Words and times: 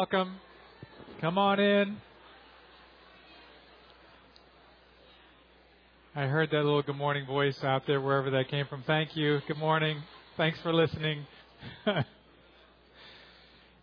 welcome. 0.00 0.36
Come 1.20 1.36
on 1.36 1.60
in. 1.60 1.98
I 6.16 6.22
heard 6.22 6.50
that 6.52 6.64
little 6.64 6.80
good 6.80 6.96
morning 6.96 7.26
voice 7.26 7.62
out 7.62 7.86
there, 7.86 8.00
wherever 8.00 8.30
that 8.30 8.48
came 8.48 8.66
from. 8.66 8.82
Thank 8.84 9.14
you. 9.14 9.42
Good 9.46 9.58
morning. 9.58 9.98
Thanks 10.38 10.58
for 10.60 10.72
listening. 10.72 11.26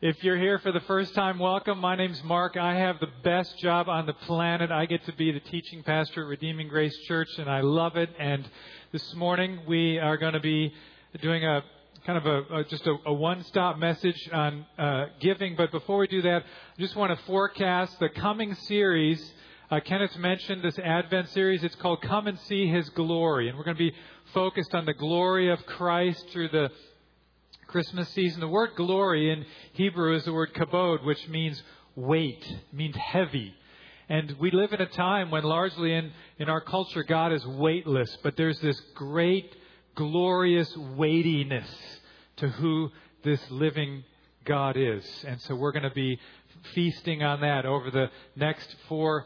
if 0.01 0.23
you're 0.23 0.39
here 0.39 0.57
for 0.57 0.71
the 0.71 0.79
first 0.79 1.13
time, 1.13 1.37
welcome. 1.37 1.77
My 1.77 1.95
name's 1.95 2.23
Mark. 2.23 2.57
I 2.57 2.73
have 2.73 2.99
the 2.99 3.11
best 3.23 3.55
job 3.59 3.87
on 3.87 4.07
the 4.07 4.13
planet. 4.13 4.71
I 4.71 4.87
get 4.87 5.05
to 5.05 5.13
be 5.13 5.31
the 5.31 5.39
teaching 5.39 5.83
pastor 5.83 6.23
at 6.23 6.29
Redeeming 6.29 6.67
Grace 6.67 6.97
Church, 7.07 7.29
and 7.37 7.47
I 7.47 7.61
love 7.61 7.95
it. 7.95 8.09
And 8.17 8.49
this 8.91 9.13
morning 9.13 9.59
we 9.67 9.99
are 9.99 10.17
going 10.17 10.33
to 10.33 10.39
be 10.39 10.73
doing 11.21 11.45
a 11.45 11.61
kind 12.07 12.25
of 12.25 12.25
a, 12.25 12.55
a 12.59 12.63
just 12.63 12.87
a, 12.87 12.95
a, 13.05 13.13
one-stop 13.13 13.77
message 13.77 14.29
on 14.31 14.65
uh, 14.79 15.07
giving. 15.19 15.57
But 15.57 15.71
before 15.71 15.97
we 15.97 16.07
do 16.07 16.21
that, 16.21 16.41
I 16.41 16.81
just 16.81 16.95
want 16.95 17.11
to 17.11 17.25
forecast 17.25 17.99
the 17.99 18.07
coming 18.07 18.55
series. 18.55 19.21
Uh, 19.69 19.81
Kenneth 19.81 20.15
mentioned 20.15 20.63
this 20.63 20.79
Advent 20.79 21.27
series. 21.31 21.65
It's 21.65 21.75
called 21.75 22.01
"Come 22.01 22.27
and 22.27 22.39
See 22.39 22.65
His 22.65 22.87
Glory," 22.91 23.49
and 23.49 23.57
we're 23.57 23.65
going 23.65 23.75
to 23.75 23.91
be 23.91 23.93
focused 24.33 24.73
on 24.73 24.85
the 24.85 24.93
glory 24.93 25.51
of 25.51 25.65
Christ 25.65 26.29
through 26.31 26.47
the 26.47 26.71
Christmas 27.67 28.07
season. 28.13 28.39
The 28.39 28.47
word 28.47 28.69
"glory" 28.77 29.29
in 29.29 29.45
Hebrew 29.73 30.15
is 30.15 30.23
the 30.23 30.31
word 30.31 30.53
"kabod," 30.53 31.03
which 31.03 31.27
means 31.27 31.61
weight, 31.97 32.57
means 32.71 32.95
heavy. 32.95 33.53
And 34.07 34.33
we 34.39 34.51
live 34.51 34.71
in 34.71 34.79
a 34.79 34.85
time 34.85 35.29
when 35.29 35.43
largely 35.43 35.91
in, 35.93 36.13
in 36.39 36.47
our 36.47 36.61
culture 36.61 37.03
God 37.03 37.33
is 37.33 37.45
weightless, 37.45 38.17
but 38.23 38.37
there's 38.37 38.61
this 38.61 38.79
great, 38.95 39.53
glorious 39.95 40.73
weightiness 40.77 41.67
to 42.37 42.47
who 42.49 42.91
this 43.23 43.41
living 43.49 44.03
God 44.45 44.77
is. 44.77 45.05
And 45.27 45.41
so 45.41 45.55
we're 45.55 45.71
going 45.71 45.83
to 45.83 45.89
be 45.89 46.19
feasting 46.73 47.23
on 47.23 47.41
that 47.41 47.65
over 47.65 47.91
the 47.91 48.09
next 48.35 48.75
four 48.87 49.25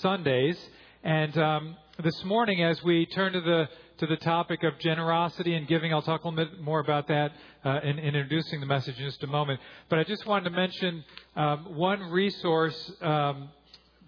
Sundays. 0.00 0.58
And 1.02 1.36
um, 1.36 1.76
this 2.02 2.24
morning, 2.24 2.62
as 2.62 2.82
we 2.82 3.06
turn 3.06 3.32
to 3.32 3.40
the 3.40 3.68
to 3.98 4.06
the 4.06 4.16
topic 4.16 4.64
of 4.64 4.78
generosity 4.78 5.54
and 5.54 5.68
giving, 5.68 5.92
I'll 5.92 6.02
talk 6.02 6.24
a 6.24 6.28
little 6.28 6.44
bit 6.44 6.60
more 6.60 6.80
about 6.80 7.06
that 7.08 7.32
uh, 7.64 7.80
in, 7.84 7.98
in, 7.98 8.16
introducing 8.16 8.58
the 8.58 8.66
message 8.66 8.98
in 8.98 9.04
just 9.04 9.22
a 9.22 9.28
moment. 9.28 9.60
But 9.88 10.00
I 10.00 10.04
just 10.04 10.26
wanted 10.26 10.50
to 10.50 10.56
mention 10.56 11.04
um, 11.36 11.76
one 11.76 12.00
resource 12.10 12.92
um, 13.00 13.50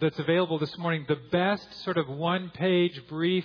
that's 0.00 0.18
available 0.18 0.58
this 0.58 0.76
morning: 0.78 1.04
the 1.06 1.18
best 1.30 1.82
sort 1.84 1.96
of 1.96 2.08
one-page 2.08 3.02
brief 3.08 3.44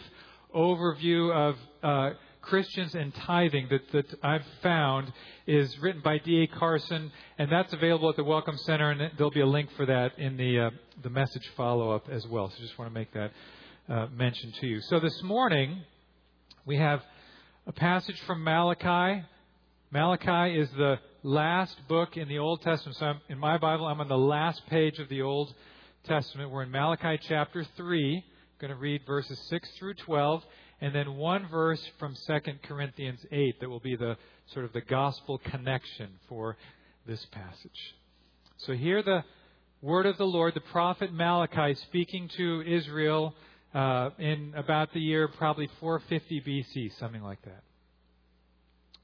overview 0.56 1.32
of 1.32 1.56
uh, 1.84 2.16
Christians 2.42 2.96
and 2.96 3.14
Tithing 3.14 3.68
that, 3.70 3.92
that 3.92 4.20
I've 4.24 4.46
found 4.64 5.12
is 5.46 5.78
written 5.80 6.02
by 6.02 6.20
D.A. 6.20 6.48
Carson, 6.48 7.12
and 7.38 7.52
that's 7.52 7.74
available 7.74 8.10
at 8.10 8.16
the 8.16 8.24
Welcome 8.24 8.58
Center, 8.58 8.92
and 8.92 9.12
there'll 9.18 9.32
be 9.32 9.42
a 9.42 9.46
link 9.46 9.70
for 9.76 9.86
that 9.86 10.18
in 10.18 10.38
the, 10.38 10.60
uh, 10.60 10.70
the 11.04 11.10
message 11.10 11.48
follow 11.58 11.92
up 11.92 12.10
as 12.10 12.26
well. 12.28 12.50
So 12.50 12.56
just 12.60 12.78
want 12.80 12.92
to 12.92 12.94
make 12.94 13.14
that 13.14 13.32
uh, 13.90 14.08
mention 14.08 14.54
to 14.62 14.68
you. 14.68 14.82
So 14.82 15.00
this 15.00 15.22
morning, 15.24 15.82
we 16.66 16.78
have 16.78 17.02
a 17.68 17.72
passage 17.72 18.20
from 18.26 18.44
Malachi. 18.44 19.24
Malachi 19.92 20.60
is 20.60 20.70
the 20.72 21.00
last 21.24 21.76
book 21.88 22.16
in 22.16 22.28
the 22.28 22.40
Old 22.40 22.62
Testament. 22.62 22.98
So 22.98 23.06
I'm, 23.06 23.22
in 23.30 23.38
my 23.38 23.58
Bible, 23.58 23.86
I'm 23.86 24.00
on 24.00 24.08
the 24.08 24.18
last 24.18 24.66
page 24.68 25.00
of 25.00 25.10
the 25.10 25.22
Old 25.22 25.54
Testament. 26.06 26.52
We're 26.52 26.64
in 26.64 26.72
Malachi 26.72 27.20
chapter 27.28 27.66
3. 27.76 28.18
I'm 28.18 28.24
going 28.60 28.74
to 28.74 28.80
read 28.80 29.02
verses 29.06 29.40
6 29.50 29.70
through 29.78 29.96
12 29.96 30.44
and 30.82 30.94
then 30.96 31.16
one 31.16 31.48
verse 31.50 31.82
from 31.98 32.16
2 32.28 32.40
Corinthians 32.64 33.20
8 33.32 33.60
that 33.60 33.70
will 33.70 33.80
be 33.80 33.96
the 33.96 34.18
sort 34.54 34.66
of 34.66 34.74
the 34.74 34.82
gospel 34.82 35.38
connection 35.38 36.10
for 36.28 36.58
this 37.06 37.26
passage. 37.32 37.96
So 38.58 38.74
here 38.74 39.04
the 39.04 39.24
word 39.82 40.06
of 40.06 40.18
the 40.18 40.26
Lord, 40.26 40.54
the 40.54 40.62
prophet 40.62 41.14
Malachi 41.14 41.76
speaking 41.76 42.30
to 42.38 42.62
Israel 42.66 43.34
uh, 43.74 44.10
in 44.18 44.54
about 44.56 44.94
the 44.94 45.00
year 45.00 45.28
probably 45.28 45.70
450 45.80 46.42
BC, 46.42 47.00
something 47.00 47.22
like 47.22 47.42
that. 47.44 47.64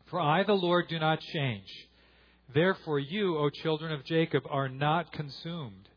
For 0.09 0.19
I, 0.19 0.44
the 0.44 0.53
Lord, 0.53 0.88
do 0.88 1.00
not 1.00 1.19
change. 1.19 1.68
Therefore, 2.53 3.00
you, 3.00 3.38
O 3.38 3.50
children 3.50 3.91
of 3.91 4.06
Jacob, 4.06 4.44
are 4.50 4.69
not 4.69 5.12
consumed. 5.12 5.90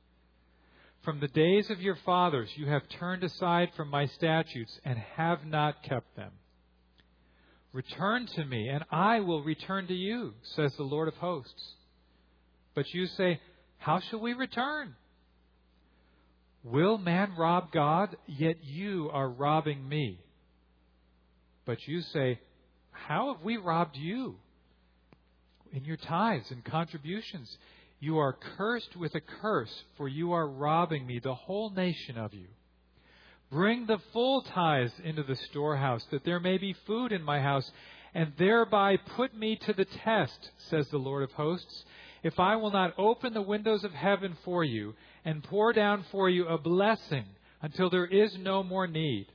From 1.05 1.21
the 1.21 1.29
days 1.29 1.71
of 1.71 1.81
your 1.81 1.97
fathers 2.05 2.51
you 2.57 2.67
have 2.67 2.83
turned 2.99 3.25
aside 3.25 3.71
from 3.77 3.89
my 3.89 4.07
statutes 4.07 4.79
and 4.85 4.99
have 5.17 5.45
not 5.47 5.83
kept 5.83 6.17
them. 6.17 6.33
Return 7.73 8.27
to 8.35 8.45
me, 8.45 8.69
and 8.69 8.85
I 8.91 9.21
will 9.21 9.43
return 9.43 9.87
to 9.89 9.95
you, 9.95 10.35
says 10.57 10.75
the 10.77 10.83
Lord 10.83 11.09
of 11.09 11.15
hosts. 11.15 11.75
But 12.75 12.93
you 12.93 13.07
say, 13.07 13.41
How 13.77 14.01
shall 14.01 14.21
we 14.21 14.33
return? 14.33 14.95
Will 16.65 16.99
man 16.99 17.35
rob 17.39 17.71
God? 17.73 18.17
Yet 18.27 18.65
you 18.65 19.11
are 19.13 19.29
robbing 19.29 19.87
me. 19.89 20.21
But 21.67 21.87
you 21.87 22.01
say, 22.01 22.41
How 22.91 23.35
have 23.35 23.45
we 23.45 23.59
robbed 23.59 23.97
you? 23.97 24.37
In 25.73 25.85
your 25.85 25.99
tithes 25.99 26.51
and 26.51 26.65
contributions. 26.65 27.55
You 28.01 28.19
are 28.19 28.37
cursed 28.57 28.97
with 28.97 29.15
a 29.15 29.21
curse, 29.21 29.83
for 29.97 30.09
you 30.09 30.33
are 30.33 30.47
robbing 30.47 31.07
me, 31.07 31.19
the 31.19 31.35
whole 31.35 31.71
nation 31.71 32.17
of 32.17 32.33
you. 32.33 32.47
Bring 33.51 33.87
the 33.87 33.99
full 34.13 34.43
tithes 34.43 34.93
into 35.03 35.23
the 35.23 35.37
storehouse, 35.51 36.05
that 36.11 36.25
there 36.25 36.39
may 36.39 36.59
be 36.59 36.77
food 36.87 37.13
in 37.13 37.23
my 37.23 37.41
house, 37.41 37.71
and 38.15 38.33
thereby 38.39 38.97
put 39.17 39.37
me 39.37 39.57
to 39.57 39.73
the 39.73 39.85
test, 39.85 40.51
says 40.71 40.89
the 40.89 40.99
Lord 40.99 41.23
of 41.23 41.33
hosts, 41.33 41.85
if 42.23 42.39
I 42.39 42.57
will 42.57 42.71
not 42.71 42.95
open 42.99 43.33
the 43.33 43.43
windows 43.43 43.85
of 43.85 43.93
heaven 43.93 44.37
for 44.45 44.65
you 44.65 44.95
and 45.25 45.43
pour 45.43 45.73
down 45.73 46.05
for 46.11 46.29
you 46.29 46.47
a 46.47 46.59
blessing 46.59 47.25
until 47.63 47.91
there 47.91 48.07
is 48.07 48.37
no 48.39 48.63
more 48.63 48.87
need. 48.87 49.27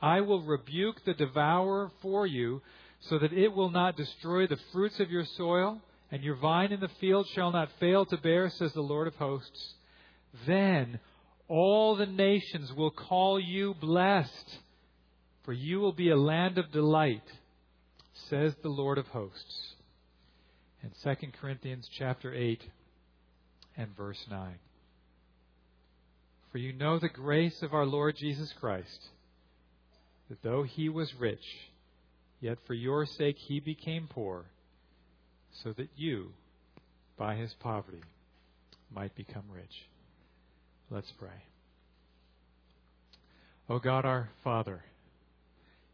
I 0.00 0.20
will 0.20 0.42
rebuke 0.42 1.04
the 1.04 1.14
devourer 1.14 1.90
for 2.02 2.26
you, 2.26 2.60
so 3.00 3.18
that 3.18 3.32
it 3.32 3.52
will 3.52 3.70
not 3.70 3.96
destroy 3.96 4.46
the 4.46 4.60
fruits 4.72 5.00
of 5.00 5.10
your 5.10 5.24
soil 5.36 5.80
and 6.14 6.22
your 6.22 6.36
vine 6.36 6.70
in 6.70 6.78
the 6.78 6.88
field 7.00 7.26
shall 7.34 7.50
not 7.50 7.68
fail 7.80 8.06
to 8.06 8.16
bear, 8.16 8.48
says 8.48 8.72
the 8.72 8.80
Lord 8.80 9.08
of 9.08 9.16
hosts. 9.16 9.74
Then 10.46 11.00
all 11.48 11.96
the 11.96 12.06
nations 12.06 12.72
will 12.72 12.92
call 12.92 13.40
you 13.40 13.74
blessed, 13.74 14.60
for 15.42 15.52
you 15.52 15.80
will 15.80 15.92
be 15.92 16.10
a 16.10 16.16
land 16.16 16.56
of 16.56 16.70
delight, 16.70 17.24
says 18.30 18.54
the 18.62 18.68
Lord 18.68 18.96
of 18.96 19.08
hosts. 19.08 19.74
And 20.84 20.92
2 21.02 21.32
Corinthians 21.40 21.90
chapter 21.98 22.32
8 22.32 22.62
and 23.76 23.96
verse 23.96 24.24
9. 24.30 24.54
For 26.52 26.58
you 26.58 26.72
know 26.72 27.00
the 27.00 27.08
grace 27.08 27.60
of 27.60 27.74
our 27.74 27.86
Lord 27.86 28.14
Jesus 28.16 28.54
Christ, 28.60 29.08
that 30.28 30.44
though 30.44 30.62
he 30.62 30.88
was 30.88 31.12
rich, 31.18 31.44
yet 32.40 32.58
for 32.68 32.74
your 32.74 33.04
sake 33.04 33.36
he 33.36 33.58
became 33.58 34.06
poor 34.08 34.44
so 35.62 35.72
that 35.72 35.88
you, 35.96 36.32
by 37.16 37.36
his 37.36 37.54
poverty, 37.60 38.02
might 38.92 39.14
become 39.14 39.44
rich. 39.52 39.86
Let's 40.90 41.12
pray. 41.18 41.44
O 43.68 43.78
God, 43.78 44.04
our 44.04 44.28
Father, 44.42 44.82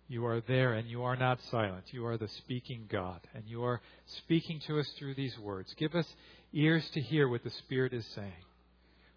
you 0.09 0.27
are 0.27 0.41
there 0.41 0.75
and 0.75 0.89
you 0.89 1.05
are 1.05 1.17
not 1.17 1.39
silent. 1.51 1.85
You 1.93 2.05
are 2.07 2.19
the 2.19 2.29
speaking 2.29 2.87
God, 2.91 3.21
and 3.33 3.45
you 3.47 3.63
are 3.63 3.81
speaking 4.25 4.61
to 4.67 4.81
us 4.81 4.91
through 4.99 5.15
these 5.15 5.39
words. 5.39 5.73
Give 5.79 5.95
us 5.95 6.07
ears 6.53 6.89
to 6.95 7.01
hear 7.01 7.29
what 7.29 7.45
the 7.45 7.51
Spirit 7.51 7.93
is 7.93 8.05
saying. 8.15 8.33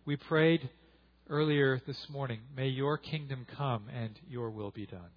We 0.06 0.18
prayed 0.18 0.70
earlier 1.30 1.82
this 1.88 2.06
morning, 2.10 2.42
may 2.56 2.68
your 2.68 2.98
kingdom 2.98 3.48
come 3.58 3.86
and 3.92 4.20
your 4.30 4.52
will 4.52 4.72
be 4.72 4.86
done. 4.86 5.10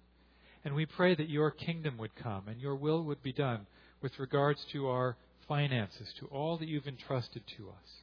And 0.65 0.73
we 0.73 0.85
pray 0.85 1.13
that 1.13 1.29
your 1.29 1.51
kingdom 1.51 1.97
would 1.99 2.15
come 2.15 2.47
and 2.47 2.59
your 2.59 2.75
will 2.75 3.03
would 3.03 3.21
be 3.21 3.33
done 3.33 3.67
with 4.01 4.19
regards 4.19 4.63
to 4.71 4.87
our 4.87 5.15
finances, 5.47 6.13
to 6.19 6.27
all 6.27 6.57
that 6.57 6.67
you've 6.67 6.87
entrusted 6.87 7.43
to 7.57 7.69
us. 7.69 8.01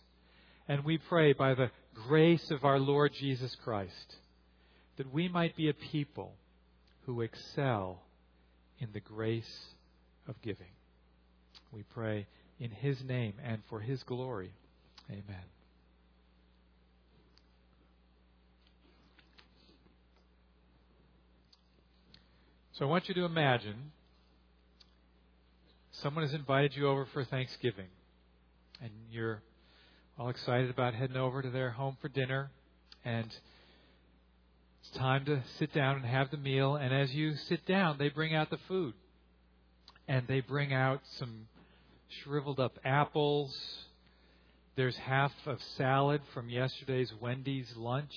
And 0.66 0.84
we 0.84 0.99
pray 0.99 1.32
by 1.32 1.55
the 1.55 1.70
grace 1.94 2.50
of 2.50 2.64
our 2.64 2.79
Lord 2.79 3.12
Jesus 3.12 3.56
Christ 3.62 4.17
that 4.96 5.12
we 5.12 5.29
might 5.29 5.56
be 5.56 5.69
a 5.69 5.75
people 5.75 6.35
who 7.06 7.20
excel 7.20 8.02
in 8.79 8.88
the 8.93 9.00
grace 9.00 9.67
of 10.26 10.41
giving. 10.43 10.73
We 11.73 11.82
pray 11.82 12.26
in 12.58 12.70
His 12.70 13.02
name 13.02 13.35
and 13.44 13.61
for 13.69 13.81
His 13.81 14.02
glory. 14.05 14.52
Amen. 15.11 15.44
So 22.73 22.85
I 22.85 22.88
want 22.88 23.08
you 23.08 23.14
to 23.14 23.25
imagine 23.25 23.93
someone 26.02 26.25
has 26.25 26.35
invited 26.35 26.76
you 26.76 26.88
over 26.88 27.06
for 27.12 27.25
Thanksgiving, 27.25 27.88
and 28.82 28.91
you're 29.11 29.43
all 30.19 30.29
excited 30.29 30.70
about 30.70 30.94
heading 30.94 31.17
over 31.17 31.43
to 31.43 31.50
their 31.50 31.70
home 31.70 31.96
for 32.00 32.08
dinner, 32.08 32.50
and 33.05 33.26
it's 33.26 34.99
time 34.99 35.25
to 35.25 35.43
sit 35.58 35.73
down 35.73 35.96
and 35.96 36.05
have 36.05 36.31
the 36.31 36.37
meal. 36.37 36.76
And 36.76 36.93
as 36.94 37.12
you 37.14 37.35
sit 37.49 37.67
down, 37.67 37.96
they 37.99 38.08
bring 38.08 38.35
out 38.35 38.50
the 38.50 38.58
food, 38.69 38.94
and 40.08 40.26
they 40.26 40.41
bring 40.41 40.73
out 40.73 41.00
some 41.19 41.49
shriveled 42.23 42.61
up 42.61 42.79
apples 42.85 43.56
There's 44.76 44.96
half 44.96 45.32
of 45.46 45.61
salad 45.76 46.20
from 46.32 46.49
yesterday's 46.49 47.12
Wendy's 47.20 47.73
lunch. 47.76 48.12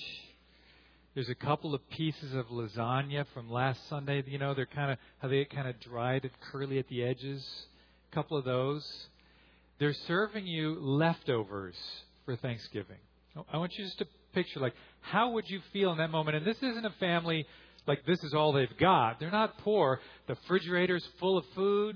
There's 1.18 1.30
a 1.30 1.34
couple 1.34 1.74
of 1.74 1.82
pieces 1.90 2.36
of 2.36 2.46
lasagna 2.50 3.26
from 3.34 3.50
last 3.50 3.80
Sunday. 3.90 4.24
You 4.28 4.38
know, 4.38 4.54
they're 4.54 4.68
kind 4.68 4.92
of 4.92 5.00
how 5.18 5.28
they 5.28 5.38
get 5.38 5.50
kind 5.50 5.68
of 5.68 5.80
dried 5.80 6.26
and 6.26 6.32
curly 6.52 6.78
at 6.78 6.88
the 6.90 7.04
edges. 7.04 7.44
A 8.12 8.14
couple 8.14 8.38
of 8.38 8.46
those. 8.46 8.88
They're 9.80 9.96
serving 10.06 10.46
you 10.46 10.78
leftovers 10.80 11.74
for 12.24 12.36
Thanksgiving. 12.36 13.00
Oh, 13.36 13.48
I 13.52 13.58
want 13.58 13.76
you 13.80 13.86
just 13.86 13.98
to 13.98 14.06
picture 14.36 14.60
like 14.60 14.76
how 15.02 15.32
would 15.32 15.50
you 15.50 15.60
feel 15.74 15.92
in 15.92 15.98
that 15.98 16.12
moment? 16.12 16.38
And 16.38 16.46
this 16.46 16.58
isn't 16.58 16.86
a 16.86 16.94
family 17.00 17.48
like 17.88 18.06
this 18.06 18.24
is 18.24 18.36
all 18.36 18.54
they've 18.54 18.78
got. 18.80 19.20
They're 19.20 19.32
not 19.32 19.58
poor. 19.64 20.00
The 20.28 20.36
refrigerator's 20.36 21.08
full 21.20 21.40
of 21.40 21.46
food. 21.56 21.96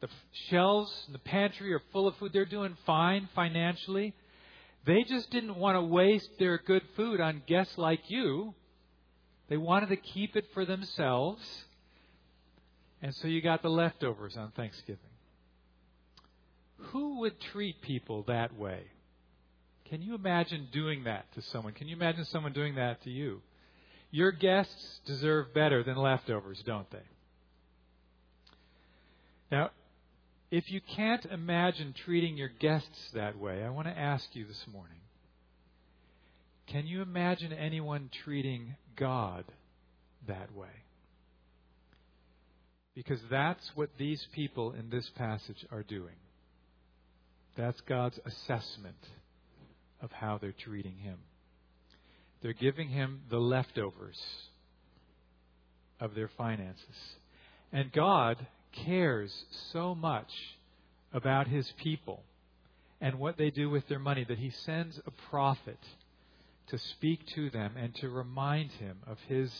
The 0.00 0.06
shelves 0.48 0.92
in 1.08 1.12
the 1.12 1.18
pantry 1.18 1.74
are 1.74 1.82
full 1.92 2.06
of 2.06 2.14
food. 2.18 2.30
They're 2.32 2.44
doing 2.44 2.76
fine 2.86 3.28
financially. 3.34 4.14
They 4.86 5.02
just 5.04 5.30
didn't 5.30 5.56
want 5.56 5.76
to 5.76 5.82
waste 5.82 6.30
their 6.38 6.58
good 6.58 6.82
food 6.96 7.20
on 7.20 7.42
guests 7.46 7.78
like 7.78 8.10
you. 8.10 8.54
They 9.48 9.56
wanted 9.56 9.88
to 9.90 9.96
keep 9.96 10.36
it 10.36 10.46
for 10.52 10.64
themselves. 10.64 11.42
And 13.00 13.14
so 13.14 13.28
you 13.28 13.40
got 13.40 13.62
the 13.62 13.70
leftovers 13.70 14.36
on 14.36 14.50
Thanksgiving. 14.52 14.98
Who 16.92 17.20
would 17.20 17.40
treat 17.40 17.80
people 17.80 18.24
that 18.24 18.56
way? 18.56 18.82
Can 19.88 20.02
you 20.02 20.14
imagine 20.14 20.68
doing 20.72 21.04
that 21.04 21.32
to 21.34 21.42
someone? 21.42 21.72
Can 21.72 21.88
you 21.88 21.96
imagine 21.96 22.24
someone 22.26 22.52
doing 22.52 22.74
that 22.76 23.02
to 23.04 23.10
you? 23.10 23.40
Your 24.10 24.32
guests 24.32 25.00
deserve 25.06 25.52
better 25.54 25.82
than 25.82 25.96
leftovers, 25.96 26.62
don't 26.64 26.90
they? 26.90 27.02
Now, 29.50 29.70
if 30.54 30.70
you 30.70 30.80
can't 30.94 31.24
imagine 31.24 31.92
treating 32.04 32.36
your 32.36 32.48
guests 32.48 33.10
that 33.12 33.36
way, 33.36 33.64
I 33.64 33.70
want 33.70 33.88
to 33.88 33.98
ask 33.98 34.24
you 34.34 34.46
this 34.46 34.64
morning 34.72 34.98
can 36.68 36.86
you 36.86 37.02
imagine 37.02 37.52
anyone 37.52 38.08
treating 38.24 38.76
God 38.96 39.44
that 40.28 40.54
way? 40.54 40.68
Because 42.94 43.18
that's 43.28 43.68
what 43.74 43.90
these 43.98 44.24
people 44.32 44.72
in 44.72 44.90
this 44.90 45.10
passage 45.16 45.66
are 45.72 45.82
doing. 45.82 46.14
That's 47.56 47.80
God's 47.80 48.20
assessment 48.24 48.96
of 50.00 50.12
how 50.12 50.38
they're 50.40 50.54
treating 50.56 50.98
Him. 50.98 51.18
They're 52.42 52.52
giving 52.52 52.90
Him 52.90 53.22
the 53.28 53.38
leftovers 53.38 54.20
of 55.98 56.14
their 56.14 56.30
finances. 56.38 57.16
And 57.72 57.90
God 57.90 58.46
cares 58.84 59.44
so 59.72 59.94
much 59.94 60.30
about 61.12 61.46
his 61.46 61.70
people 61.82 62.22
and 63.00 63.18
what 63.18 63.36
they 63.36 63.50
do 63.50 63.70
with 63.70 63.86
their 63.88 63.98
money 63.98 64.24
that 64.24 64.38
he 64.38 64.50
sends 64.50 64.98
a 65.06 65.10
prophet 65.30 65.78
to 66.68 66.78
speak 66.78 67.26
to 67.34 67.50
them 67.50 67.74
and 67.76 67.94
to 67.96 68.08
remind 68.08 68.70
him 68.72 68.96
of 69.06 69.18
his 69.28 69.50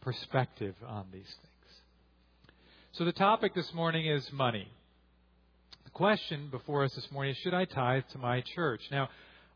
perspective 0.00 0.74
on 0.86 1.06
these 1.12 1.22
things. 1.22 1.48
So 2.92 3.04
the 3.04 3.12
topic 3.12 3.54
this 3.54 3.72
morning 3.74 4.06
is 4.06 4.30
money. 4.32 4.68
The 5.84 5.90
question 5.90 6.48
before 6.50 6.84
us 6.84 6.94
this 6.94 7.10
morning 7.10 7.32
is 7.32 7.38
should 7.38 7.54
I 7.54 7.64
tithe 7.64 8.04
to 8.12 8.18
my 8.18 8.42
church? 8.54 8.82
Now, 8.90 9.08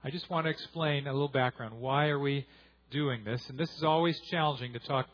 I 0.05 0.11
just 0.11 0.29
want 0.29 0.47
to 0.47 0.51
explain 0.51 1.07
a 1.07 1.13
little 1.13 1.29
background. 1.29 1.81
Why 1.81 2.09
are 2.09 2.19
we 2.19 2.47
doing 2.91 3.25
this? 3.25 3.43
And 3.49 3.59
this 3.59 3.71
is 3.77 3.85
always 3.85 4.19
challenging 4.31 4.73
to 4.73 4.81
talk 4.81 5.07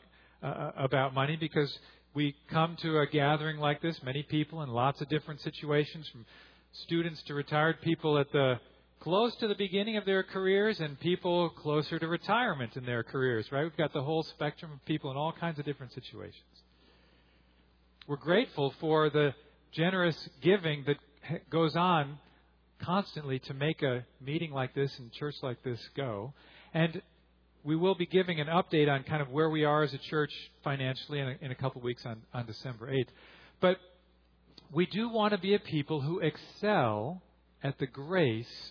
uh, 0.43 0.71
about 0.77 1.13
money 1.15 1.37
because 1.37 1.79
we 2.15 2.35
come 2.51 2.77
to 2.83 2.99
a 2.99 3.07
gathering 3.07 3.59
like 3.59 3.81
this, 3.83 4.03
many 4.03 4.23
people 4.23 4.63
in 4.63 4.71
lots 4.71 5.01
of 5.01 5.09
different 5.09 5.41
situations, 5.41 6.09
from 6.09 6.25
students 6.73 7.23
to 7.25 7.35
retired 7.35 7.81
people 7.83 8.19
at 8.19 8.31
the 8.33 8.59
close 9.01 9.35
to 9.37 9.49
the 9.49 9.55
beginning 9.55 9.97
of 9.97 10.05
their 10.05 10.23
careers 10.23 10.81
and 10.81 10.99
people 11.01 11.51
closer 11.51 11.99
to 11.99 12.09
retirement 12.09 12.77
in 12.77 12.85
their 12.85 13.03
careers, 13.03 13.51
right? 13.53 13.63
We've 13.63 13.77
got 13.77 13.93
the 13.93 14.03
whole 14.03 14.23
spectrum 14.23 14.73
of 14.73 14.85
people 14.85 15.11
in 15.11 15.17
all 15.17 15.33
kinds 15.33 15.59
of 15.59 15.65
different 15.65 15.93
situations. 15.93 16.43
We're 18.07 18.17
grateful 18.17 18.75
for 18.81 19.11
the 19.11 19.35
generous 19.73 20.29
giving 20.43 20.85
that 20.87 21.51
goes 21.51 21.77
on 21.77 22.19
constantly 22.83 23.39
to 23.41 23.55
make 23.55 23.83
a 23.83 24.05
meeting 24.21 24.51
like 24.51 24.75
this 24.75 24.99
and 24.99 25.13
church 25.13 25.35
like 25.43 25.63
this 25.63 25.81
go. 25.97 26.33
And 26.73 27.03
we 27.69 27.77
will 27.77 27.95
be 27.95 28.07
giving 28.07 28.41
an 28.41 28.47
update 28.47 28.91
on 28.91 29.03
kind 29.03 29.21
of 29.21 29.29
where 29.29 29.51
we 29.51 29.63
are 29.63 29.83
as 29.83 29.93
a 29.93 29.99
church 29.99 30.33
financially 30.65 31.19
in 31.19 31.29
a, 31.29 31.37
in 31.43 31.51
a 31.51 31.55
couple 31.55 31.81
of 31.81 31.85
weeks 31.85 32.05
on, 32.07 32.23
on 32.33 32.47
December 32.47 32.91
8th. 32.91 33.09
But 33.61 33.77
we 34.73 34.87
do 34.87 35.11
want 35.11 35.35
to 35.35 35.39
be 35.39 35.55
a 35.55 35.59
people 35.59 36.01
who 36.01 36.21
excel 36.21 37.21
at 37.63 37.79
the 37.79 37.87
grace 37.87 38.71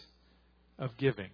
of 0.79 0.97
giving, 0.97 1.29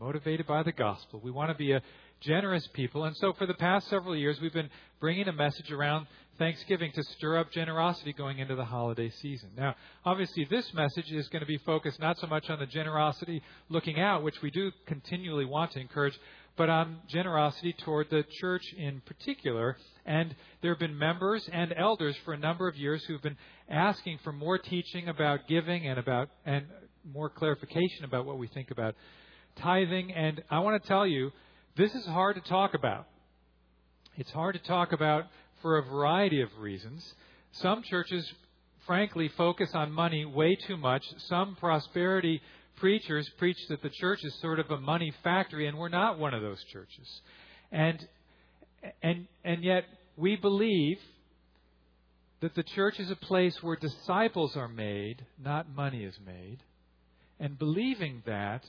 motivated 0.00 0.46
by 0.46 0.62
the 0.62 0.72
gospel. 0.72 1.20
We 1.22 1.30
want 1.30 1.50
to 1.50 1.54
be 1.54 1.72
a 1.72 1.82
generous 2.22 2.66
people. 2.72 3.04
And 3.04 3.14
so 3.18 3.34
for 3.34 3.46
the 3.46 3.54
past 3.54 3.88
several 3.90 4.16
years, 4.16 4.40
we've 4.40 4.54
been 4.54 4.70
bringing 4.98 5.28
a 5.28 5.32
message 5.32 5.70
around 5.70 6.06
Thanksgiving 6.38 6.90
to 6.92 7.02
stir 7.02 7.38
up 7.38 7.52
generosity 7.52 8.12
going 8.12 8.38
into 8.38 8.56
the 8.56 8.64
holiday 8.64 9.10
season. 9.22 9.50
Now, 9.56 9.76
obviously, 10.04 10.46
this 10.50 10.72
message 10.74 11.12
is 11.12 11.28
going 11.28 11.40
to 11.40 11.46
be 11.46 11.58
focused 11.58 12.00
not 12.00 12.18
so 12.18 12.26
much 12.26 12.50
on 12.50 12.58
the 12.58 12.66
generosity 12.66 13.42
looking 13.68 14.00
out, 14.00 14.24
which 14.24 14.40
we 14.42 14.50
do 14.50 14.72
continually 14.86 15.44
want 15.44 15.72
to 15.72 15.80
encourage, 15.80 16.18
but 16.56 16.70
on 16.70 16.98
generosity 17.08 17.74
toward 17.84 18.08
the 18.10 18.24
church 18.40 18.62
in 18.76 19.00
particular. 19.00 19.76
And 20.06 20.34
there 20.62 20.72
have 20.72 20.78
been 20.78 20.96
members 20.96 21.48
and 21.52 21.74
elders 21.76 22.16
for 22.24 22.34
a 22.34 22.38
number 22.38 22.68
of 22.68 22.76
years 22.76 23.04
who've 23.04 23.22
been 23.22 23.36
asking 23.68 24.18
for 24.22 24.32
more 24.32 24.58
teaching 24.58 25.08
about 25.08 25.48
giving 25.48 25.86
and 25.88 25.98
about 25.98 26.28
and 26.44 26.66
more 27.12 27.28
clarification 27.28 28.04
about 28.04 28.24
what 28.24 28.38
we 28.38 28.46
think 28.48 28.70
about 28.70 28.94
tithing. 29.56 30.12
And 30.12 30.42
I 30.50 30.60
want 30.60 30.80
to 30.82 30.88
tell 30.88 31.06
you, 31.06 31.30
this 31.76 31.94
is 31.94 32.06
hard 32.06 32.36
to 32.36 32.42
talk 32.48 32.74
about. 32.74 33.06
It's 34.16 34.30
hard 34.30 34.54
to 34.54 34.62
talk 34.62 34.92
about 34.92 35.24
for 35.60 35.78
a 35.78 35.82
variety 35.82 36.40
of 36.40 36.48
reasons. 36.58 37.04
Some 37.52 37.82
churches, 37.82 38.30
frankly, 38.86 39.30
focus 39.36 39.70
on 39.74 39.90
money 39.90 40.24
way 40.24 40.56
too 40.66 40.76
much. 40.76 41.02
Some 41.28 41.56
prosperity 41.56 42.40
preachers 42.76 43.28
preach 43.38 43.58
that 43.68 43.82
the 43.82 43.90
church 43.90 44.20
is 44.24 44.34
sort 44.40 44.58
of 44.58 44.70
a 44.70 44.80
money 44.80 45.12
factory, 45.22 45.66
and 45.66 45.78
we're 45.78 45.88
not 45.88 46.18
one 46.18 46.34
of 46.34 46.42
those 46.42 46.62
churches. 46.72 47.20
And 47.72 48.06
and 49.02 49.26
and 49.44 49.62
yet 49.62 49.84
we 50.16 50.36
believe 50.36 50.98
that 52.40 52.54
the 52.54 52.62
church 52.62 53.00
is 53.00 53.10
a 53.10 53.16
place 53.16 53.56
where 53.62 53.76
disciples 53.76 54.56
are 54.56 54.68
made, 54.68 55.24
not 55.42 55.74
money 55.74 56.04
is 56.04 56.14
made. 56.24 56.58
And 57.40 57.58
believing 57.58 58.22
that, 58.26 58.62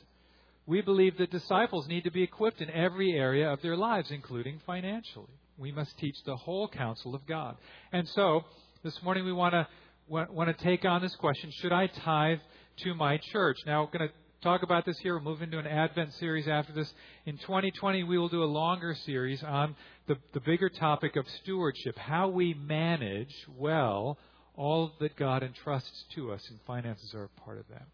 we 0.65 0.81
believe 0.81 1.17
that 1.17 1.29
disciples 1.29 1.87
need 1.87 2.05
to 2.05 2.11
be 2.11 2.23
equipped 2.23 2.61
in 2.61 2.69
every 2.69 3.11
area 3.11 3.51
of 3.51 3.61
their 3.61 3.75
lives, 3.75 4.11
including 4.11 4.61
financially. 4.65 5.33
We 5.57 5.71
must 5.71 5.97
teach 5.99 6.15
the 6.25 6.35
whole 6.35 6.67
counsel 6.67 7.15
of 7.15 7.27
God. 7.27 7.57
And 7.91 8.07
so, 8.09 8.45
this 8.83 8.97
morning 9.03 9.25
we 9.25 9.33
want 9.33 9.53
to 9.53 9.67
want 10.07 10.57
to 10.57 10.63
take 10.63 10.85
on 10.85 11.01
this 11.01 11.15
question: 11.15 11.51
Should 11.61 11.71
I 11.71 11.87
tithe 11.87 12.39
to 12.83 12.93
my 12.93 13.17
church. 13.17 13.57
Now, 13.65 13.83
we're 13.83 13.97
going 13.97 14.09
to 14.09 14.15
talk 14.41 14.63
about 14.63 14.85
this 14.85 14.97
here. 14.99 15.15
We'll 15.15 15.23
move 15.23 15.41
into 15.41 15.57
an 15.57 15.67
Advent 15.67 16.13
series 16.15 16.47
after 16.47 16.73
this. 16.73 16.91
In 17.25 17.37
2020, 17.37 18.03
we 18.03 18.17
will 18.17 18.29
do 18.29 18.43
a 18.43 18.45
longer 18.45 18.95
series 19.05 19.41
on 19.43 19.75
the, 20.07 20.17
the 20.33 20.39
bigger 20.39 20.69
topic 20.69 21.15
of 21.15 21.25
stewardship, 21.41 21.97
how 21.97 22.27
we 22.27 22.53
manage 22.53 23.33
well 23.57 24.17
all 24.55 24.93
that 24.99 25.15
God 25.15 25.43
entrusts 25.43 26.05
to 26.15 26.31
us, 26.31 26.41
and 26.49 26.59
finances 26.67 27.13
are 27.13 27.25
a 27.25 27.41
part 27.41 27.59
of 27.59 27.65
that. 27.69 27.87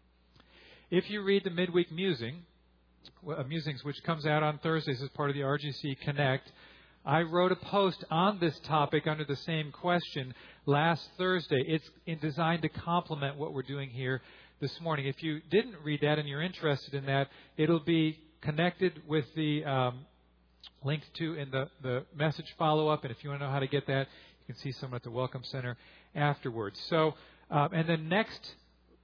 If 0.90 1.08
you 1.10 1.22
read 1.22 1.44
the 1.44 1.50
midweek 1.50 1.90
musing, 1.90 2.42
uh, 3.28 3.42
musings, 3.44 3.82
which 3.84 4.02
comes 4.04 4.26
out 4.26 4.42
on 4.42 4.58
Thursdays 4.58 5.00
as 5.02 5.08
part 5.10 5.30
of 5.30 5.34
the 5.34 5.42
RGC 5.42 6.00
Connect, 6.00 6.50
I 7.04 7.22
wrote 7.22 7.50
a 7.50 7.56
post 7.56 8.04
on 8.10 8.38
this 8.38 8.56
topic 8.60 9.08
under 9.08 9.24
the 9.24 9.36
same 9.36 9.72
question 9.72 10.34
last 10.66 11.02
Thursday. 11.18 11.64
It's 11.66 12.20
designed 12.20 12.62
to 12.62 12.68
complement 12.68 13.36
what 13.36 13.52
we're 13.52 13.62
doing 13.62 13.90
here 13.90 14.22
this 14.62 14.80
morning. 14.80 15.06
If 15.06 15.24
you 15.24 15.40
didn't 15.50 15.74
read 15.82 16.02
that 16.02 16.20
and 16.20 16.28
you're 16.28 16.40
interested 16.40 16.94
in 16.94 17.04
that, 17.06 17.26
it'll 17.56 17.80
be 17.80 18.20
connected 18.42 19.02
with 19.08 19.24
the 19.34 19.64
um, 19.64 20.06
linked 20.84 21.12
to 21.14 21.34
in 21.34 21.50
the, 21.50 21.68
the 21.82 22.04
message 22.14 22.46
follow 22.56 22.86
up. 22.86 23.02
And 23.02 23.10
if 23.10 23.24
you 23.24 23.30
want 23.30 23.40
to 23.40 23.46
know 23.46 23.52
how 23.52 23.58
to 23.58 23.66
get 23.66 23.88
that, 23.88 24.06
you 24.06 24.54
can 24.54 24.56
see 24.62 24.70
someone 24.70 24.94
at 24.94 25.02
the 25.02 25.10
Welcome 25.10 25.42
Center 25.42 25.76
afterwards. 26.14 26.80
So, 26.88 27.14
um, 27.50 27.70
and 27.72 27.88
then 27.88 28.08
next, 28.08 28.54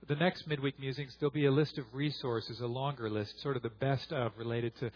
the 0.07 0.15
next 0.15 0.47
midweek 0.47 0.79
musings, 0.79 1.17
there'll 1.19 1.33
be 1.33 1.47
a 1.47 1.51
list 1.51 1.77
of 1.77 1.87
resources, 1.93 2.61
a 2.61 2.67
longer 2.67 3.11
list, 3.11 3.43
sort 3.43 3.57
of 3.57 3.65
the 3.65 3.71
best 3.81 4.13
of 4.13 4.31
related 4.39 4.79
to 4.79 4.93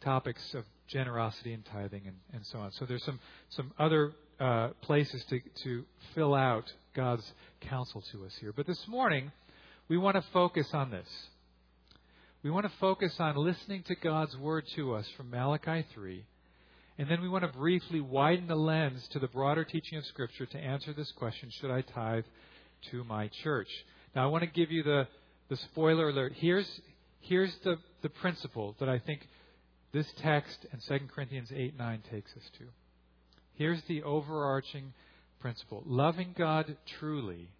topics 0.00 0.52
of 0.54 0.64
generosity 0.88 1.52
and 1.52 1.64
tithing 1.64 2.02
and, 2.08 2.16
and 2.32 2.44
so 2.44 2.58
on. 2.58 2.72
So 2.72 2.86
there's 2.86 3.04
some 3.04 3.20
some 3.50 3.72
other 3.78 4.14
uh, 4.40 4.70
places 4.82 5.24
to 5.30 5.40
to 5.62 5.84
fill 6.16 6.34
out 6.34 6.72
God's 6.92 7.32
counsel 7.60 8.02
to 8.10 8.24
us 8.24 8.32
here. 8.40 8.52
But 8.52 8.66
this 8.66 8.88
morning 8.88 9.30
we 9.88 9.96
want 9.96 10.16
to 10.16 10.24
focus 10.32 10.68
on 10.72 10.90
this. 10.90 11.08
We 12.42 12.50
want 12.50 12.66
to 12.66 12.72
focus 12.80 13.14
on 13.18 13.36
listening 13.36 13.82
to 13.84 13.94
God's 13.96 14.36
word 14.36 14.64
to 14.76 14.94
us 14.94 15.06
from 15.16 15.30
Malachi 15.30 15.84
3. 15.94 16.24
And 16.98 17.10
then 17.10 17.20
we 17.20 17.28
want 17.28 17.44
to 17.44 17.58
briefly 17.58 18.00
widen 18.00 18.48
the 18.48 18.56
lens 18.56 19.06
to 19.12 19.18
the 19.18 19.28
broader 19.28 19.64
teaching 19.64 19.98
of 19.98 20.06
Scripture 20.06 20.46
to 20.46 20.58
answer 20.58 20.92
this 20.92 21.12
question 21.12 21.50
Should 21.50 21.70
I 21.70 21.82
tithe 21.82 22.24
to 22.90 23.04
my 23.04 23.30
church? 23.42 23.68
Now, 24.14 24.24
I 24.24 24.26
want 24.26 24.44
to 24.44 24.50
give 24.50 24.70
you 24.70 24.82
the, 24.82 25.06
the 25.48 25.56
spoiler 25.56 26.08
alert. 26.08 26.32
Here's, 26.36 26.68
here's 27.20 27.54
the, 27.64 27.76
the 28.02 28.08
principle 28.08 28.74
that 28.80 28.88
I 28.88 28.98
think 28.98 29.26
this 29.92 30.06
text 30.22 30.66
and 30.72 30.80
2 30.88 31.06
Corinthians 31.14 31.50
8 31.54 31.76
9 31.78 32.02
takes 32.10 32.30
us 32.32 32.50
to. 32.58 32.64
Here's 33.54 33.82
the 33.88 34.02
overarching 34.02 34.92
principle 35.40 35.82
loving 35.86 36.34
God 36.36 36.76
truly 36.98 37.50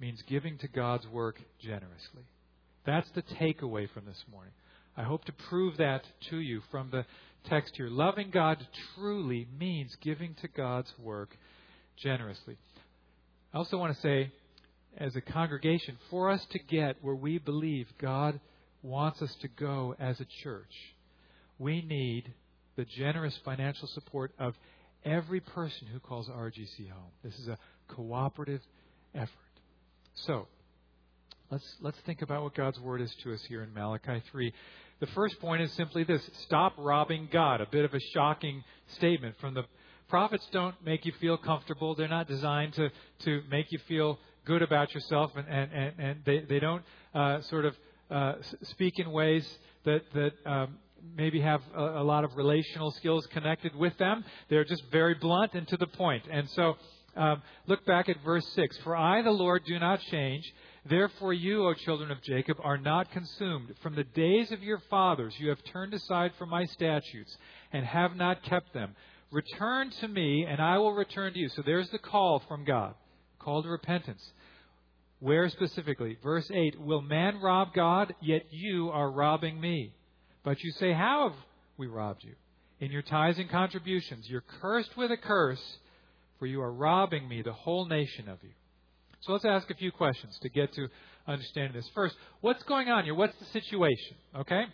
means 0.00 0.22
giving 0.28 0.58
to 0.58 0.68
God's 0.68 1.06
work 1.08 1.40
generously. 1.60 2.24
That's 2.84 3.08
the 3.14 3.22
takeaway 3.22 3.88
from 3.92 4.04
this 4.04 4.22
morning. 4.30 4.52
I 4.96 5.02
hope 5.02 5.24
to 5.24 5.32
prove 5.48 5.76
that 5.78 6.02
to 6.30 6.38
you 6.38 6.62
from 6.70 6.90
the 6.90 7.04
text 7.48 7.74
here. 7.76 7.88
Loving 7.88 8.30
God 8.30 8.66
truly 8.94 9.46
means 9.58 9.94
giving 10.02 10.34
to 10.40 10.48
God's 10.48 10.92
work 10.98 11.36
generously. 11.96 12.56
I 13.52 13.58
also 13.58 13.76
want 13.76 13.94
to 13.94 14.00
say, 14.00 14.30
as 14.96 15.14
a 15.16 15.20
congregation, 15.20 15.98
for 16.10 16.30
us 16.30 16.44
to 16.50 16.58
get 16.58 16.96
where 17.02 17.14
we 17.14 17.38
believe 17.38 17.86
God 18.00 18.40
wants 18.82 19.20
us 19.20 19.34
to 19.42 19.48
go 19.48 19.94
as 19.98 20.20
a 20.20 20.26
church, 20.42 20.72
we 21.58 21.82
need 21.82 22.32
the 22.76 22.84
generous 22.84 23.38
financial 23.44 23.88
support 23.88 24.32
of 24.38 24.54
every 25.04 25.40
person 25.40 25.86
who 25.92 25.98
calls 25.98 26.28
RGC 26.28 26.90
home. 26.90 27.10
This 27.22 27.34
is 27.34 27.48
a 27.48 27.58
cooperative 27.88 28.60
effort. 29.14 29.30
So, 30.20 30.46
let's, 31.50 31.76
let's 31.82 31.98
think 32.06 32.22
about 32.22 32.42
what 32.42 32.54
God's 32.54 32.80
word 32.80 33.02
is 33.02 33.14
to 33.22 33.34
us 33.34 33.42
here 33.48 33.62
in 33.62 33.72
Malachi 33.74 34.22
3. 34.30 34.52
The 34.98 35.06
first 35.08 35.38
point 35.40 35.60
is 35.60 35.70
simply 35.72 36.04
this 36.04 36.22
stop 36.44 36.72
robbing 36.78 37.28
God. 37.30 37.60
A 37.60 37.66
bit 37.66 37.84
of 37.84 37.92
a 37.92 38.00
shocking 38.14 38.64
statement 38.96 39.34
from 39.40 39.52
the 39.52 39.64
prophets 40.08 40.46
don't 40.52 40.74
make 40.82 41.04
you 41.04 41.12
feel 41.20 41.36
comfortable. 41.36 41.94
They're 41.94 42.08
not 42.08 42.28
designed 42.28 42.72
to, 42.74 42.88
to 43.24 43.42
make 43.50 43.70
you 43.70 43.78
feel 43.86 44.18
good 44.46 44.62
about 44.62 44.94
yourself, 44.94 45.32
and, 45.36 45.46
and, 45.48 45.72
and, 45.72 45.92
and 45.98 46.20
they, 46.24 46.40
they 46.48 46.60
don't 46.60 46.82
uh, 47.14 47.42
sort 47.42 47.66
of 47.66 47.74
uh, 48.10 48.34
speak 48.62 48.98
in 48.98 49.10
ways 49.10 49.46
that, 49.84 50.00
that 50.14 50.32
um, 50.50 50.78
maybe 51.14 51.42
have 51.42 51.60
a, 51.76 51.82
a, 51.82 52.04
lot 52.04 52.24
of 52.24 52.34
relational 52.36 52.90
skills 52.92 53.26
connected 53.32 53.74
with 53.74 53.96
them. 53.98 54.24
They're 54.48 54.64
just 54.64 54.84
very 54.90 55.14
blunt 55.14 55.52
and 55.54 55.68
to 55.68 55.76
the 55.76 55.88
point. 55.88 56.24
And 56.30 56.48
so 56.50 56.76
um, 57.16 57.42
look 57.66 57.84
back 57.86 58.08
at 58.08 58.22
verse 58.24 58.46
6 58.54 58.78
For 58.78 58.96
I, 58.96 59.22
the 59.22 59.30
Lord, 59.30 59.64
do 59.64 59.78
not 59.78 60.00
change. 60.10 60.44
Therefore, 60.88 61.32
you, 61.32 61.66
O 61.66 61.74
children 61.74 62.10
of 62.10 62.22
Jacob, 62.22 62.58
are 62.62 62.78
not 62.78 63.10
consumed. 63.10 63.74
From 63.82 63.96
the 63.96 64.04
days 64.04 64.52
of 64.52 64.62
your 64.62 64.80
fathers, 64.90 65.34
you 65.38 65.48
have 65.48 65.62
turned 65.64 65.94
aside 65.94 66.32
from 66.38 66.50
my 66.50 66.64
statutes 66.64 67.36
and 67.72 67.84
have 67.84 68.14
not 68.16 68.42
kept 68.44 68.72
them. 68.72 68.94
Return 69.32 69.90
to 70.00 70.08
me, 70.08 70.46
and 70.48 70.60
I 70.60 70.78
will 70.78 70.92
return 70.92 71.32
to 71.32 71.38
you. 71.38 71.48
So 71.48 71.62
there's 71.62 71.90
the 71.90 71.98
call 71.98 72.42
from 72.46 72.64
God, 72.64 72.94
call 73.40 73.62
to 73.62 73.68
repentance. 73.68 74.22
Where 75.18 75.48
specifically? 75.48 76.18
Verse 76.22 76.48
8 76.52 76.80
Will 76.80 77.00
man 77.00 77.40
rob 77.40 77.74
God? 77.74 78.14
Yet 78.20 78.46
you 78.50 78.90
are 78.90 79.10
robbing 79.10 79.60
me. 79.60 79.92
But 80.44 80.62
you 80.62 80.70
say, 80.72 80.92
How 80.92 81.30
have 81.30 81.38
we 81.76 81.86
robbed 81.86 82.22
you? 82.22 82.34
In 82.78 82.92
your 82.92 83.02
tithes 83.02 83.38
and 83.38 83.50
contributions. 83.50 84.28
You're 84.28 84.44
cursed 84.60 84.96
with 84.96 85.10
a 85.10 85.16
curse, 85.16 85.78
for 86.38 86.46
you 86.46 86.60
are 86.60 86.72
robbing 86.72 87.28
me, 87.28 87.42
the 87.42 87.52
whole 87.52 87.86
nation 87.86 88.28
of 88.28 88.38
you. 88.42 88.50
So 89.20 89.32
let's 89.32 89.44
ask 89.44 89.70
a 89.70 89.74
few 89.74 89.90
questions 89.90 90.38
to 90.42 90.48
get 90.48 90.72
to 90.74 90.88
understanding 91.26 91.72
this. 91.72 91.88
First, 91.94 92.14
what's 92.40 92.62
going 92.64 92.88
on 92.88 93.04
here? 93.04 93.14
What's 93.14 93.36
the 93.38 93.46
situation? 93.46 94.16
Okay? 94.36 94.64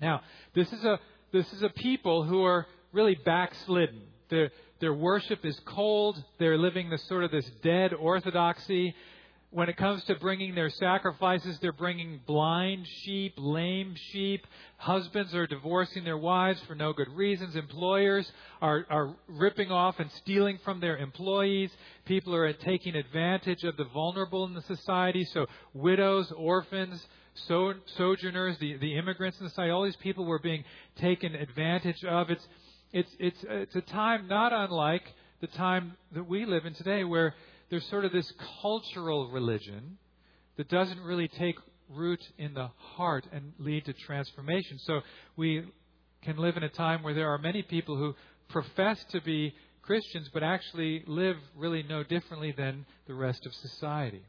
Now, 0.00 0.20
this 0.54 0.72
is 0.72 0.84
a 0.84 0.98
this 1.32 1.52
is 1.52 1.62
a 1.62 1.68
people 1.68 2.22
who 2.22 2.44
are 2.44 2.64
really 2.92 3.16
backslidden. 3.24 4.02
Their, 4.30 4.52
their 4.80 4.94
worship 4.94 5.44
is 5.44 5.58
cold. 5.64 6.22
They're 6.38 6.56
living 6.56 6.90
this 6.90 7.06
sort 7.08 7.24
of 7.24 7.32
this 7.32 7.50
dead 7.60 7.92
orthodoxy. 7.92 8.94
When 9.54 9.68
it 9.68 9.76
comes 9.76 10.02
to 10.06 10.16
bringing 10.16 10.56
their 10.56 10.68
sacrifices, 10.68 11.60
they're 11.60 11.70
bringing 11.70 12.18
blind 12.26 12.88
sheep, 13.04 13.34
lame 13.36 13.94
sheep. 14.10 14.48
Husbands 14.78 15.32
are 15.32 15.46
divorcing 15.46 16.02
their 16.02 16.18
wives 16.18 16.60
for 16.66 16.74
no 16.74 16.92
good 16.92 17.06
reasons. 17.10 17.54
Employers 17.54 18.28
are, 18.60 18.84
are 18.90 19.14
ripping 19.28 19.70
off 19.70 20.00
and 20.00 20.10
stealing 20.10 20.58
from 20.64 20.80
their 20.80 20.96
employees. 20.96 21.70
People 22.04 22.34
are 22.34 22.52
taking 22.52 22.96
advantage 22.96 23.62
of 23.62 23.76
the 23.76 23.84
vulnerable 23.84 24.44
in 24.44 24.54
the 24.54 24.62
society. 24.62 25.24
So, 25.32 25.46
widows, 25.72 26.32
orphans, 26.36 27.06
so, 27.46 27.74
sojourners, 27.96 28.58
the, 28.58 28.76
the 28.78 28.96
immigrants 28.98 29.38
in 29.38 29.44
the 29.44 29.50
society, 29.50 29.70
all 29.70 29.84
these 29.84 29.94
people 29.94 30.24
were 30.24 30.40
being 30.40 30.64
taken 30.96 31.36
advantage 31.36 32.02
of. 32.04 32.28
It's, 32.28 32.44
it's, 32.92 33.10
it's, 33.20 33.44
it's 33.48 33.76
a 33.76 33.82
time 33.82 34.26
not 34.26 34.52
unlike 34.52 35.14
the 35.40 35.46
time 35.46 35.92
that 36.12 36.26
we 36.26 36.44
live 36.44 36.66
in 36.66 36.74
today 36.74 37.04
where 37.04 37.34
there's 37.70 37.86
sort 37.88 38.04
of 38.04 38.12
this 38.12 38.32
cultural 38.62 39.30
religion 39.30 39.98
that 40.56 40.68
doesn't 40.68 41.00
really 41.00 41.28
take 41.28 41.56
root 41.90 42.20
in 42.38 42.54
the 42.54 42.68
heart 42.78 43.26
and 43.32 43.52
lead 43.58 43.84
to 43.86 43.92
transformation. 43.92 44.78
So 44.78 45.00
we 45.36 45.64
can 46.22 46.36
live 46.36 46.56
in 46.56 46.62
a 46.62 46.68
time 46.68 47.02
where 47.02 47.14
there 47.14 47.28
are 47.28 47.38
many 47.38 47.62
people 47.62 47.96
who 47.96 48.14
profess 48.48 49.04
to 49.10 49.20
be 49.20 49.54
Christians 49.82 50.30
but 50.32 50.42
actually 50.42 51.02
live 51.06 51.36
really 51.56 51.82
no 51.82 52.02
differently 52.02 52.52
than 52.56 52.86
the 53.06 53.14
rest 53.14 53.44
of 53.46 53.52
society. 53.54 54.22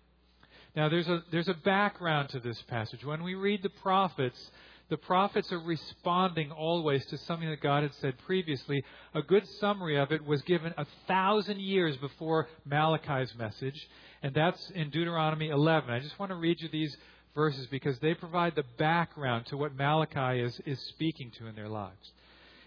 Now 0.76 0.90
there's 0.90 1.08
a 1.08 1.24
there's 1.32 1.48
a 1.48 1.54
background 1.54 2.30
to 2.30 2.40
this 2.40 2.62
passage. 2.64 3.06
When 3.06 3.24
we 3.24 3.36
read 3.36 3.64
the 3.64 3.70
prophets, 3.70 4.52
the 4.90 4.98
prophets 4.98 5.52
are 5.52 5.60
responding 5.60 6.52
always 6.52 7.06
to 7.08 7.18
something 7.20 7.50
that 7.50 7.62
God 7.62 7.84
had 7.84 7.94
said 7.96 8.18
previously. 8.26 8.84
A 9.16 9.22
good 9.22 9.48
summary 9.60 9.98
of 9.98 10.12
it 10.12 10.24
was 10.24 10.42
given 10.44 10.74
a 10.78 10.86
thousand 11.08 11.60
years 11.60 11.98
before 11.98 12.48
Malachi's 12.66 13.34
message, 13.36 13.88
and 14.22 14.34
that's 14.34 14.70
in 14.72 14.92
Deuteronomy 14.92 15.50
11. 15.50 15.90
I 15.90 16.00
just 16.00 16.20
want 16.20 16.32
to 16.32 16.36
read 16.36 16.62
you 16.62 16.70
these 16.70 16.96
verses 17.34 17.66
because 17.68 17.98
they 18.00 18.14
provide 18.14 18.56
the 18.56 18.64
background 18.78 19.48
to 19.48 19.58
what 19.58 19.76
Malachi 19.76 20.42
is, 20.42 20.60
is 20.66 20.80
speaking 20.90 21.32
to 21.40 21.48
in 21.48 21.56
their 21.56 21.70
lives. 21.70 22.12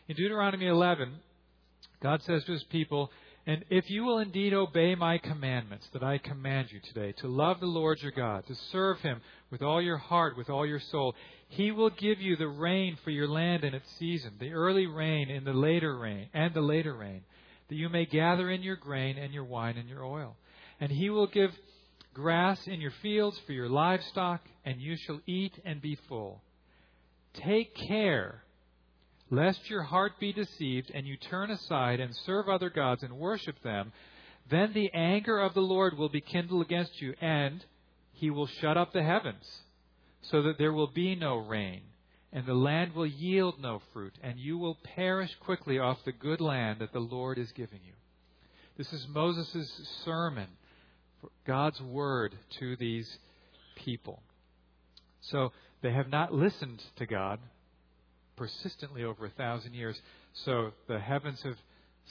In 0.09 0.17
Deuteronomy 0.17 0.67
11, 0.67 1.13
God 2.03 2.23
says 2.23 2.45
to 2.45 2.53
his 2.53 2.65
people, 2.65 3.11
and 3.49 3.65
if 3.71 3.89
you 3.89 4.05
will 4.05 4.19
indeed 4.19 4.53
obey 4.53 4.95
my 4.95 5.17
commandments 5.17 5.89
that 5.95 6.03
I 6.03 6.19
command 6.19 6.69
you 6.71 6.81
today, 6.81 7.13
to 7.23 7.29
love 7.29 7.61
the 7.61 7.67
Lord 7.67 7.97
your 8.03 8.13
God, 8.13 8.47
to 8.47 8.55
serve 8.71 9.01
him 9.01 9.23
with 9.51 9.63
all 9.63 9.81
your 9.81 9.97
heart, 9.97 10.37
with 10.37 10.51
all 10.51 10.67
your 10.67 10.83
soul, 10.91 11.15
he 11.49 11.71
will 11.71 11.89
give 11.89 12.21
you 12.21 12.37
the 12.37 12.47
rain 12.47 12.99
for 13.03 13.09
your 13.09 13.27
land 13.27 13.65
in 13.65 13.73
its 13.73 13.91
season, 13.99 14.35
the 14.39 14.53
early 14.53 14.87
rain 14.87 15.31
and 15.31 15.47
the 15.47 15.55
later 15.55 15.97
rain, 15.97 16.29
and 16.35 16.53
the 16.53 16.61
later 16.61 16.93
rain, 16.93 17.23
that 17.71 17.75
you 17.75 17.89
may 17.89 18.05
gather 18.05 18.51
in 18.51 18.63
your 18.63 18.77
grain 18.77 19.17
and 19.17 19.33
your 19.33 19.45
wine 19.45 19.79
and 19.79 19.89
your 19.89 20.05
oil. 20.05 20.37
And 20.79 20.93
he 20.93 21.09
will 21.09 21.27
give 21.27 21.53
grass 22.13 22.61
in 22.67 22.83
your 22.83 22.93
fields 23.01 23.41
for 23.47 23.53
your 23.53 23.71
livestock, 23.71 24.43
and 24.67 24.79
you 24.79 24.99
shall 24.99 25.23
eat 25.27 25.59
and 25.65 25.81
be 25.81 25.97
full. 26.07 26.43
Take 27.33 27.75
care 27.75 28.43
lest 29.31 29.69
your 29.69 29.83
heart 29.83 30.19
be 30.19 30.33
deceived 30.33 30.91
and 30.93 31.07
you 31.07 31.17
turn 31.17 31.51
aside 31.51 32.01
and 32.01 32.15
serve 32.15 32.49
other 32.49 32.71
gods 32.71 33.03
and 33.03 33.13
worship 33.13 33.63
them, 33.63 33.93
then 34.51 34.73
the 34.73 34.91
anger 34.95 35.39
of 35.41 35.55
the 35.55 35.61
Lord 35.61 35.97
will 35.97 36.09
be 36.09 36.21
kindled 36.21 36.63
against 36.63 37.03
you, 37.03 37.15
and 37.21 37.65
he 38.13 38.31
will 38.31 38.47
shut 38.47 38.77
up 38.77 38.93
the 38.93 39.03
heavens, 39.03 39.45
so 40.23 40.43
that 40.43 40.59
there 40.59 40.73
will 40.73 40.87
be 40.87 41.15
no 41.15 41.37
rain, 41.37 41.83
and 42.33 42.47
the 42.47 42.55
land 42.55 42.95
will 42.95 43.07
yield 43.07 43.61
no 43.61 43.83
fruit, 43.93 44.15
and 44.23 44.39
you 44.39 44.57
will 44.57 44.79
perish 44.97 45.35
quickly 45.41 45.79
off 45.79 45.99
the 46.05 46.13
good 46.13 46.41
land 46.41 46.79
that 46.81 46.93
the 46.93 46.99
Lord 46.99 47.39
is 47.39 47.53
giving 47.53 47.81
you. 47.85 47.93
This 48.79 48.93
is 48.93 49.07
Moses' 49.09 49.71
sermon, 50.05 50.49
God's 51.47 51.81
word 51.83 52.35
to 52.59 52.77
these 52.77 53.19
people. 53.75 54.23
So 55.21 55.53
they 55.83 55.93
have 55.93 56.09
not 56.09 56.33
listened 56.33 56.83
to 56.97 57.07
God 57.07 57.39
persistently 58.39 59.05
over 59.05 59.27
a 59.27 59.31
thousand 59.31 59.75
years. 59.75 60.01
So 60.45 60.71
the 60.87 60.99
heavens 60.99 61.43
have 61.43 61.57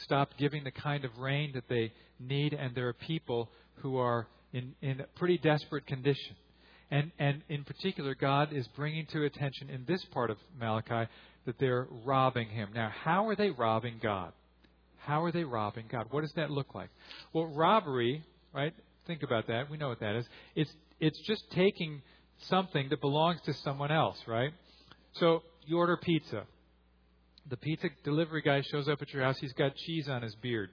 stopped 0.04 0.38
giving 0.38 0.64
the 0.64 0.72
kind 0.72 1.06
of 1.06 1.18
rain 1.18 1.52
that 1.54 1.68
they 1.70 1.92
need, 2.20 2.54
and 2.54 2.76
there 2.76 2.88
are 2.88 2.94
people 2.94 3.50
who 3.76 3.98
are 3.98 4.28
in, 4.54 4.76
in 4.82 5.02
a 5.02 5.06
pretty 5.16 5.38
desperate 5.38 5.88
condition. 5.88 6.36
And, 6.90 7.12
and 7.20 7.42
in 7.50 7.64
particular, 7.64 8.16
God 8.16 8.54
is 8.54 8.68
bringing 8.76 9.06
to 9.08 9.26
attention 9.26 9.70
in 9.70 9.84
this 9.88 10.04
part 10.06 10.30
of 10.30 10.38
Malachi 10.60 11.10
that 11.46 11.60
they're 11.60 11.88
robbing 12.06 12.50
Him. 12.50 12.70
Now, 12.74 12.92
how 13.04 13.28
are 13.28 13.36
they 13.36 13.50
robbing 13.50 14.00
God? 14.02 14.32
How 14.98 15.24
are 15.24 15.32
they 15.32 15.44
robbing 15.44 15.86
God? 15.90 16.08
What 16.12 16.22
does 16.22 16.34
that 16.36 16.50
look 16.50 16.76
like? 16.76 16.90
Well, 17.34 17.48
robbery, 17.48 18.24
right? 18.54 18.74
Think 19.06 19.24
about 19.24 19.48
that. 19.48 19.70
We 19.70 19.78
know 19.78 19.90
what 19.90 20.02
that 20.02 20.16
is. 20.16 20.26
It's, 20.56 20.72
it's 21.00 21.20
just 21.26 21.50
taking 21.52 22.02
something 22.50 22.90
that 22.90 23.02
belongs 23.02 23.40
to 23.46 23.54
someone 23.54 23.92
else, 23.92 24.18
right? 24.28 24.52
So 25.14 25.44
you 25.68 25.78
order 25.78 25.98
pizza. 25.98 26.44
The 27.50 27.58
pizza 27.58 27.90
delivery 28.04 28.42
guy 28.42 28.62
shows 28.62 28.88
up 28.88 29.02
at 29.02 29.14
your 29.14 29.24
house. 29.24 29.38
He's 29.40 29.54
got 29.54 29.76
cheese 29.76 30.10
on 30.10 30.22
his 30.22 30.36
beard. 30.36 30.70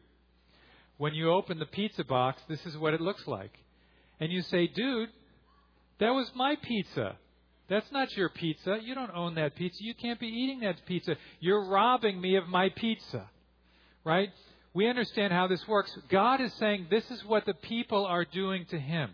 When 0.96 1.14
you 1.14 1.30
open 1.30 1.58
the 1.58 1.66
pizza 1.66 2.04
box, 2.04 2.40
this 2.48 2.64
is 2.66 2.76
what 2.78 2.94
it 2.94 3.00
looks 3.00 3.26
like. 3.26 3.52
And 4.20 4.32
you 4.32 4.42
say, 4.42 4.68
dude, 4.68 5.08
that 5.98 6.10
was 6.10 6.30
my 6.34 6.56
pizza. 6.62 7.16
That's 7.68 7.90
not 7.92 8.16
your 8.16 8.28
pizza. 8.28 8.78
You 8.82 8.94
don't 8.94 9.10
own 9.14 9.34
that 9.36 9.56
pizza. 9.56 9.78
You 9.80 9.94
can't 9.94 10.20
be 10.20 10.26
eating 10.26 10.60
that 10.60 10.84
pizza. 10.86 11.16
You're 11.40 11.66
robbing 11.66 12.20
me 12.20 12.36
of 12.36 12.48
my 12.48 12.68
pizza. 12.68 13.28
Right? 14.04 14.30
We 14.74 14.88
understand 14.88 15.32
how 15.32 15.46
this 15.46 15.66
works. 15.66 15.96
God 16.10 16.40
is 16.40 16.52
saying 16.54 16.88
this 16.90 17.10
is 17.10 17.24
what 17.24 17.46
the 17.46 17.54
people 17.54 18.04
are 18.06 18.24
doing 18.24 18.66
to 18.70 18.78
him. 18.78 19.10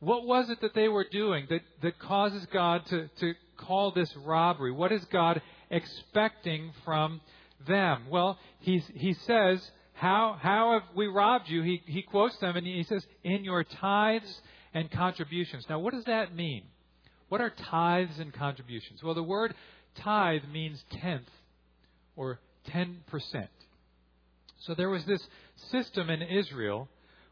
What 0.00 0.26
was 0.26 0.50
it 0.50 0.60
that 0.62 0.74
they 0.74 0.88
were 0.88 1.04
doing 1.04 1.46
that, 1.50 1.60
that 1.82 1.98
causes 1.98 2.46
God 2.52 2.84
to, 2.86 3.08
to 3.20 3.34
call 3.56 3.92
this 3.92 4.10
robbery? 4.16 4.72
What 4.72 4.92
is 4.92 5.04
God 5.06 5.40
expecting 5.70 6.72
from 6.84 7.20
them? 7.66 8.04
Well, 8.10 8.38
he's, 8.60 8.84
he 8.94 9.12
says, 9.12 9.70
how, 9.92 10.38
how 10.40 10.72
have 10.72 10.96
we 10.96 11.06
robbed 11.06 11.48
you? 11.48 11.62
He, 11.62 11.82
he 11.84 12.02
quotes 12.02 12.36
them 12.38 12.56
and 12.56 12.66
he 12.66 12.82
says, 12.84 13.04
in 13.22 13.44
your 13.44 13.62
tithes 13.62 14.40
and 14.72 14.90
contributions. 14.90 15.66
Now, 15.68 15.78
what 15.78 15.92
does 15.92 16.04
that 16.04 16.34
mean? 16.34 16.62
What 17.28 17.42
are 17.42 17.50
tithes 17.50 18.18
and 18.18 18.32
contributions? 18.32 19.02
Well, 19.02 19.14
the 19.14 19.22
word 19.22 19.54
tithe 19.96 20.42
means 20.50 20.82
tenth 21.00 21.28
or 22.16 22.40
10%. 22.68 22.96
So 24.60 24.74
there 24.74 24.90
was 24.90 25.04
this 25.04 25.22
system 25.70 26.10
in 26.10 26.22
Israel 26.22 26.88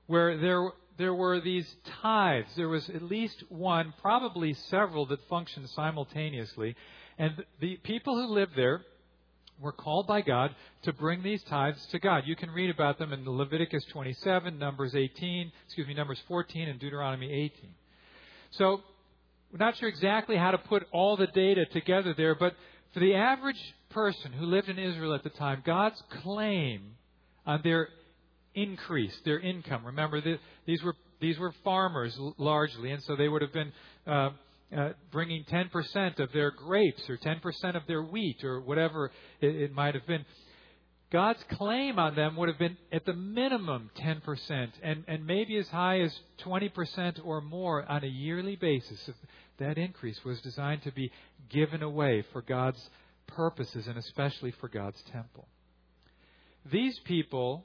where 0.07 0.39
there, 0.39 0.71
there 0.99 1.15
were 1.15 1.41
these 1.41 1.73
tithes. 2.03 2.49
There 2.57 2.69
was 2.69 2.89
at 2.91 3.03
least 3.03 3.45
one, 3.49 3.95
probably 4.03 4.53
several, 4.55 5.07
that 5.07 5.21
functioned 5.29 5.71
simultaneously. 5.71 6.75
And 7.17 7.45
the 7.61 7.77
people 7.77 8.17
who 8.17 8.35
lived 8.35 8.53
there 8.57 8.83
were 9.61 9.73
called 9.73 10.07
by 10.07 10.21
God 10.21 10.55
to 10.83 10.93
bring 10.93 11.23
these 11.23 11.43
tithes 11.45 11.85
to 11.93 11.99
God. 11.99 12.25
You 12.27 12.37
can 12.37 12.51
read 12.51 12.71
about 12.71 12.99
them 12.99 13.13
in 13.13 13.25
Leviticus 13.25 13.85
27, 13.93 14.59
Numbers 14.59 14.95
18, 14.95 15.53
excuse 15.67 15.87
me, 15.87 15.95
Numbers 15.95 16.21
14, 16.29 16.69
and 16.69 16.79
Deuteronomy 16.79 17.33
18. 17.33 17.71
So, 18.51 18.83
we're 19.53 19.59
not 19.59 19.77
sure 19.77 19.89
exactly 19.89 20.37
how 20.37 20.51
to 20.51 20.59
put 20.59 20.87
all 20.93 21.17
the 21.17 21.27
data 21.29 21.65
together 21.67 22.15
there, 22.17 22.35
but 22.35 22.55
for 22.93 23.01
the 23.01 23.15
average 23.15 23.75
person 23.91 24.33
who 24.33 24.45
lived 24.45 24.69
in 24.69 24.79
Israel 24.79 25.15
at 25.15 25.23
the 25.23 25.31
time, 25.31 25.63
God's 25.65 26.03
claim 26.23 26.83
on 27.47 27.61
their 27.65 27.89
increase, 28.55 29.17
their 29.25 29.39
income. 29.39 29.87
Remember, 29.87 30.21
these 30.67 30.83
were 30.83 30.95
these 31.21 31.39
were 31.39 31.53
farmers 31.65 32.17
largely, 32.39 32.93
and 32.93 33.03
so 33.03 33.17
they 33.17 33.29
would 33.29 33.43
have 33.43 33.53
been 33.53 33.73
uh, 34.07 34.31
uh, 34.77 34.91
bringing 35.11 35.45
10% 35.45 36.21
of 36.21 36.33
their 36.33 36.51
grapes 36.51 37.09
or 37.09 37.17
10% 37.17 37.77
of 37.77 37.83
their 37.87 38.03
wheat 38.03 38.45
or 38.45 38.61
whatever 38.61 39.11
it, 39.41 39.55
it 39.55 39.73
might 39.73 39.95
have 39.95 40.07
been. 40.07 40.25
God's 41.11 41.43
claim 41.53 41.99
on 41.99 42.15
them 42.15 42.37
would 42.37 42.51
have 42.51 42.59
been 42.59 42.77
at 42.93 43.07
the 43.07 43.15
minimum 43.15 43.91
10% 43.99 44.69
and, 44.83 45.05
and 45.09 45.27
maybe 45.27 45.57
as 45.57 45.67
high 45.69 46.01
as 46.01 46.15
20% 46.45 47.25
or 47.25 47.41
more 47.41 47.83
on 47.91 48.05
a 48.05 48.09
yearly 48.09 48.57
basis. 48.57 49.09
That 49.59 49.79
increase 49.79 50.23
was 50.23 50.39
designed 50.43 50.83
to 50.83 50.93
be 50.93 51.11
given 51.49 51.83
away 51.83 52.25
for 52.31 52.43
God's 52.43 52.91
purposes 53.27 53.87
and 53.87 53.97
especially 53.97 54.51
for 54.61 54.69
God's 54.69 55.03
temple. 55.11 55.49
These 56.71 56.99
people 57.05 57.65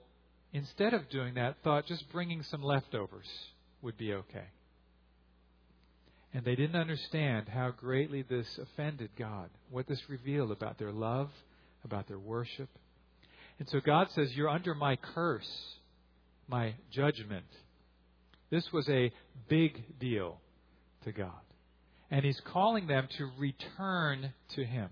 instead 0.54 0.94
of 0.94 1.10
doing 1.10 1.34
that, 1.34 1.58
thought 1.64 1.86
just 1.88 2.10
bringing 2.12 2.44
some 2.44 2.64
leftovers 2.64 3.28
would 3.82 3.98
be 3.98 4.14
okay. 4.14 4.46
And 6.34 6.44
they 6.46 6.56
didn't 6.56 6.76
understand 6.80 7.48
how 7.48 7.72
greatly 7.72 8.24
this 8.24 8.48
offended 8.58 9.10
God, 9.18 9.50
what 9.70 9.88
this 9.88 10.02
revealed 10.10 10.52
about 10.52 10.80
their 10.80 10.92
love, 10.92 11.30
about 11.84 12.08
their 12.08 12.20
worship. 12.20 12.70
And 13.60 13.68
so 13.70 13.80
God 13.80 14.08
says, 14.16 14.32
You're 14.34 14.50
under 14.50 14.74
my 14.74 14.96
curse, 14.96 15.50
my 16.48 16.74
judgment. 16.92 17.46
This 18.50 18.66
was 18.72 18.88
a 18.90 19.12
big 19.48 20.00
deal 20.00 20.40
to 21.04 21.12
God. 21.12 21.32
And 22.10 22.26
He's 22.26 22.42
calling 22.52 22.88
them 22.88 23.08
to 23.18 23.30
return 23.38 24.34
to 24.56 24.66
Him 24.66 24.90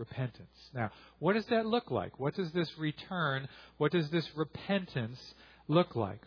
repentance. 0.00 0.70
Now, 0.74 0.90
what 1.20 1.34
does 1.34 1.46
that 1.46 1.66
look 1.66 1.90
like? 1.90 2.18
What 2.18 2.34
does 2.34 2.50
this 2.50 2.70
return, 2.76 3.46
what 3.76 3.92
does 3.92 4.10
this 4.10 4.26
repentance 4.34 5.20
look 5.68 5.94
like? 5.94 6.22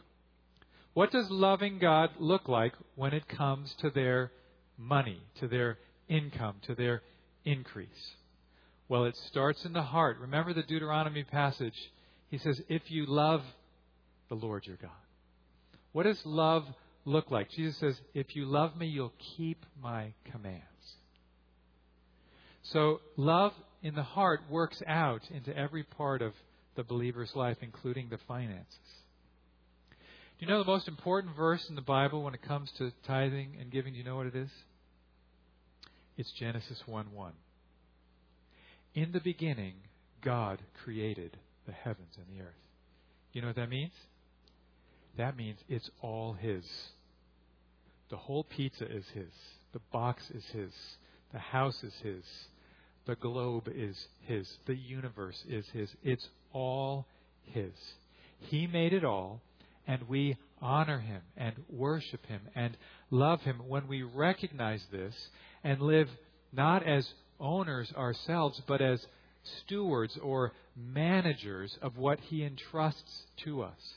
What 0.93 1.11
does 1.11 1.29
loving 1.29 1.79
God 1.79 2.11
look 2.19 2.47
like 2.47 2.73
when 2.95 3.13
it 3.13 3.27
comes 3.27 3.73
to 3.81 3.89
their 3.89 4.31
money, 4.77 5.19
to 5.39 5.47
their 5.47 5.79
income, 6.07 6.57
to 6.67 6.75
their 6.75 7.01
increase? 7.43 7.89
Well, 8.87 9.05
it 9.05 9.17
starts 9.27 9.65
in 9.65 9.73
the 9.73 9.81
heart. 9.81 10.19
Remember 10.19 10.53
the 10.53 10.61
Deuteronomy 10.61 11.23
passage. 11.23 11.73
He 12.29 12.37
says, 12.37 12.61
If 12.69 12.83
you 12.91 13.05
love 13.07 13.41
the 14.29 14.35
Lord 14.35 14.67
your 14.67 14.77
God. 14.77 14.91
What 15.93 16.03
does 16.03 16.19
love 16.25 16.63
look 17.05 17.31
like? 17.31 17.49
Jesus 17.49 17.77
says, 17.77 17.99
If 18.13 18.35
you 18.35 18.45
love 18.45 18.77
me, 18.77 18.85
you'll 18.85 19.13
keep 19.35 19.65
my 19.81 20.13
commands. 20.31 20.63
So, 22.63 23.01
love 23.17 23.53
in 23.81 23.95
the 23.95 24.03
heart 24.03 24.41
works 24.49 24.81
out 24.87 25.21
into 25.29 25.55
every 25.55 25.83
part 25.83 26.21
of 26.21 26.33
the 26.75 26.83
believer's 26.83 27.35
life, 27.35 27.57
including 27.61 28.09
the 28.09 28.19
finances. 28.27 28.77
Do 30.39 30.45
you 30.45 30.47
know 30.47 30.59
the 30.59 30.71
most 30.71 30.87
important 30.87 31.35
verse 31.35 31.67
in 31.69 31.75
the 31.75 31.81
Bible 31.81 32.23
when 32.23 32.33
it 32.33 32.41
comes 32.41 32.71
to 32.77 32.91
tithing 33.05 33.57
and 33.59 33.71
giving? 33.71 33.93
Do 33.93 33.99
you 33.99 34.05
know 34.05 34.15
what 34.15 34.27
it 34.27 34.35
is? 34.35 34.49
It's 36.17 36.31
Genesis 36.31 36.81
1 36.85 37.11
1. 37.11 37.33
In 38.95 39.11
the 39.11 39.19
beginning, 39.19 39.73
God 40.21 40.61
created 40.83 41.37
the 41.65 41.71
heavens 41.71 42.15
and 42.17 42.25
the 42.37 42.43
earth. 42.43 42.53
You 43.31 43.41
know 43.41 43.47
what 43.47 43.55
that 43.55 43.69
means? 43.69 43.93
That 45.17 45.35
means 45.35 45.59
it's 45.67 45.89
all 46.01 46.33
His. 46.33 46.63
The 48.09 48.17
whole 48.17 48.43
pizza 48.43 48.85
is 48.85 49.05
His. 49.13 49.31
The 49.73 49.81
box 49.91 50.29
is 50.31 50.45
His. 50.53 50.71
The 51.31 51.39
house 51.39 51.83
is 51.83 51.93
His. 52.03 52.23
The 53.05 53.15
globe 53.15 53.69
is 53.73 54.07
His. 54.21 54.47
The 54.65 54.75
universe 54.75 55.43
is 55.49 55.65
His. 55.73 55.89
It's 56.03 56.27
all 56.53 57.05
His. 57.43 57.73
He 58.39 58.67
made 58.67 58.93
it 58.93 59.03
all, 59.03 59.41
and 59.87 60.07
we 60.07 60.37
honor 60.61 60.99
Him 60.99 61.21
and 61.35 61.55
worship 61.69 62.25
Him 62.25 62.41
and 62.55 62.77
love 63.11 63.41
Him 63.41 63.61
when 63.67 63.87
we 63.87 64.03
recognize 64.03 64.83
this 64.91 65.13
and 65.63 65.81
live 65.81 66.09
not 66.53 66.87
as 66.87 67.07
owners 67.39 67.91
ourselves, 67.97 68.61
but 68.67 68.81
as 68.81 69.05
stewards 69.43 70.17
or 70.21 70.53
managers 70.75 71.77
of 71.81 71.97
what 71.97 72.19
He 72.21 72.43
entrusts 72.43 73.23
to 73.43 73.63
us. 73.63 73.95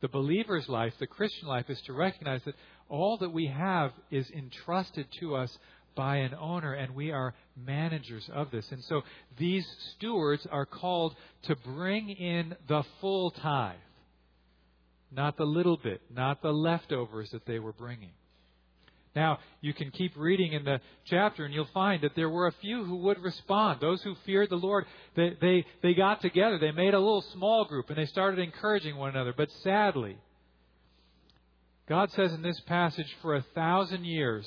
The 0.00 0.08
believer's 0.08 0.68
life, 0.68 0.94
the 0.98 1.06
Christian 1.06 1.48
life, 1.48 1.68
is 1.68 1.80
to 1.82 1.92
recognize 1.92 2.42
that 2.44 2.56
all 2.88 3.16
that 3.18 3.32
we 3.32 3.46
have 3.46 3.92
is 4.10 4.30
entrusted 4.30 5.06
to 5.20 5.34
us 5.34 5.56
by 5.94 6.16
an 6.16 6.34
owner, 6.34 6.72
and 6.74 6.94
we 6.94 7.10
are 7.12 7.34
managers 7.56 8.28
of 8.32 8.50
this. 8.50 8.70
And 8.72 8.82
so 8.84 9.02
these 9.38 9.66
stewards 9.96 10.46
are 10.50 10.66
called 10.66 11.14
to 11.44 11.56
bring 11.56 12.10
in 12.10 12.56
the 12.68 12.84
full 13.00 13.30
tithe, 13.30 13.76
not 15.10 15.36
the 15.36 15.44
little 15.44 15.76
bit, 15.76 16.00
not 16.14 16.42
the 16.42 16.52
leftovers 16.52 17.30
that 17.30 17.46
they 17.46 17.58
were 17.58 17.72
bringing. 17.72 18.10
Now, 19.14 19.38
you 19.60 19.72
can 19.72 19.90
keep 19.92 20.16
reading 20.16 20.54
in 20.54 20.64
the 20.64 20.80
chapter 21.04 21.44
and 21.44 21.54
you'll 21.54 21.68
find 21.72 22.02
that 22.02 22.16
there 22.16 22.28
were 22.28 22.48
a 22.48 22.54
few 22.60 22.84
who 22.84 22.96
would 22.96 23.22
respond. 23.22 23.80
Those 23.80 24.02
who 24.02 24.16
feared 24.26 24.50
the 24.50 24.56
Lord, 24.56 24.86
they, 25.14 25.36
they, 25.40 25.64
they 25.82 25.94
got 25.94 26.20
together. 26.20 26.58
They 26.58 26.72
made 26.72 26.94
a 26.94 26.98
little 26.98 27.24
small 27.32 27.64
group 27.64 27.90
and 27.90 27.98
they 27.98 28.06
started 28.06 28.40
encouraging 28.40 28.96
one 28.96 29.10
another. 29.10 29.32
But 29.36 29.50
sadly, 29.62 30.18
God 31.88 32.10
says 32.12 32.32
in 32.32 32.42
this 32.42 32.58
passage, 32.60 33.06
for 33.22 33.36
a 33.36 33.44
thousand 33.54 34.04
years, 34.04 34.46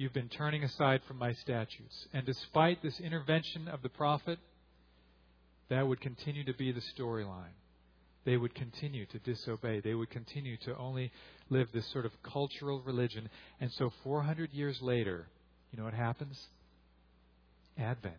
You've 0.00 0.14
been 0.14 0.30
turning 0.30 0.64
aside 0.64 1.02
from 1.06 1.18
my 1.18 1.34
statutes. 1.34 2.06
And 2.14 2.24
despite 2.24 2.82
this 2.82 2.98
intervention 3.00 3.68
of 3.68 3.82
the 3.82 3.90
prophet, 3.90 4.38
that 5.68 5.86
would 5.86 6.00
continue 6.00 6.42
to 6.46 6.54
be 6.54 6.72
the 6.72 6.80
storyline. 6.98 7.52
They 8.24 8.38
would 8.38 8.54
continue 8.54 9.04
to 9.04 9.18
disobey. 9.18 9.80
They 9.80 9.92
would 9.92 10.08
continue 10.08 10.56
to 10.64 10.74
only 10.78 11.12
live 11.50 11.68
this 11.74 11.86
sort 11.92 12.06
of 12.06 12.12
cultural 12.22 12.80
religion. 12.80 13.28
And 13.60 13.70
so 13.72 13.92
400 14.02 14.54
years 14.54 14.80
later, 14.80 15.26
you 15.70 15.78
know 15.78 15.84
what 15.84 15.92
happens? 15.92 16.46
Advent. 17.78 18.14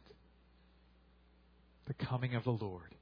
The 1.88 1.96
coming 1.96 2.36
of 2.36 2.44
the 2.44 2.52
Lord. 2.52 2.94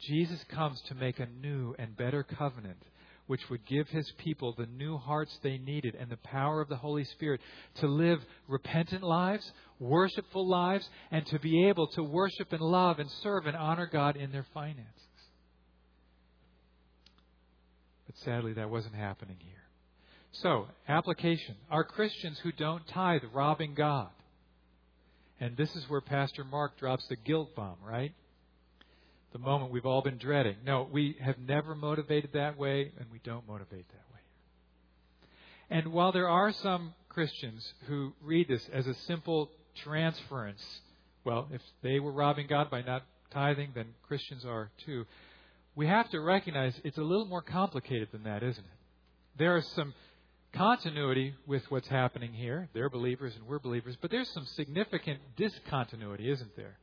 Jesus 0.00 0.42
comes 0.44 0.80
to 0.88 0.94
make 0.94 1.20
a 1.20 1.26
new 1.26 1.74
and 1.78 1.94
better 1.94 2.22
covenant 2.22 2.82
which 3.28 3.48
would 3.50 3.64
give 3.66 3.86
his 3.88 4.10
people 4.18 4.54
the 4.56 4.66
new 4.66 4.96
hearts 4.96 5.38
they 5.42 5.58
needed 5.58 5.94
and 5.94 6.10
the 6.10 6.16
power 6.16 6.60
of 6.60 6.68
the 6.68 6.76
Holy 6.76 7.04
Spirit 7.04 7.40
to 7.76 7.86
live 7.86 8.18
repentant 8.48 9.04
lives, 9.04 9.52
worshipful 9.78 10.48
lives, 10.48 10.88
and 11.10 11.24
to 11.26 11.38
be 11.38 11.68
able 11.68 11.86
to 11.88 12.02
worship 12.02 12.52
and 12.52 12.60
love 12.60 12.98
and 12.98 13.08
serve 13.22 13.46
and 13.46 13.56
honor 13.56 13.86
God 13.86 14.16
in 14.16 14.32
their 14.32 14.46
finances. 14.52 14.92
But 18.06 18.16
sadly, 18.24 18.54
that 18.54 18.70
wasn't 18.70 18.94
happening 18.94 19.36
here. 19.38 19.54
So, 20.32 20.66
application. 20.88 21.56
Are 21.70 21.84
Christians 21.84 22.38
who 22.42 22.52
don't 22.52 22.86
tithe 22.88 23.22
robbing 23.32 23.74
God? 23.74 24.08
And 25.38 25.56
this 25.56 25.74
is 25.76 25.84
where 25.88 26.00
Pastor 26.00 26.44
Mark 26.44 26.78
drops 26.78 27.06
the 27.08 27.16
guilt 27.16 27.54
bomb, 27.54 27.76
right? 27.84 28.12
The 29.32 29.38
moment 29.38 29.72
we've 29.72 29.86
all 29.86 30.02
been 30.02 30.18
dreading. 30.18 30.56
No, 30.64 30.88
we 30.90 31.16
have 31.20 31.38
never 31.38 31.74
motivated 31.74 32.30
that 32.32 32.58
way, 32.58 32.92
and 32.98 33.06
we 33.12 33.20
don't 33.22 33.46
motivate 33.46 33.88
that 33.88 34.04
way. 34.12 34.20
And 35.70 35.92
while 35.92 36.12
there 36.12 36.28
are 36.28 36.52
some 36.52 36.94
Christians 37.08 37.74
who 37.86 38.14
read 38.22 38.48
this 38.48 38.66
as 38.72 38.86
a 38.86 38.94
simple 38.94 39.50
transference, 39.82 40.62
well, 41.24 41.48
if 41.52 41.60
they 41.82 42.00
were 42.00 42.12
robbing 42.12 42.46
God 42.46 42.70
by 42.70 42.82
not 42.82 43.04
tithing, 43.30 43.72
then 43.74 43.86
Christians 44.06 44.44
are 44.44 44.70
too. 44.86 45.04
We 45.74 45.86
have 45.86 46.10
to 46.10 46.20
recognize 46.20 46.80
it's 46.84 46.98
a 46.98 47.02
little 47.02 47.26
more 47.26 47.42
complicated 47.42 48.08
than 48.12 48.24
that, 48.24 48.42
isn't 48.42 48.64
it? 48.64 48.78
There 49.38 49.56
is 49.56 49.66
some 49.68 49.94
continuity 50.52 51.34
with 51.46 51.62
what's 51.70 51.88
happening 51.88 52.32
here. 52.32 52.68
They're 52.72 52.88
believers 52.88 53.34
and 53.36 53.46
we're 53.46 53.58
believers, 53.58 53.96
but 54.00 54.10
there's 54.10 54.30
some 54.30 54.46
significant 54.46 55.20
discontinuity, 55.36 56.30
isn't 56.30 56.56
there? 56.56 56.78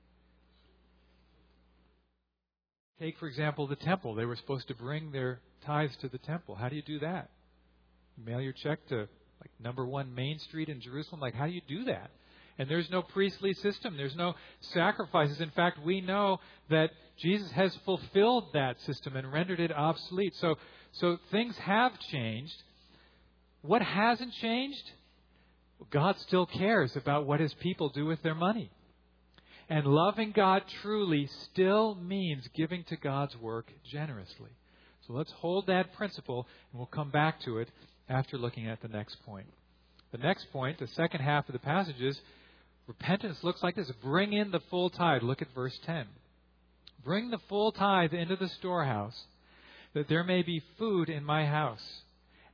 Take, 2.99 3.17
for 3.17 3.27
example, 3.27 3.67
the 3.67 3.75
temple. 3.75 4.15
They 4.15 4.25
were 4.25 4.37
supposed 4.37 4.67
to 4.69 4.75
bring 4.75 5.11
their 5.11 5.41
tithes 5.65 5.95
to 5.97 6.07
the 6.07 6.17
temple. 6.17 6.55
How 6.55 6.69
do 6.69 6.75
you 6.75 6.81
do 6.81 6.99
that? 6.99 7.29
You 8.17 8.23
mail 8.25 8.39
your 8.39 8.53
check 8.53 8.85
to 8.87 8.95
like 8.97 9.51
number 9.59 9.85
one 9.85 10.15
Main 10.15 10.39
Street 10.39 10.69
in 10.69 10.79
Jerusalem. 10.79 11.19
Like, 11.19 11.33
how 11.33 11.45
do 11.45 11.51
you 11.51 11.61
do 11.67 11.85
that? 11.85 12.09
And 12.57 12.69
there's 12.69 12.89
no 12.89 13.01
priestly 13.01 13.53
system. 13.53 13.97
There's 13.97 14.15
no 14.15 14.33
sacrifices. 14.61 15.41
In 15.41 15.51
fact, 15.51 15.79
we 15.83 15.99
know 15.99 16.39
that 16.69 16.91
Jesus 17.17 17.51
has 17.51 17.75
fulfilled 17.83 18.45
that 18.53 18.79
system 18.81 19.17
and 19.17 19.31
rendered 19.31 19.59
it 19.59 19.73
obsolete. 19.73 20.33
So, 20.39 20.55
so 20.93 21.17
things 21.31 21.57
have 21.57 21.99
changed. 22.11 22.55
What 23.61 23.81
hasn't 23.81 24.33
changed? 24.35 24.91
God 25.91 26.17
still 26.19 26.45
cares 26.45 26.95
about 26.95 27.25
what 27.25 27.41
his 27.41 27.53
people 27.55 27.89
do 27.89 28.05
with 28.05 28.21
their 28.23 28.35
money. 28.35 28.71
And 29.69 29.85
loving 29.87 30.31
God 30.31 30.63
truly 30.81 31.27
still 31.43 31.95
means 31.95 32.47
giving 32.53 32.83
to 32.85 32.95
God's 32.95 33.35
work 33.37 33.71
generously. 33.83 34.51
So 35.07 35.13
let's 35.13 35.31
hold 35.31 35.67
that 35.67 35.93
principle, 35.93 36.47
and 36.71 36.79
we'll 36.79 36.87
come 36.87 37.09
back 37.09 37.41
to 37.41 37.59
it 37.59 37.69
after 38.07 38.37
looking 38.37 38.67
at 38.67 38.81
the 38.81 38.87
next 38.87 39.17
point. 39.25 39.47
The 40.11 40.17
next 40.19 40.51
point, 40.51 40.79
the 40.79 40.87
second 40.87 41.21
half 41.21 41.49
of 41.49 41.53
the 41.53 41.59
passage 41.59 41.99
is 41.99 42.19
repentance 42.87 43.43
looks 43.43 43.63
like 43.63 43.75
this 43.75 43.91
bring 44.03 44.33
in 44.33 44.51
the 44.51 44.61
full 44.69 44.89
tithe. 44.89 45.23
Look 45.23 45.41
at 45.41 45.53
verse 45.53 45.77
10. 45.85 46.05
Bring 47.03 47.29
the 47.29 47.41
full 47.49 47.71
tithe 47.71 48.13
into 48.13 48.35
the 48.35 48.47
storehouse, 48.47 49.25
that 49.93 50.07
there 50.07 50.23
may 50.23 50.41
be 50.41 50.63
food 50.77 51.09
in 51.09 51.23
my 51.23 51.45
house 51.45 52.01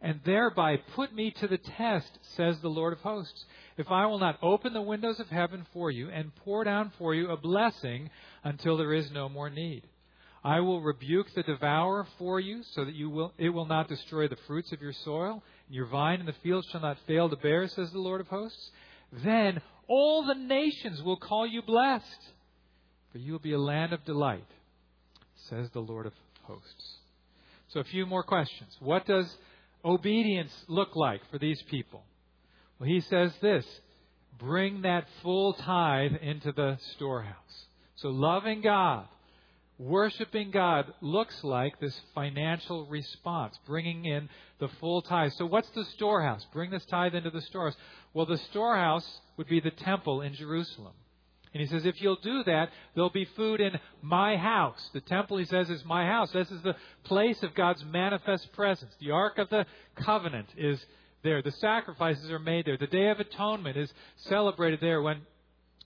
and 0.01 0.19
thereby 0.25 0.77
put 0.95 1.13
me 1.13 1.31
to 1.31 1.47
the 1.47 1.59
test, 1.59 2.17
says 2.35 2.59
the 2.59 2.69
Lord 2.69 2.93
of 2.93 2.99
hosts, 2.99 3.45
if 3.77 3.89
I 3.89 4.05
will 4.05 4.19
not 4.19 4.37
open 4.41 4.73
the 4.73 4.81
windows 4.81 5.19
of 5.19 5.27
heaven 5.27 5.65
for 5.73 5.91
you 5.91 6.09
and 6.09 6.35
pour 6.35 6.63
down 6.63 6.91
for 6.97 7.15
you 7.15 7.29
a 7.29 7.37
blessing 7.37 8.09
until 8.43 8.77
there 8.77 8.93
is 8.93 9.11
no 9.11 9.29
more 9.29 9.49
need. 9.49 9.83
I 10.43 10.59
will 10.59 10.81
rebuke 10.81 11.27
the 11.35 11.43
devourer 11.43 12.07
for 12.17 12.39
you, 12.39 12.63
so 12.73 12.83
that 12.83 12.95
you 12.95 13.09
will, 13.09 13.31
it 13.37 13.49
will 13.49 13.67
not 13.67 13.87
destroy 13.87 14.27
the 14.27 14.37
fruits 14.47 14.71
of 14.71 14.81
your 14.81 14.93
soil, 14.93 15.43
and 15.67 15.75
your 15.75 15.85
vine 15.85 16.19
in 16.19 16.25
the 16.25 16.33
field 16.41 16.65
shall 16.71 16.81
not 16.81 16.97
fail 17.05 17.29
to 17.29 17.35
bear, 17.35 17.67
says 17.67 17.91
the 17.91 17.99
Lord 17.99 18.21
of 18.21 18.27
hosts. 18.27 18.71
Then 19.23 19.61
all 19.87 20.25
the 20.25 20.33
nations 20.33 21.01
will 21.03 21.17
call 21.17 21.45
you 21.45 21.61
blessed, 21.61 22.29
for 23.11 23.19
you 23.19 23.33
will 23.33 23.39
be 23.39 23.53
a 23.53 23.59
land 23.59 23.93
of 23.93 24.03
delight, 24.03 24.47
says 25.49 25.69
the 25.73 25.79
Lord 25.79 26.07
of 26.07 26.13
hosts. 26.43 26.95
So 27.67 27.79
a 27.79 27.83
few 27.85 28.07
more 28.07 28.23
questions. 28.23 28.75
What 28.79 29.05
does 29.05 29.37
obedience 29.85 30.51
look 30.67 30.95
like 30.95 31.21
for 31.29 31.37
these 31.37 31.61
people? 31.69 32.03
Well, 32.81 32.89
he 32.89 33.01
says 33.01 33.31
this 33.43 33.63
bring 34.39 34.81
that 34.81 35.05
full 35.21 35.53
tithe 35.53 36.13
into 36.19 36.51
the 36.51 36.79
storehouse. 36.95 37.35
So, 37.97 38.07
loving 38.07 38.61
God, 38.61 39.05
worshiping 39.77 40.49
God 40.49 40.91
looks 40.99 41.43
like 41.43 41.79
this 41.79 41.95
financial 42.15 42.87
response, 42.87 43.55
bringing 43.67 44.05
in 44.05 44.29
the 44.59 44.67
full 44.79 45.03
tithe. 45.03 45.31
So, 45.33 45.45
what's 45.45 45.69
the 45.75 45.85
storehouse? 45.93 46.43
Bring 46.53 46.71
this 46.71 46.83
tithe 46.85 47.13
into 47.13 47.29
the 47.29 47.41
storehouse. 47.41 47.77
Well, 48.15 48.25
the 48.25 48.39
storehouse 48.49 49.07
would 49.37 49.47
be 49.47 49.59
the 49.59 49.69
temple 49.69 50.21
in 50.21 50.33
Jerusalem. 50.33 50.93
And 51.53 51.61
he 51.61 51.67
says, 51.67 51.85
if 51.85 52.01
you'll 52.01 52.15
do 52.15 52.43
that, 52.45 52.69
there'll 52.95 53.11
be 53.11 53.27
food 53.35 53.61
in 53.61 53.73
my 54.01 54.37
house. 54.37 54.89
The 54.93 55.01
temple, 55.01 55.37
he 55.37 55.45
says, 55.45 55.69
is 55.69 55.83
my 55.85 56.07
house. 56.07 56.31
This 56.31 56.49
is 56.49 56.63
the 56.63 56.77
place 57.03 57.43
of 57.43 57.53
God's 57.53 57.83
manifest 57.83 58.53
presence. 58.53 58.91
The 59.01 59.11
Ark 59.11 59.37
of 59.37 59.49
the 59.49 59.65
Covenant 60.03 60.47
is 60.57 60.83
there. 61.23 61.41
The 61.41 61.51
sacrifices 61.53 62.29
are 62.31 62.39
made 62.39 62.65
there. 62.65 62.77
The 62.77 62.87
Day 62.87 63.09
of 63.09 63.19
Atonement 63.19 63.77
is 63.77 63.91
celebrated 64.29 64.79
there 64.81 65.01
when 65.01 65.21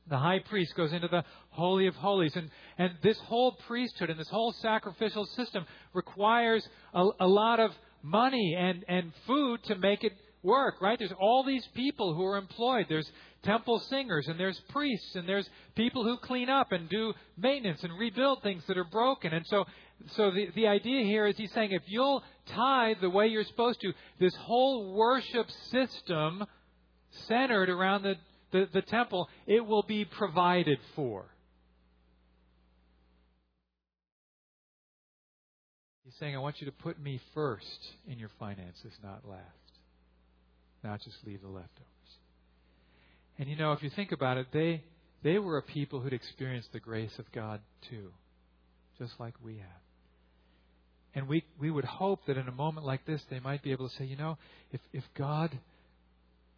the 0.07 0.17
high 0.17 0.39
priest 0.39 0.75
goes 0.75 0.93
into 0.93 1.07
the 1.07 1.23
Holy 1.49 1.87
of 1.87 1.95
Holies. 1.95 2.35
And, 2.35 2.49
and 2.77 2.93
this 3.01 3.17
whole 3.19 3.57
priesthood 3.67 4.09
and 4.09 4.19
this 4.19 4.29
whole 4.29 4.53
sacrificial 4.61 5.25
system 5.35 5.65
requires 5.93 6.67
a, 6.93 7.05
a 7.19 7.27
lot 7.27 7.59
of 7.59 7.71
money 8.03 8.55
and, 8.57 8.85
and 8.87 9.11
food 9.25 9.63
to 9.65 9.75
make 9.75 10.03
it 10.03 10.13
work, 10.43 10.75
right? 10.79 10.97
There's 10.99 11.11
all 11.19 11.43
these 11.43 11.67
people 11.73 12.13
who 12.13 12.23
are 12.23 12.37
employed. 12.37 12.85
There's 12.87 13.09
temple 13.43 13.79
singers 13.89 14.27
and 14.27 14.39
there's 14.39 14.59
priests 14.69 15.15
and 15.15 15.27
there's 15.27 15.49
people 15.75 16.03
who 16.03 16.17
clean 16.17 16.49
up 16.49 16.71
and 16.71 16.87
do 16.87 17.13
maintenance 17.37 17.83
and 17.83 17.97
rebuild 17.97 18.43
things 18.43 18.63
that 18.67 18.77
are 18.77 18.85
broken. 18.85 19.33
And 19.33 19.45
so, 19.47 19.65
so 20.11 20.31
the, 20.31 20.49
the 20.55 20.67
idea 20.67 21.03
here 21.03 21.25
is 21.25 21.35
he's 21.37 21.51
saying 21.51 21.71
if 21.71 21.83
you'll 21.87 22.23
tithe 22.47 22.97
the 23.01 23.09
way 23.09 23.27
you're 23.27 23.43
supposed 23.43 23.81
to, 23.81 23.93
this 24.19 24.35
whole 24.35 24.93
worship 24.93 25.49
system 25.71 26.45
centered 27.27 27.69
around 27.69 28.03
the, 28.03 28.15
the, 28.51 28.69
the 28.73 28.81
temple, 28.81 29.29
it 29.47 29.65
will 29.65 29.83
be 29.83 30.05
provided 30.05 30.79
for. 30.95 31.25
He's 36.03 36.13
saying, 36.19 36.35
I 36.35 36.39
want 36.39 36.61
you 36.61 36.65
to 36.65 36.71
put 36.71 37.01
me 37.01 37.19
first 37.33 37.79
in 38.07 38.19
your 38.19 38.29
finances, 38.39 38.93
not 39.03 39.27
last. 39.27 39.41
Not 40.83 41.01
just 41.01 41.17
leave 41.25 41.41
the 41.41 41.47
leftovers. 41.47 41.85
And 43.39 43.49
you 43.49 43.55
know, 43.55 43.71
if 43.71 43.81
you 43.81 43.89
think 43.89 44.11
about 44.11 44.37
it, 44.37 44.47
they 44.53 44.83
they 45.23 45.39
were 45.39 45.57
a 45.57 45.63
people 45.63 45.99
who'd 45.99 46.13
experienced 46.13 46.71
the 46.71 46.79
grace 46.79 47.17
of 47.17 47.29
God 47.31 47.59
too, 47.89 48.11
just 48.99 49.19
like 49.19 49.33
we 49.43 49.57
have. 49.57 49.84
And 51.15 51.29
we 51.29 51.45
we 51.59 51.71
would 51.71 51.85
hope 51.85 52.25
that 52.27 52.37
in 52.37 52.47
a 52.47 52.51
moment 52.51 52.85
like 52.85 53.05
this 53.05 53.21
they 53.29 53.39
might 53.39 53.63
be 53.63 53.71
able 53.71 53.89
to 53.89 53.95
say, 53.95 54.03
you 54.03 54.17
know, 54.17 54.37
if 54.71 54.81
if 54.91 55.03
God 55.17 55.57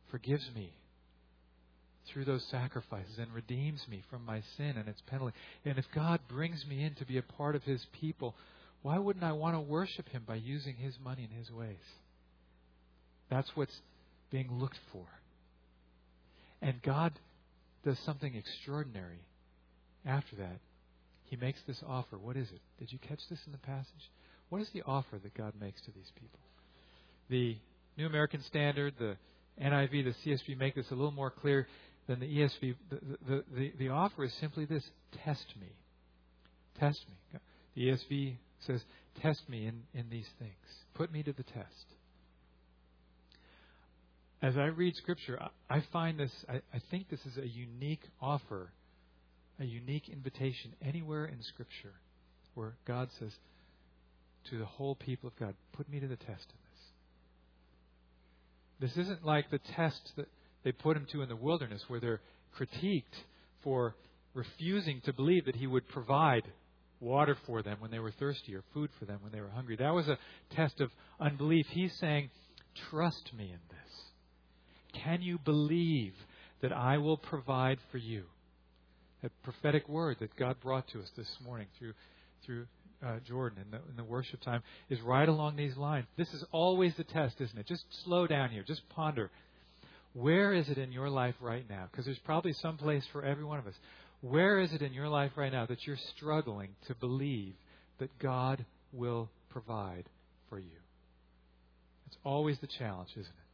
forgives 0.10 0.50
me 0.56 0.74
through 2.12 2.26
those 2.26 2.44
sacrifices 2.50 3.18
and 3.20 3.32
redeems 3.34 3.82
me 3.90 4.02
from 4.10 4.26
my 4.26 4.42
sin 4.58 4.76
and 4.78 4.88
its 4.88 5.02
penalty, 5.08 5.36
and 5.64 5.78
if 5.78 5.86
God 5.94 6.22
brings 6.28 6.66
me 6.66 6.84
in 6.84 6.96
to 6.96 7.06
be 7.06 7.18
a 7.18 7.22
part 7.22 7.56
of 7.56 7.64
his 7.64 7.86
people, 8.00 8.34
why 8.82 8.98
wouldn't 8.98 9.26
I 9.26 9.34
want 9.34 9.56
to 9.56 9.60
worship 9.60 10.10
him 10.10 10.24
by 10.26 10.36
using 10.36 10.76
his 10.76 10.96
money 11.04 11.28
in 11.30 11.38
his 11.38 11.52
ways? 11.52 11.76
That's 13.30 13.50
what's 13.56 13.78
being 14.32 14.52
looked 14.52 14.80
for. 14.92 15.06
And 16.62 16.82
God 16.82 17.14
does 17.86 18.00
something 18.00 18.34
extraordinary 18.34 19.20
after 20.06 20.38
that. 20.38 20.60
He 21.26 21.36
makes 21.36 21.60
this 21.68 21.84
offer. 21.88 22.18
What 22.18 22.38
is 22.38 22.48
it? 22.50 22.62
Did 22.80 22.92
you 22.92 23.00
catch 23.00 23.20
this 23.30 23.40
in 23.46 23.52
the 23.52 23.58
passage? 23.60 24.10
What 24.50 24.62
is 24.62 24.70
the 24.74 24.84
offer 24.84 25.20
that 25.22 25.34
God 25.34 25.54
makes 25.60 25.82
to 25.82 25.92
these 25.92 26.12
people? 26.16 26.40
The 27.30 27.58
New 27.98 28.06
American 28.06 28.42
Standard, 28.44 28.94
the 28.98 29.18
NIV, 29.62 30.06
the 30.06 30.32
CSB 30.32 30.58
make 30.58 30.76
this 30.76 30.90
a 30.92 30.96
little 30.96 31.12
more 31.12 31.32
clear 31.32 31.68
than 32.08 32.20
the 32.20 32.26
ESV. 32.26 32.76
The, 32.90 33.00
the, 33.28 33.44
the, 33.54 33.74
the 33.78 33.90
offer 33.90 34.24
is 34.24 34.34
simply 34.40 34.66
this 34.66 34.84
test 35.24 35.46
me. 35.60 35.72
Test 36.80 37.06
me. 37.10 37.40
The 37.76 37.88
ESV 37.88 38.36
says, 38.66 38.82
Test 39.22 39.50
me 39.50 39.66
in, 39.66 39.82
in 39.94 40.10
these 40.10 40.28
things. 40.38 40.54
Put 40.94 41.12
me 41.12 41.24
to 41.24 41.34
the 41.34 41.44
test 41.44 41.86
as 44.42 44.56
I 44.58 44.66
read 44.66 44.96
Scripture, 44.96 45.40
I 45.70 45.84
find 45.92 46.20
this, 46.20 46.32
I, 46.48 46.58
I, 46.74 46.82
think 46.92 47.10
this 47.10 47.26
is 47.26 47.38
a 47.38 47.48
unique 47.48 48.04
offer, 48.22 48.72
a 49.60 49.66
unique 49.66 50.10
invitation 50.10 50.74
anywhere 50.82 51.26
in 51.26 51.42
Scripture 51.42 51.94
where 52.54 52.74
God 52.86 53.10
says 53.20 53.32
to 54.50 54.58
the 54.58 54.66
whole 54.66 54.96
people 54.96 55.28
of 55.28 55.36
God, 55.40 55.54
put 55.74 55.90
me 55.90 56.00
to 56.00 56.08
the 56.08 56.16
test 56.16 56.30
in 56.30 56.58
this. 58.80 58.94
This 58.96 59.06
isn't 59.06 59.26
like 59.26 59.50
the 59.50 59.60
test 59.76 60.14
that 60.18 60.28
they 60.64 60.72
put 60.72 60.98
him 60.98 61.08
to 61.12 61.22
in 61.22 61.30
the 61.30 61.36
wilderness 61.36 61.84
where 61.88 62.00
they're 62.00 62.22
critiqued 62.60 63.04
for 63.64 63.96
refusing 64.34 65.02
to 65.06 65.14
believe 65.14 65.46
that 65.46 65.56
he 65.56 65.68
would 65.68 65.88
provide 65.88 66.44
water 67.00 67.38
for 67.46 67.62
them 67.62 67.78
when 67.80 67.92
they 67.92 68.00
were 68.00 68.12
thirsty 68.12 68.56
or 68.56 68.64
food 68.74 68.90
for 69.00 69.06
them 69.06 69.20
when 69.22 69.32
they 69.32 69.42
were 69.42 69.50
hungry. 69.50 69.76
That 69.76 69.94
was 69.94 70.08
a 70.08 70.18
test 70.56 70.82
of 70.82 70.90
unbelief. 71.20 71.66
He's 71.70 71.94
saying, 72.00 72.30
trust 72.90 73.32
me 73.38 73.46
in 73.46 73.60
this. 73.70 75.02
Can 75.04 75.22
you 75.22 75.38
believe 75.44 76.14
that 76.62 76.72
I 76.72 76.98
will 76.98 77.18
provide 77.18 77.80
for 77.92 77.98
you? 77.98 78.24
That 79.22 79.32
prophetic 79.44 79.88
word 79.90 80.18
that 80.20 80.36
God 80.36 80.58
brought 80.62 80.88
to 80.90 81.00
us 81.00 81.10
this 81.16 81.30
morning 81.44 81.68
through 81.78 81.94
through 82.46 82.66
uh, 83.06 83.20
Jordan 83.28 83.64
in 83.66 83.72
the, 83.72 83.78
in 83.90 83.96
the 83.96 84.04
worship 84.04 84.42
time 84.42 84.64
is 84.90 85.00
right 85.02 85.28
along 85.28 85.56
these 85.56 85.78
lines. 85.78 86.08
This 86.18 86.34
is 86.34 86.44
always 86.52 86.96
the 86.96 87.04
test, 87.04 87.40
isn't 87.40 87.58
it? 87.58 87.68
Just 87.68 87.86
slow 88.04 88.28
down 88.28 88.50
here. 88.50 88.64
Just 88.66 88.88
ponder. 88.90 89.30
Where 90.14 90.54
is 90.54 90.70
it 90.70 90.78
in 90.78 90.92
your 90.92 91.10
life 91.10 91.36
right 91.40 91.68
now? 91.70 91.88
Because 91.92 92.06
there's 92.06 92.18
probably 92.20 92.54
some 92.54 92.78
place 92.78 93.06
for 93.12 93.24
every 93.24 93.44
one 93.44 93.60
of 93.60 93.68
us. 93.68 93.76
Where 94.22 94.60
is 94.60 94.74
it 94.74 94.82
in 94.82 94.94
your 94.94 95.10
life 95.10 95.32
right 95.36 95.52
now 95.52 95.66
that 95.68 95.86
you're 95.86 95.98
struggling 96.16 96.70
to 96.88 96.96
believe 96.96 97.54
that 98.00 98.18
God 98.18 98.66
will 98.92 99.30
provide 99.50 100.06
for 100.50 100.58
you? 100.58 100.80
It's 102.08 102.18
always 102.24 102.58
the 102.60 102.68
challenge, 102.68 103.12
isn't 103.12 103.26
it? 103.26 103.48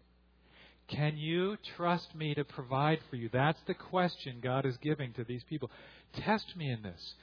Can 0.95 1.17
you 1.17 1.57
trust 1.75 2.13
me 2.15 2.33
to 2.35 2.43
provide 2.43 2.99
for 3.09 3.15
you? 3.15 3.29
That's 3.31 3.59
the 3.67 3.73
question 3.73 4.39
God 4.41 4.65
is 4.65 4.77
giving 4.77 5.13
to 5.13 5.23
these 5.23 5.43
people. 5.49 5.71
Test 6.21 6.55
me 6.55 6.69
in 6.69 6.81
this. 6.81 7.13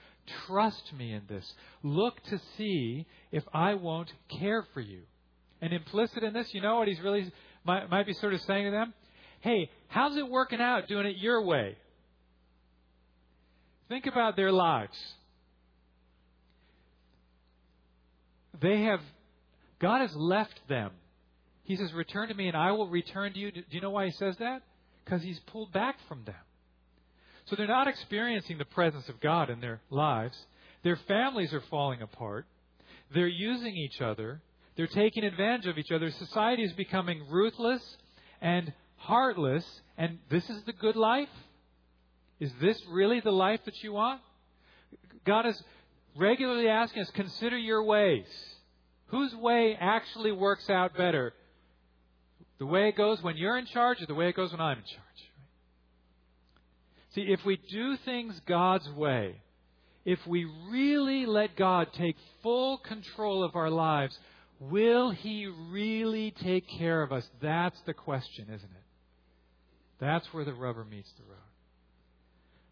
Trust 0.46 0.92
me 0.96 1.12
in 1.12 1.22
this. 1.28 1.52
Look 1.82 2.22
to 2.24 2.40
see 2.56 3.06
if 3.32 3.44
I 3.52 3.74
won't 3.74 4.12
care 4.38 4.66
for 4.74 4.80
you. 4.80 5.02
And 5.60 5.72
implicit 5.72 6.22
in 6.22 6.32
this, 6.32 6.48
you 6.52 6.60
know 6.60 6.76
what 6.76 6.88
he's 6.88 7.00
really 7.00 7.30
might, 7.64 7.90
might 7.90 8.06
be 8.06 8.14
sort 8.14 8.34
of 8.34 8.40
saying 8.42 8.66
to 8.66 8.70
them, 8.70 8.94
hey, 9.40 9.70
how's 9.88 10.16
it 10.16 10.28
working 10.28 10.60
out 10.60 10.88
doing 10.88 11.06
it 11.06 11.16
your 11.18 11.44
way? 11.44 11.76
Think 13.88 14.06
about 14.06 14.36
their 14.36 14.52
lives. 14.52 14.96
They 18.60 18.82
have, 18.82 19.00
God 19.80 20.00
has 20.00 20.14
left 20.14 20.60
them. 20.68 20.92
He 21.64 21.76
says, 21.76 21.92
Return 21.92 22.28
to 22.28 22.34
me 22.34 22.48
and 22.48 22.56
I 22.56 22.72
will 22.72 22.88
return 22.88 23.32
to 23.32 23.38
you. 23.38 23.52
Do 23.52 23.62
you 23.70 23.80
know 23.80 23.90
why 23.90 24.06
he 24.06 24.12
says 24.12 24.36
that? 24.38 24.62
Because 25.04 25.22
he's 25.22 25.40
pulled 25.46 25.72
back 25.72 25.96
from 26.08 26.24
them. 26.24 26.34
So 27.46 27.56
they're 27.56 27.66
not 27.66 27.88
experiencing 27.88 28.58
the 28.58 28.64
presence 28.64 29.08
of 29.08 29.20
God 29.20 29.50
in 29.50 29.60
their 29.60 29.80
lives. 29.90 30.36
Their 30.82 30.98
families 31.08 31.52
are 31.52 31.62
falling 31.70 32.02
apart. 32.02 32.46
They're 33.12 33.26
using 33.26 33.76
each 33.76 34.00
other. 34.00 34.40
They're 34.76 34.86
taking 34.86 35.24
advantage 35.24 35.66
of 35.66 35.78
each 35.78 35.90
other. 35.90 36.10
Society 36.10 36.62
is 36.62 36.72
becoming 36.72 37.26
ruthless 37.28 37.82
and 38.40 38.72
heartless. 38.96 39.64
And 39.98 40.18
this 40.30 40.48
is 40.48 40.62
the 40.64 40.72
good 40.72 40.96
life? 40.96 41.28
Is 42.38 42.52
this 42.60 42.80
really 42.88 43.20
the 43.20 43.32
life 43.32 43.60
that 43.64 43.82
you 43.82 43.92
want? 43.92 44.20
God 45.26 45.46
is 45.46 45.62
regularly 46.16 46.68
asking 46.68 47.02
us, 47.02 47.10
consider 47.10 47.58
your 47.58 47.82
ways. 47.84 48.26
Whose 49.06 49.34
way 49.34 49.76
actually 49.78 50.32
works 50.32 50.70
out 50.70 50.96
better? 50.96 51.34
The 52.58 52.66
way 52.66 52.88
it 52.88 52.96
goes 52.96 53.22
when 53.22 53.36
you're 53.36 53.58
in 53.58 53.66
charge 53.66 54.00
or 54.00 54.06
the 54.06 54.14
way 54.14 54.28
it 54.28 54.36
goes 54.36 54.52
when 54.52 54.60
I'm 54.60 54.78
in 54.78 54.84
charge? 54.84 55.29
See, 57.14 57.22
if 57.22 57.40
we 57.44 57.58
do 57.70 57.96
things 58.04 58.40
God's 58.46 58.88
way, 58.90 59.40
if 60.04 60.18
we 60.26 60.46
really 60.70 61.26
let 61.26 61.56
God 61.56 61.88
take 61.98 62.16
full 62.42 62.78
control 62.78 63.42
of 63.42 63.56
our 63.56 63.70
lives, 63.70 64.16
will 64.60 65.10
He 65.10 65.46
really 65.70 66.32
take 66.42 66.64
care 66.78 67.02
of 67.02 67.12
us? 67.12 67.24
That's 67.42 67.78
the 67.86 67.94
question, 67.94 68.44
isn't 68.44 68.62
it? 68.62 68.86
That's 70.00 70.26
where 70.32 70.44
the 70.44 70.54
rubber 70.54 70.84
meets 70.84 71.10
the 71.18 71.24
road. 71.24 71.36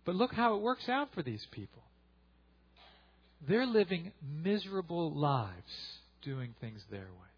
But 0.05 0.15
look 0.15 0.33
how 0.33 0.57
it 0.57 0.63
works 0.63 0.89
out 0.89 1.09
for 1.15 1.23
these 1.23 1.47
people. 1.51 1.83
They're 3.47 3.67
living 3.67 4.13
miserable 4.43 5.13
lives 5.15 5.99
doing 6.23 6.55
things 6.61 6.81
their 6.91 7.01
way. 7.01 7.29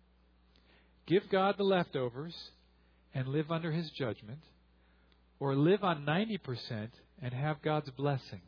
Give 1.07 1.29
God 1.31 1.57
the 1.59 1.65
leftovers 1.65 2.35
and 3.13 3.27
live 3.27 3.51
under 3.51 3.73
His 3.73 3.91
judgment, 3.91 4.39
or 5.41 5.57
live 5.57 5.83
on 5.83 6.05
90% 6.05 6.91
and 7.23 7.33
have 7.33 7.63
God's 7.63 7.91
blessing. 7.91 8.43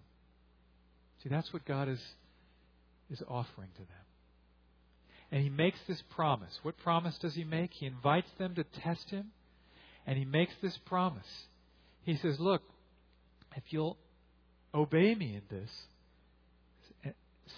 See, 1.23 1.31
that's 1.31 1.53
what 1.53 1.65
God 1.65 1.89
is, 1.89 2.01
is 3.11 3.23
offering 3.27 3.71
to 3.75 3.81
them. 3.81 3.89
And 5.33 5.43
He 5.43 5.49
makes 5.49 5.79
this 5.89 6.03
promise. 6.15 6.59
What 6.63 6.77
promise 6.77 7.17
does 7.19 7.35
He 7.35 7.45
make? 7.45 7.73
He 7.73 7.87
invites 7.87 8.29
them 8.39 8.55
to 8.55 8.65
test 8.65 9.09
Him, 9.11 9.29
and 10.07 10.19
He 10.19 10.27
makes 10.27 10.53
this 10.61 10.79
promise. 10.85 11.47
He 12.03 12.17
says, 12.17 12.39
Look, 12.39 12.63
if 13.57 13.65
you'll 13.71 13.97
obey 14.75 15.15
me 15.15 15.35
in 15.37 15.43
this, 15.51 15.71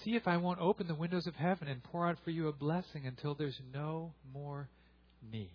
see 0.05 0.15
if 0.15 0.29
I 0.29 0.37
won't 0.37 0.61
open 0.61 0.87
the 0.87 0.95
windows 0.95 1.27
of 1.27 1.35
heaven 1.35 1.67
and 1.69 1.83
pour 1.83 2.09
out 2.09 2.19
for 2.25 2.31
you 2.31 2.49
a 2.49 2.53
blessing 2.53 3.07
until 3.07 3.35
there's 3.35 3.59
no 3.73 4.13
more 4.33 4.69
need. 5.33 5.51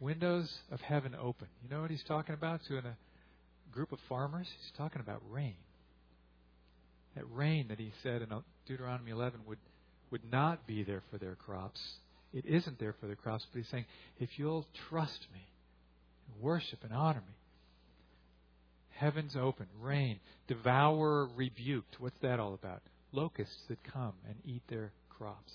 Windows 0.00 0.50
of 0.72 0.80
heaven 0.80 1.14
open. 1.14 1.46
You 1.62 1.68
know 1.68 1.82
what 1.82 1.90
he's 1.90 2.02
talking 2.04 2.34
about 2.34 2.60
to 2.68 2.78
a 2.78 2.96
group 3.70 3.92
of 3.92 3.98
farmers? 4.08 4.48
He's 4.58 4.72
talking 4.76 5.00
about 5.00 5.22
rain. 5.30 5.56
That 7.16 7.24
rain 7.30 7.68
that 7.68 7.78
he 7.78 7.92
said 8.02 8.22
in 8.22 8.28
Deuteronomy 8.66 9.10
11 9.10 9.40
would, 9.46 9.58
would 10.10 10.24
not 10.30 10.66
be 10.66 10.82
there 10.82 11.02
for 11.10 11.18
their 11.18 11.34
crops. 11.34 11.80
It 12.32 12.46
isn't 12.46 12.78
there 12.78 12.94
for 12.98 13.06
their 13.06 13.16
crops, 13.16 13.46
but 13.52 13.58
he's 13.58 13.68
saying, 13.68 13.86
if 14.18 14.30
you'll 14.36 14.66
trust 14.88 15.26
me, 15.34 15.46
worship 16.40 16.78
and 16.82 16.92
honor 16.92 17.20
me, 17.26 17.34
heavens 18.90 19.36
open, 19.36 19.66
rain, 19.80 20.20
devourer 20.46 21.28
rebuked. 21.34 22.00
What's 22.00 22.18
that 22.22 22.38
all 22.40 22.54
about? 22.54 22.82
Locusts 23.12 23.62
that 23.68 23.82
come 23.82 24.14
and 24.26 24.36
eat 24.44 24.62
their 24.68 24.92
crops. 25.08 25.52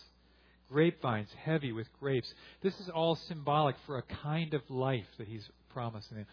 Grapevines 0.72 1.30
heavy 1.44 1.72
with 1.72 1.88
grapes. 2.00 2.34
This 2.62 2.74
is 2.80 2.90
all 2.90 3.16
symbolic 3.28 3.76
for 3.86 3.98
a 3.98 4.04
kind 4.24 4.54
of 4.54 4.62
life 4.70 5.06
that 5.18 5.28
he's 5.28 5.48
promising. 5.70 6.26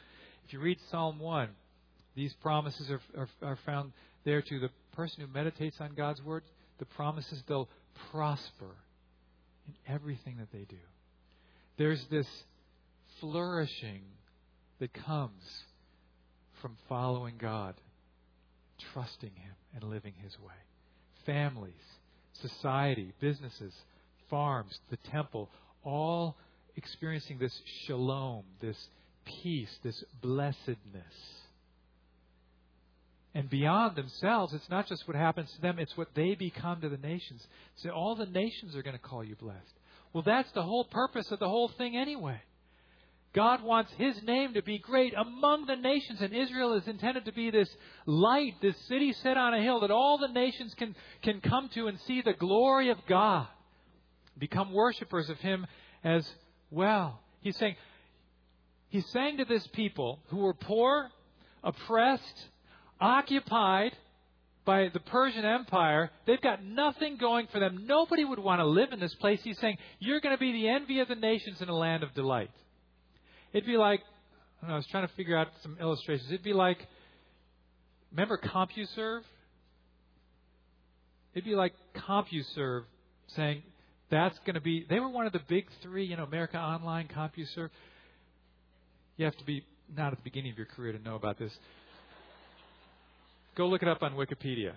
If 0.46 0.52
you 0.52 0.60
read 0.60 0.78
Psalm 0.90 1.18
1, 1.18 1.48
these 2.14 2.32
promises 2.42 2.90
are, 2.90 3.00
are, 3.16 3.28
are 3.42 3.58
found 3.64 3.92
there 4.24 4.42
to 4.42 4.58
the 4.58 4.70
person 4.92 5.22
who 5.22 5.32
meditates 5.32 5.76
on 5.80 5.94
God's 5.94 6.22
word. 6.22 6.42
The 6.78 6.84
promises 6.84 7.42
they'll 7.46 7.68
prosper 8.10 8.74
in 9.66 9.74
everything 9.86 10.38
that 10.38 10.50
they 10.52 10.64
do. 10.64 10.80
There's 11.78 12.04
this 12.10 12.26
flourishing 13.20 14.02
that 14.78 14.92
comes 14.92 15.42
from 16.60 16.76
following 16.88 17.34
God, 17.38 17.74
trusting 18.92 19.30
Him, 19.30 19.54
and 19.74 19.84
living 19.84 20.14
His 20.22 20.38
way. 20.38 20.54
Families, 21.24 21.74
society, 22.40 23.12
businesses, 23.20 23.72
farms, 24.32 24.80
the 24.90 24.96
temple, 25.10 25.50
all 25.84 26.38
experiencing 26.74 27.38
this 27.38 27.52
shalom, 27.84 28.44
this 28.62 28.78
peace, 29.26 29.68
this 29.84 30.02
blessedness. 30.22 30.78
And 33.34 33.50
beyond 33.50 33.94
themselves, 33.94 34.54
it's 34.54 34.70
not 34.70 34.88
just 34.88 35.06
what 35.06 35.16
happens 35.16 35.52
to 35.52 35.60
them, 35.60 35.78
it's 35.78 35.96
what 35.98 36.08
they 36.14 36.34
become 36.34 36.80
to 36.80 36.88
the 36.88 36.96
nations. 36.96 37.46
So 37.76 37.90
all 37.90 38.16
the 38.16 38.26
nations 38.26 38.74
are 38.74 38.82
going 38.82 38.96
to 38.96 39.02
call 39.02 39.22
you 39.22 39.36
blessed. 39.36 39.74
Well, 40.14 40.22
that's 40.24 40.50
the 40.52 40.62
whole 40.62 40.84
purpose 40.84 41.30
of 41.30 41.38
the 41.38 41.48
whole 41.48 41.68
thing 41.68 41.94
anyway. 41.96 42.40
God 43.34 43.62
wants 43.62 43.92
His 43.96 44.22
name 44.22 44.54
to 44.54 44.62
be 44.62 44.78
great 44.78 45.14
among 45.14 45.66
the 45.66 45.76
nations, 45.76 46.20
and 46.22 46.34
Israel 46.34 46.74
is 46.74 46.86
intended 46.86 47.26
to 47.26 47.32
be 47.32 47.50
this 47.50 47.68
light, 48.06 48.54
this 48.62 48.76
city 48.88 49.12
set 49.22 49.36
on 49.36 49.54
a 49.54 49.62
hill 49.62 49.80
that 49.80 49.90
all 49.90 50.18
the 50.18 50.28
nations 50.28 50.74
can, 50.78 50.94
can 51.22 51.40
come 51.40 51.68
to 51.74 51.86
and 51.86 51.98
see 52.00 52.22
the 52.22 52.34
glory 52.34 52.90
of 52.90 52.98
God, 53.06 53.46
become 54.38 54.72
worshippers 54.72 55.28
of 55.28 55.38
Him 55.38 55.66
as 56.04 56.28
well. 56.70 57.20
He's 57.40 57.56
saying, 57.56 57.76
He's 58.88 59.06
saying 59.06 59.38
to 59.38 59.44
this 59.44 59.66
people 59.68 60.20
who 60.28 60.38
were 60.38 60.54
poor, 60.54 61.10
oppressed, 61.64 62.48
occupied 63.00 63.96
by 64.64 64.90
the 64.92 65.00
Persian 65.00 65.44
Empire, 65.44 66.10
they've 66.26 66.40
got 66.40 66.62
nothing 66.62 67.16
going 67.16 67.46
for 67.50 67.58
them. 67.58 67.84
Nobody 67.86 68.24
would 68.24 68.38
want 68.38 68.60
to 68.60 68.66
live 68.66 68.92
in 68.92 69.00
this 69.00 69.14
place. 69.14 69.40
He's 69.42 69.58
saying, 69.58 69.78
You're 69.98 70.20
going 70.20 70.34
to 70.34 70.40
be 70.40 70.52
the 70.52 70.68
envy 70.68 71.00
of 71.00 71.08
the 71.08 71.14
nations 71.14 71.60
in 71.60 71.68
a 71.68 71.74
land 71.74 72.02
of 72.02 72.14
delight. 72.14 72.50
It'd 73.52 73.66
be 73.66 73.76
like, 73.76 74.02
I, 74.62 74.68
know, 74.68 74.72
I 74.74 74.76
was 74.76 74.86
trying 74.86 75.06
to 75.06 75.14
figure 75.14 75.36
out 75.36 75.48
some 75.62 75.76
illustrations. 75.80 76.30
It'd 76.30 76.44
be 76.44 76.52
like, 76.52 76.78
remember 78.12 78.38
CompuServe? 78.38 79.22
It'd 81.34 81.44
be 81.44 81.54
like 81.54 81.72
CompuServe 81.96 82.84
saying, 83.28 83.62
that's 84.12 84.38
going 84.40 84.54
to 84.54 84.60
be, 84.60 84.86
they 84.88 85.00
were 85.00 85.08
one 85.08 85.26
of 85.26 85.32
the 85.32 85.40
big 85.48 85.64
three, 85.82 86.04
you 86.04 86.16
know, 86.16 86.24
America 86.24 86.58
Online, 86.58 87.08
CompuServe. 87.08 87.70
You 89.16 89.24
have 89.24 89.36
to 89.38 89.44
be 89.44 89.64
not 89.96 90.12
at 90.12 90.18
the 90.18 90.22
beginning 90.22 90.52
of 90.52 90.58
your 90.58 90.66
career 90.66 90.92
to 90.92 90.98
know 90.98 91.16
about 91.16 91.38
this. 91.38 91.52
Go 93.56 93.66
look 93.68 93.82
it 93.82 93.88
up 93.88 94.02
on 94.02 94.12
Wikipedia. 94.12 94.74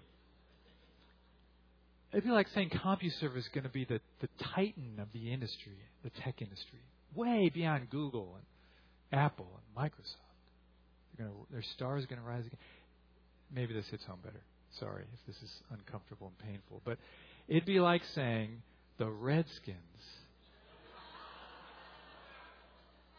It'd 2.14 2.24
be 2.24 2.30
like 2.30 2.48
saying 2.56 2.70
CompuServe 2.70 3.36
is 3.36 3.48
going 3.54 3.66
to 3.66 3.70
be 3.70 3.84
the, 3.84 4.00
the 4.22 4.30
titan 4.56 5.00
of 5.02 5.10
the 5.14 5.34
industry, 5.34 5.80
the 6.06 6.12
tech 6.22 6.42
industry, 6.42 6.80
way 7.14 7.52
beyond 7.54 7.90
Google 7.90 8.38
and 8.38 9.20
Apple 9.22 9.48
and 9.54 9.84
Microsoft. 9.86 10.16
They're 11.18 11.28
gonna, 11.28 11.38
their 11.52 11.64
star 11.76 11.98
is 11.98 12.06
going 12.06 12.22
to 12.22 12.28
rise 12.28 12.46
again. 12.46 12.60
Maybe 13.54 13.74
this 13.74 13.86
hits 13.92 14.06
home 14.06 14.20
better. 14.24 14.42
Sorry 14.80 15.04
if 15.04 15.28
this 15.28 15.44
is 15.44 15.52
uncomfortable 15.72 16.32
and 16.40 16.50
painful. 16.50 16.82
But 16.86 17.00
it'd 17.50 17.66
be 17.66 17.82
like 17.82 18.02
saying 18.14 18.62
the 18.98 19.10
Redskins 19.10 19.78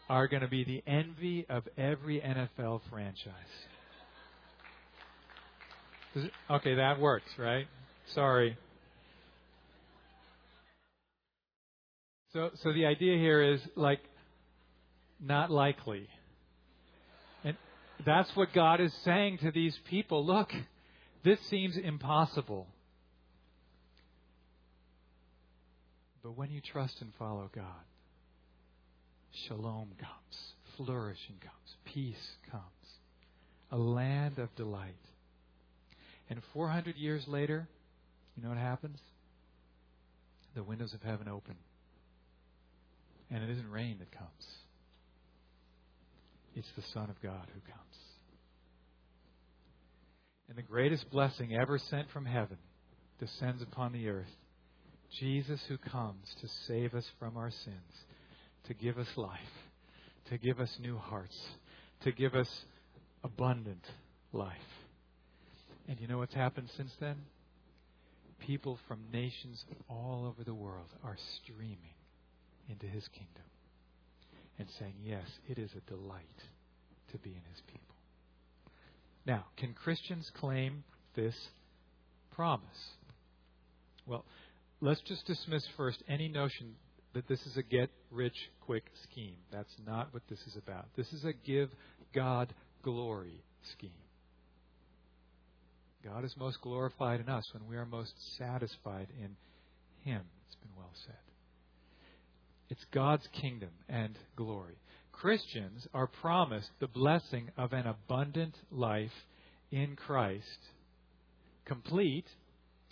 are 0.09 0.27
going 0.27 0.41
to 0.41 0.47
be 0.47 0.63
the 0.63 0.83
envy 0.87 1.45
of 1.49 1.67
every 1.77 2.19
NFL 2.19 2.81
franchise. 2.89 3.33
It, 6.15 6.31
okay, 6.49 6.75
that 6.75 6.99
works, 6.99 7.29
right? 7.37 7.67
Sorry. 8.13 8.57
So, 12.33 12.51
so 12.63 12.73
the 12.73 12.85
idea 12.85 13.17
here 13.17 13.41
is 13.41 13.61
like 13.75 13.99
not 15.19 15.51
likely. 15.51 16.07
And 17.43 17.57
that's 18.05 18.29
what 18.35 18.53
God 18.53 18.79
is 18.79 18.93
saying 19.03 19.39
to 19.39 19.51
these 19.51 19.77
people. 19.89 20.25
Look, 20.25 20.51
this 21.23 21.39
seems 21.49 21.77
impossible. 21.77 22.67
But 26.27 26.35
when 26.35 26.51
you 26.51 26.59
trust 26.59 26.97
and 26.99 27.13
follow 27.17 27.49
God, 27.55 27.85
shalom 29.47 29.91
comes, 29.97 30.37
flourishing 30.75 31.37
comes, 31.39 31.77
peace 31.85 32.31
comes, 32.51 32.63
a 33.71 33.77
land 33.77 34.37
of 34.37 34.53
delight. 34.57 34.99
And 36.29 36.41
400 36.53 36.97
years 36.97 37.23
later, 37.29 37.69
you 38.35 38.43
know 38.43 38.49
what 38.49 38.57
happens? 38.57 38.99
The 40.53 40.65
windows 40.65 40.93
of 40.93 41.01
heaven 41.01 41.29
open 41.29 41.55
And 43.31 43.41
it 43.41 43.49
isn't 43.49 43.71
rain 43.71 43.95
that 43.99 44.11
comes, 44.11 44.45
it's 46.55 46.67
the 46.75 46.83
Son 46.93 47.09
of 47.09 47.21
God 47.23 47.47
who 47.53 47.61
comes. 47.71 47.97
And 50.49 50.57
the 50.57 50.61
greatest 50.61 51.09
blessing 51.09 51.55
ever 51.55 51.79
sent 51.89 52.09
from 52.11 52.25
heaven 52.25 52.57
descends 53.17 53.61
upon 53.61 53.93
the 53.93 54.09
earth 54.09 54.27
Jesus 55.19 55.61
who 55.67 55.77
comes 55.77 56.25
to 56.41 56.47
save 56.67 56.93
us 56.93 57.05
from 57.19 57.37
our 57.37 57.51
sins, 57.51 58.05
to 58.65 58.73
give 58.73 58.97
us 58.97 59.07
life, 59.15 59.39
to 60.29 60.37
give 60.37 60.59
us 60.59 60.77
new 60.79 60.97
hearts, 60.97 61.37
to 62.03 62.11
give 62.11 62.35
us 62.35 62.49
abundant 63.23 63.85
life. 64.33 64.51
And 65.87 65.99
you 65.99 66.07
know 66.07 66.17
what's 66.17 66.33
happened 66.33 66.69
since 66.75 66.91
then? 66.99 67.15
People 68.39 68.77
from 68.87 68.99
nations 69.11 69.63
all 69.89 70.25
over 70.25 70.43
the 70.43 70.53
world 70.53 70.89
are 71.03 71.17
streaming 71.41 71.95
into 72.69 72.85
his 72.85 73.07
kingdom 73.09 73.43
and 74.59 74.67
saying, 74.79 74.93
Yes, 75.01 75.27
it 75.47 75.57
is 75.57 75.71
a 75.75 75.89
delight 75.89 76.21
to 77.11 77.17
be 77.17 77.29
in 77.29 77.41
his 77.51 77.61
people. 77.67 77.95
Now, 79.25 79.45
can 79.57 79.73
Christians 79.73 80.29
claim 80.39 80.83
this 81.15 81.35
promise? 82.31 82.63
Well, 84.05 84.25
let's 84.81 85.01
just 85.01 85.25
dismiss 85.25 85.65
first 85.75 86.03
any 86.07 86.27
notion 86.27 86.75
that 87.13 87.27
this 87.27 87.41
is 87.45 87.57
a 87.57 87.63
get 87.63 87.89
rich 88.11 88.35
quick 88.61 88.83
scheme. 89.03 89.37
That's 89.51 89.73
not 89.85 90.13
what 90.13 90.23
this 90.29 90.39
is 90.47 90.55
about. 90.55 90.85
This 90.95 91.11
is 91.13 91.23
a 91.25 91.33
give 91.33 91.69
God 92.13 92.53
glory 92.83 93.43
scheme. 93.73 93.91
God 96.03 96.23
is 96.23 96.35
most 96.37 96.61
glorified 96.61 97.19
in 97.19 97.27
us 97.27 97.43
when 97.53 97.67
we 97.67 97.75
are 97.75 97.85
most 97.85 98.13
satisfied 98.37 99.07
in 99.19 99.35
Him. 100.03 100.21
It's 100.45 100.55
been 100.55 100.71
well 100.77 100.93
said. 101.05 101.15
It's 102.69 102.85
God's 102.93 103.27
kingdom 103.41 103.71
and 103.89 104.17
glory. 104.35 104.77
Christians 105.11 105.87
are 105.93 106.07
promised 106.07 106.69
the 106.79 106.87
blessing 106.87 107.49
of 107.57 107.73
an 107.73 107.87
abundant 107.87 108.55
life 108.71 109.11
in 109.71 109.95
Christ, 109.95 110.59
complete 111.65 112.27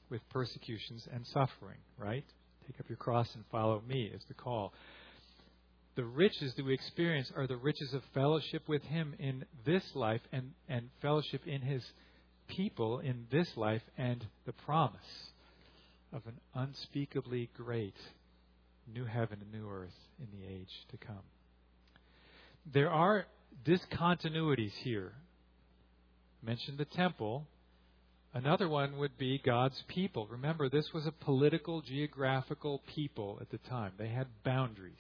with 0.10 0.22
persecutions 0.30 1.08
and 1.12 1.26
suffering, 1.28 1.78
right? 1.98 2.26
Take 2.68 2.80
up 2.80 2.90
your 2.90 2.98
cross 2.98 3.30
and 3.36 3.44
follow 3.52 3.82
me 3.88 4.12
is 4.14 4.24
the 4.28 4.34
call. 4.34 4.74
The 5.96 6.04
riches 6.04 6.54
that 6.56 6.66
we 6.66 6.74
experience 6.74 7.32
are 7.36 7.48
the 7.48 7.58
riches 7.58 7.94
of 7.94 8.02
fellowship 8.14 8.68
with 8.68 8.84
Him 8.84 9.16
in 9.18 9.46
this 9.66 9.84
life 9.94 10.22
and, 10.32 10.52
and 10.68 10.90
fellowship 11.02 11.42
in 11.48 11.62
His 11.62 11.84
people 12.48 13.00
in 13.00 13.26
this 13.32 13.48
life 13.56 13.82
and 13.98 14.26
the 14.46 14.54
promise 14.54 15.00
of 16.14 16.22
an 16.28 16.40
unspeakably 16.54 17.50
great 17.56 17.96
new 18.94 19.06
heaven 19.06 19.40
and 19.42 19.52
new 19.52 19.70
earth 19.70 19.98
in 20.20 20.28
the 20.38 20.46
age 20.46 20.70
to 20.92 20.98
come. 20.98 21.24
There 22.72 22.90
are 22.90 23.26
discontinuities 23.66 24.74
here. 24.84 25.14
Mentioned 26.44 26.78
the 26.78 26.86
temple, 26.86 27.48
Another 28.36 28.68
one 28.68 28.98
would 28.98 29.18
be 29.18 29.40
God's 29.44 29.82
people. 29.88 30.28
Remember, 30.30 30.68
this 30.68 30.90
was 30.94 31.06
a 31.06 31.12
political, 31.14 31.82
geographical 31.82 32.82
people 32.94 33.38
at 33.40 33.50
the 33.50 33.58
time. 33.70 33.94
They 33.98 34.10
had 34.10 34.28
boundaries. 34.44 34.94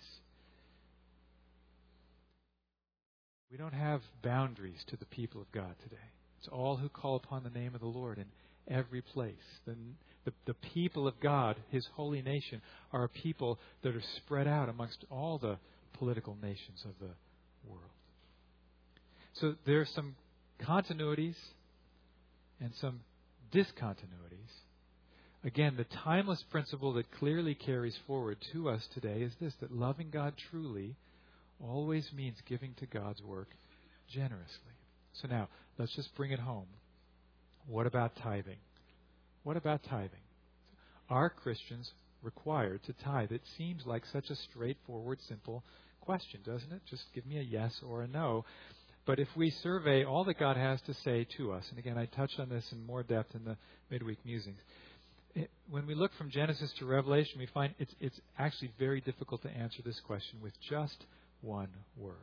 We 3.51 3.57
don't 3.57 3.73
have 3.73 3.99
boundaries 4.23 4.81
to 4.87 4.95
the 4.95 5.05
people 5.05 5.41
of 5.41 5.51
God 5.51 5.75
today. 5.83 6.01
It's 6.39 6.47
all 6.47 6.77
who 6.77 6.87
call 6.87 7.17
upon 7.17 7.43
the 7.43 7.49
name 7.49 7.75
of 7.75 7.81
the 7.81 7.87
Lord 7.87 8.19
in 8.19 8.25
every 8.73 9.01
place. 9.01 9.33
The, 9.67 9.75
the, 10.23 10.31
the 10.45 10.53
people 10.73 11.05
of 11.05 11.19
God, 11.19 11.57
His 11.71 11.85
holy 11.93 12.21
nation, 12.21 12.61
are 12.93 13.03
a 13.03 13.09
people 13.09 13.59
that 13.83 13.97
are 13.97 14.03
spread 14.15 14.47
out 14.47 14.69
amongst 14.69 15.03
all 15.11 15.39
the 15.39 15.57
political 15.97 16.37
nations 16.41 16.85
of 16.85 16.91
the 17.01 17.13
world. 17.69 17.83
So 19.33 19.55
there 19.65 19.81
are 19.81 19.87
some 19.93 20.15
continuities 20.65 21.35
and 22.61 22.71
some 22.79 23.01
discontinuities. 23.53 24.51
Again, 25.43 25.75
the 25.77 25.86
timeless 26.03 26.43
principle 26.49 26.93
that 26.93 27.12
clearly 27.12 27.53
carries 27.53 27.97
forward 28.08 28.38
to 28.51 28.69
us 28.69 28.88
today 28.93 29.21
is 29.21 29.34
this 29.39 29.53
that 29.62 29.71
loving 29.71 30.10
God 30.10 30.34
truly 30.49 30.95
always 31.62 32.10
means 32.15 32.38
giving 32.47 32.73
to 32.79 32.86
God's 32.86 33.21
work 33.21 33.49
generously. 34.12 34.73
So 35.21 35.27
now, 35.27 35.47
let's 35.77 35.95
just 35.95 36.15
bring 36.15 36.31
it 36.31 36.39
home. 36.39 36.67
What 37.67 37.88
about 37.88 38.15
tithing? 38.21 38.58
What 39.43 39.58
about 39.58 39.81
tithing? 39.84 40.10
Are 41.10 41.29
Christians 41.29 41.91
required 42.23 42.81
to 42.86 42.93
tithe? 42.93 43.31
It 43.31 43.43
seems 43.58 43.84
like 43.86 44.03
such 44.12 44.29
a 44.29 44.36
straightforward, 44.36 45.19
simple 45.27 45.63
question, 46.01 46.39
doesn't 46.45 46.71
it? 46.71 46.81
Just 46.89 47.03
give 47.13 47.25
me 47.25 47.38
a 47.38 47.43
yes 47.43 47.73
or 47.88 48.01
a 48.01 48.08
no. 48.08 48.45
But 49.05 49.19
if 49.19 49.27
we 49.35 49.51
survey 49.51 50.03
all 50.03 50.23
that 50.23 50.39
God 50.39 50.57
has 50.57 50.81
to 50.81 50.93
say 50.93 51.27
to 51.37 51.51
us, 51.51 51.65
and 51.69 51.77
again, 51.77 51.97
I 51.97 52.05
touched 52.05 52.39
on 52.39 52.49
this 52.49 52.71
in 52.71 52.85
more 52.85 53.03
depth 53.03 53.35
in 53.35 53.45
the 53.45 53.57
midweek 53.91 54.17
musings. 54.25 54.59
It, 55.35 55.51
when 55.69 55.85
we 55.85 55.93
look 55.93 56.11
from 56.17 56.31
Genesis 56.31 56.73
to 56.79 56.85
Revelation, 56.85 57.39
we 57.39 57.45
find 57.45 57.75
it's, 57.77 57.93
it's 57.99 58.19
actually 58.39 58.71
very 58.79 59.01
difficult 59.01 59.43
to 59.43 59.49
answer 59.49 59.81
this 59.83 59.99
question 59.99 60.39
with 60.41 60.53
just 60.61 61.05
one 61.41 61.69
word. 61.97 62.15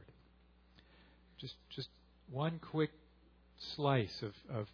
Just, 1.38 1.55
just 1.71 1.88
one 2.31 2.59
quick 2.59 2.90
slice 3.77 4.23
of, 4.23 4.33
of 4.55 4.66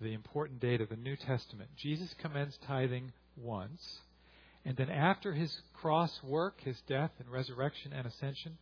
the 0.00 0.12
important 0.14 0.60
date 0.60 0.80
of 0.80 0.90
the 0.90 0.96
New 0.96 1.16
Testament. 1.16 1.70
Jesus 1.76 2.14
commends 2.20 2.56
tithing 2.66 3.12
once, 3.36 3.98
and 4.64 4.76
then 4.76 4.90
after 4.90 5.32
his 5.32 5.56
cross 5.74 6.20
work, 6.22 6.60
his 6.60 6.76
death 6.86 7.10
and 7.18 7.28
resurrection 7.28 7.92
and 7.92 8.06
ascension, 8.06 8.58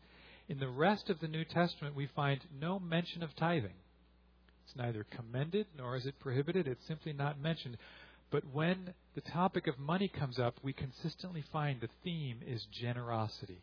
in 0.51 0.59
the 0.59 0.69
rest 0.69 1.09
of 1.09 1.21
the 1.21 1.29
New 1.29 1.45
Testament, 1.45 1.95
we 1.95 2.09
find 2.17 2.41
no 2.61 2.81
mention 2.81 3.23
of 3.23 3.37
tithing. 3.37 3.77
It's 4.67 4.77
neither 4.77 5.07
commended 5.09 5.69
nor 5.79 5.97
is 5.97 6.07
it 6.07 6.19
prohibited. 6.19 6.67
It's 6.67 6.85
simply 6.89 7.13
not 7.13 7.41
mentioned. 7.41 7.77
But 8.33 8.43
when 8.53 8.93
the 9.15 9.21
topic 9.21 9.69
of 9.69 9.79
money 9.79 10.09
comes 10.09 10.41
up, 10.41 10.57
we 10.61 10.73
consistently 10.73 11.45
find 11.53 11.81
the 11.81 11.89
theme 12.03 12.41
is 12.45 12.67
generosity. 12.73 13.61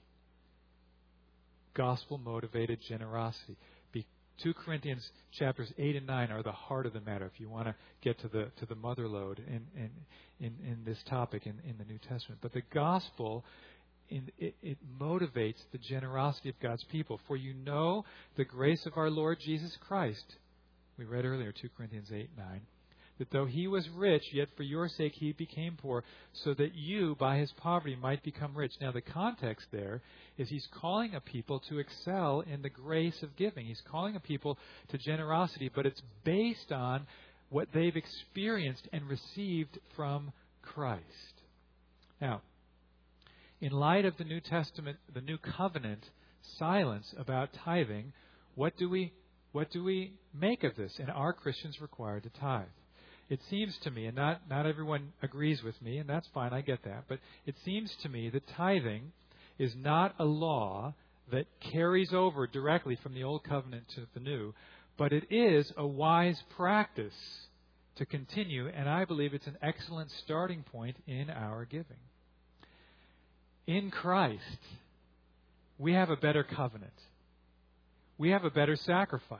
Gospel 1.73 2.17
motivated 2.17 2.79
generosity. 2.87 3.57
2 4.43 4.53
Corinthians 4.53 5.09
chapters 5.31 5.73
8 5.79 5.95
and 5.95 6.07
9 6.07 6.31
are 6.31 6.43
the 6.43 6.51
heart 6.51 6.85
of 6.85 6.93
the 6.93 7.01
matter 7.01 7.25
if 7.25 7.39
you 7.39 7.49
want 7.49 7.67
to 7.67 7.75
get 8.03 8.19
to 8.19 8.27
the 8.27 8.51
to 8.59 8.67
the 8.67 8.75
mother 8.75 9.07
lode 9.07 9.39
in, 9.39 9.65
in, 9.75 9.89
in, 10.39 10.53
in 10.63 10.83
this 10.85 10.99
topic 11.09 11.47
in, 11.47 11.55
in 11.67 11.75
the 11.79 11.85
New 11.85 11.97
Testament. 11.97 12.39
But 12.41 12.53
the 12.53 12.61
gospel 12.71 13.43
it, 14.09 14.55
it 14.61 14.77
motivates 14.99 15.61
the 15.71 15.77
generosity 15.77 16.49
of 16.49 16.59
God's 16.59 16.83
people. 16.85 17.19
For 17.27 17.35
you 17.35 17.53
know 17.53 18.05
the 18.35 18.45
grace 18.45 18.85
of 18.85 18.97
our 18.97 19.09
Lord 19.09 19.39
Jesus 19.39 19.77
Christ. 19.87 20.35
We 20.97 21.05
read 21.05 21.25
earlier, 21.25 21.51
2 21.51 21.69
Corinthians 21.75 22.11
8 22.11 22.29
9. 22.37 22.61
That 23.19 23.31
though 23.31 23.45
he 23.45 23.67
was 23.67 23.87
rich, 23.89 24.23
yet 24.31 24.49
for 24.55 24.63
your 24.63 24.87
sake 24.87 25.13
he 25.15 25.31
became 25.31 25.75
poor, 25.75 26.03
so 26.33 26.53
that 26.53 26.75
you, 26.75 27.15
by 27.19 27.37
his 27.37 27.51
poverty, 27.53 27.95
might 27.95 28.21
become 28.23 28.55
rich. 28.55 28.73
Now, 28.79 28.91
the 28.91 29.01
context 29.01 29.67
there 29.71 30.01
is 30.37 30.49
he's 30.49 30.67
calling 30.79 31.15
a 31.15 31.19
people 31.19 31.59
to 31.69 31.79
excel 31.79 32.41
in 32.41 32.61
the 32.61 32.69
grace 32.69 33.23
of 33.23 33.35
giving. 33.35 33.65
He's 33.65 33.81
calling 33.89 34.15
a 34.15 34.19
people 34.19 34.59
to 34.89 34.99
generosity, 34.99 35.71
but 35.73 35.87
it's 35.87 36.01
based 36.23 36.71
on 36.71 37.07
what 37.49 37.69
they've 37.73 37.95
experienced 37.95 38.87
and 38.93 39.07
received 39.09 39.79
from 39.95 40.31
Christ. 40.61 41.01
Now, 42.21 42.41
in 43.61 43.71
light 43.71 44.05
of 44.05 44.17
the 44.17 44.23
New 44.23 44.39
Testament, 44.39 44.97
the 45.13 45.21
New 45.21 45.37
Covenant 45.37 46.03
silence 46.57 47.13
about 47.17 47.49
tithing, 47.65 48.13
what 48.55 48.77
do 48.77 48.89
we 48.89 49.13
what 49.51 49.71
do 49.71 49.83
we 49.83 50.13
make 50.33 50.63
of 50.63 50.75
this? 50.75 50.93
And 50.99 51.09
are 51.09 51.33
Christians 51.33 51.81
required 51.81 52.23
to 52.23 52.29
tithe? 52.29 52.67
It 53.29 53.39
seems 53.49 53.75
to 53.83 53.91
me, 53.91 54.05
and 54.05 54.15
not, 54.15 54.41
not 54.49 54.65
everyone 54.65 55.13
agrees 55.21 55.63
with 55.63 55.81
me, 55.81 55.97
and 55.97 56.07
that's 56.07 56.27
fine, 56.33 56.53
I 56.53 56.61
get 56.61 56.83
that, 56.83 57.05
but 57.07 57.19
it 57.45 57.55
seems 57.65 57.91
to 58.03 58.09
me 58.09 58.29
that 58.29 58.47
tithing 58.55 59.11
is 59.57 59.73
not 59.75 60.15
a 60.19 60.25
law 60.25 60.93
that 61.31 61.47
carries 61.59 62.13
over 62.13 62.45
directly 62.45 62.97
from 63.01 63.13
the 63.13 63.23
Old 63.23 63.43
Covenant 63.43 63.85
to 63.95 64.05
the 64.13 64.19
New, 64.19 64.53
but 64.97 65.11
it 65.11 65.25
is 65.29 65.71
a 65.75 65.87
wise 65.87 66.41
practice 66.55 67.13
to 67.95 68.05
continue, 68.05 68.67
and 68.67 68.87
I 68.87 69.05
believe 69.05 69.33
it's 69.33 69.47
an 69.47 69.57
excellent 69.61 70.11
starting 70.23 70.63
point 70.63 70.97
in 71.07 71.29
our 71.29 71.65
giving 71.65 71.97
in 73.67 73.91
Christ, 73.91 74.41
we 75.77 75.93
have 75.93 76.09
a 76.09 76.15
better 76.15 76.43
covenant. 76.43 76.93
We 78.17 78.31
have 78.31 78.45
a 78.45 78.49
better 78.49 78.75
sacrifice. 78.75 79.39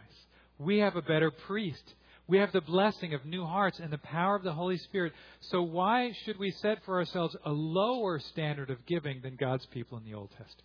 We 0.60 0.80
have 0.80 0.96
a 0.96 1.02
better 1.02 1.32
priest. 1.32 1.84
We 2.28 2.40
have 2.40 2.52
the 2.52 2.62
blessing 2.62 3.14
of 3.14 3.26
new 3.26 3.46
hearts 3.46 3.80
and 3.80 3.92
the 3.92 3.98
power 3.98 4.36
of 4.36 4.44
the 4.44 4.54
Holy 4.54 4.78
Spirit. 4.78 5.14
So, 5.40 5.62
why 5.62 6.12
should 6.26 6.38
we 6.38 6.52
set 6.52 6.84
for 6.84 6.98
ourselves 6.98 7.36
a 7.46 7.52
lower 7.52 8.20
standard 8.20 8.70
of 8.70 8.86
giving 8.86 9.22
than 9.22 9.38
God's 9.38 9.66
people 9.68 9.98
in 9.98 10.04
the 10.04 10.14
Old 10.14 10.30
Testament? 10.32 10.64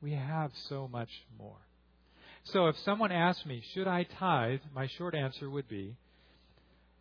We 0.00 0.12
have 0.14 0.50
so 0.68 0.88
much 0.88 1.10
more. 1.38 1.58
So, 2.44 2.68
if 2.68 2.76
someone 2.78 3.12
asked 3.12 3.44
me, 3.44 3.62
should 3.74 3.86
I 3.86 4.04
tithe? 4.04 4.60
My 4.74 4.88
short 4.96 5.14
answer 5.14 5.50
would 5.50 5.68
be, 5.68 5.94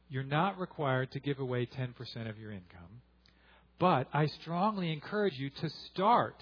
you're 0.09 0.23
not 0.23 0.59
required 0.59 1.11
to 1.11 1.19
give 1.21 1.39
away 1.39 1.65
10% 1.65 2.29
of 2.29 2.37
your 2.37 2.51
income. 2.51 3.01
But 3.79 4.07
I 4.13 4.27
strongly 4.41 4.91
encourage 4.91 5.37
you 5.37 5.49
to 5.61 5.69
start 5.91 6.35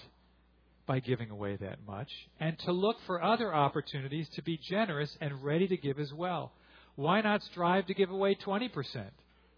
by 0.86 1.00
giving 1.00 1.30
away 1.30 1.56
that 1.56 1.78
much, 1.86 2.08
and 2.38 2.56
to 2.60 2.72
look 2.72 2.96
for 3.06 3.22
other 3.22 3.52
opportunities 3.52 4.28
to 4.34 4.42
be 4.42 4.58
generous 4.70 5.14
and 5.20 5.42
ready 5.42 5.66
to 5.66 5.76
give 5.76 5.98
as 5.98 6.12
well. 6.12 6.52
Why 6.94 7.20
not 7.20 7.42
strive 7.42 7.86
to 7.86 7.94
give 7.94 8.10
away 8.10 8.36
20% 8.36 8.70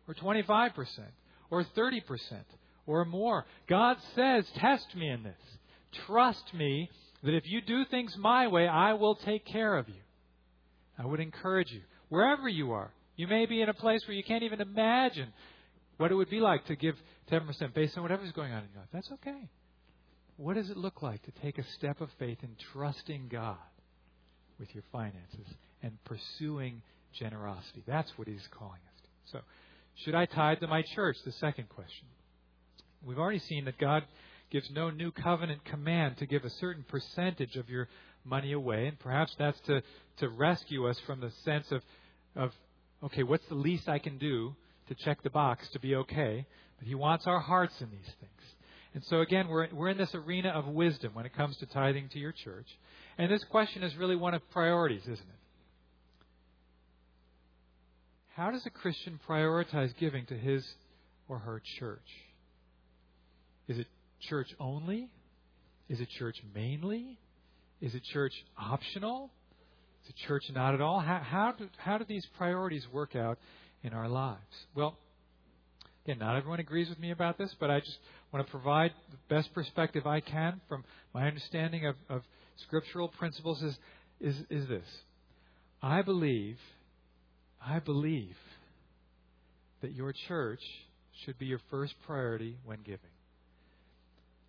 or 0.08 0.14
25% 0.14 0.86
or 1.50 1.64
30% 1.76 2.00
or 2.86 3.04
more? 3.04 3.44
God 3.68 3.98
says, 4.14 4.46
Test 4.56 4.86
me 4.96 5.10
in 5.10 5.22
this. 5.22 5.34
Trust 6.06 6.54
me 6.54 6.88
that 7.22 7.34
if 7.34 7.44
you 7.46 7.60
do 7.60 7.84
things 7.84 8.14
my 8.18 8.48
way, 8.48 8.66
I 8.66 8.94
will 8.94 9.14
take 9.16 9.44
care 9.44 9.76
of 9.76 9.88
you. 9.88 10.00
I 10.98 11.06
would 11.06 11.20
encourage 11.20 11.70
you, 11.70 11.82
wherever 12.08 12.48
you 12.48 12.72
are. 12.72 12.90
You 13.16 13.26
may 13.26 13.46
be 13.46 13.60
in 13.60 13.68
a 13.68 13.74
place 13.74 14.00
where 14.06 14.16
you 14.16 14.24
can't 14.24 14.44
even 14.44 14.60
imagine 14.60 15.32
what 15.96 16.10
it 16.10 16.14
would 16.14 16.30
be 16.30 16.40
like 16.40 16.64
to 16.66 16.76
give 16.76 16.94
10% 17.30 17.74
based 17.74 17.96
on 17.96 18.02
whatever's 18.02 18.32
going 18.32 18.52
on 18.52 18.62
in 18.62 18.68
your 18.72 18.80
life. 18.80 18.88
That's 18.92 19.10
okay. 19.12 19.48
What 20.36 20.54
does 20.54 20.70
it 20.70 20.76
look 20.76 21.02
like 21.02 21.22
to 21.24 21.32
take 21.42 21.58
a 21.58 21.64
step 21.74 22.00
of 22.00 22.08
faith 22.18 22.38
in 22.42 22.50
trusting 22.72 23.28
God 23.30 23.56
with 24.58 24.72
your 24.74 24.84
finances 24.92 25.46
and 25.82 25.92
pursuing 26.04 26.82
generosity? 27.18 27.82
That's 27.86 28.10
what 28.16 28.28
He's 28.28 28.46
calling 28.56 28.72
us 28.74 29.02
to. 29.02 29.38
So, 29.38 29.44
should 30.04 30.14
I 30.14 30.26
tithe 30.26 30.60
to 30.60 30.68
my 30.68 30.82
church? 30.94 31.16
The 31.24 31.32
second 31.32 31.68
question. 31.68 32.06
We've 33.04 33.18
already 33.18 33.40
seen 33.40 33.64
that 33.64 33.78
God 33.78 34.04
gives 34.50 34.70
no 34.70 34.90
new 34.90 35.10
covenant 35.10 35.64
command 35.64 36.18
to 36.18 36.26
give 36.26 36.44
a 36.44 36.50
certain 36.50 36.84
percentage 36.88 37.56
of 37.56 37.68
your 37.68 37.88
money 38.24 38.52
away, 38.52 38.86
and 38.86 38.98
perhaps 38.98 39.34
that's 39.38 39.58
to, 39.66 39.82
to 40.18 40.28
rescue 40.28 40.88
us 40.88 40.98
from 41.06 41.20
the 41.20 41.30
sense 41.44 41.66
of, 41.70 41.82
of, 42.36 42.50
okay, 43.04 43.22
what's 43.22 43.46
the 43.48 43.54
least 43.54 43.88
I 43.88 43.98
can 43.98 44.18
do 44.18 44.54
to 44.89 44.95
check 44.95 45.22
the 45.22 45.30
box 45.30 45.68
to 45.72 45.80
be 45.80 45.95
okay? 45.97 46.47
But 46.78 46.89
He 46.89 46.95
wants 46.95 47.26
our 47.26 47.41
hearts 47.41 47.74
in 47.80 47.91
these 47.91 48.12
things. 48.20 48.32
And 48.95 49.05
so, 49.05 49.20
again, 49.20 49.49
we're, 49.49 49.68
we're 49.72 49.89
in 49.91 49.99
this 49.99 50.14
arena 50.14 50.49
of 50.49 50.66
wisdom 50.66 51.14
when 51.14 51.26
it 51.26 51.34
comes 51.34 51.57
to 51.59 51.66
tithing 51.66 52.09
to 52.11 52.18
your 52.18 52.32
church. 52.32 52.66
And 53.18 53.30
this 53.30 53.45
question 53.45 53.82
is 53.82 53.95
really 53.97 54.16
one 54.16 54.34
of 54.34 54.43
priorities, 54.51 55.03
isn't 55.03 55.14
it? 55.14 55.39
How 58.34 58.51
does 58.51 58.64
a 58.66 58.70
Christian 58.70 59.18
prioritize 59.28 59.97
giving 59.99 60.24
to 60.26 60.34
his 60.34 60.64
or 61.28 61.39
her 61.41 61.61
church? 61.78 62.09
Is 63.66 63.78
it 63.78 63.86
church 64.28 64.49
only? 64.59 65.11
Is 65.89 66.01
it 66.01 66.09
church 66.18 66.36
mainly? 66.55 67.18
Is 67.80 67.95
it 67.95 68.03
church 68.12 68.32
optional? 68.57 69.30
It 70.09 70.14
church 70.26 70.44
not 70.54 70.74
at 70.74 70.80
all? 70.80 71.00
How, 71.00 71.18
how, 71.18 71.52
do, 71.52 71.68
how 71.76 71.98
do 71.98 72.04
these 72.09 72.26
priorities 72.36 72.86
work 72.92 73.14
out 73.14 73.38
in 73.82 73.92
our 73.92 74.09
lives? 74.09 74.38
Well, 74.74 74.96
again, 76.04 76.18
not 76.18 76.36
everyone 76.36 76.61
agrees 76.61 76.88
with 76.88 76.98
me 76.98 77.11
about 77.11 77.38
this, 77.38 77.54
but 77.61 77.70
I 77.70 77.80
just 77.80 77.98
want 78.32 78.46
to 78.46 78.50
provide 78.50 78.92
the 79.11 79.34
best 79.34 79.52
perspective 79.54 80.06
I 80.06 80.20
can 80.20 80.61
from 80.68 80.84
my 81.14 81.26
understanding 81.26 81.86
of, 81.86 81.96
of 82.09 82.22
scriptural 82.66 83.09
principles 83.09 83.62
is, 83.62 83.76
is, 84.20 84.36
is 84.50 84.68
this. 84.68 84.86
I 85.82 86.02
believe, 86.02 86.56
I 87.64 87.78
believe 87.78 88.36
that 89.82 89.92
your 89.92 90.12
church 90.26 90.61
should 91.24 91.38
be 91.38 91.46
your 91.46 91.61
first 91.70 91.94
priority 92.06 92.56
when 92.64 92.78
giving. 92.84 92.98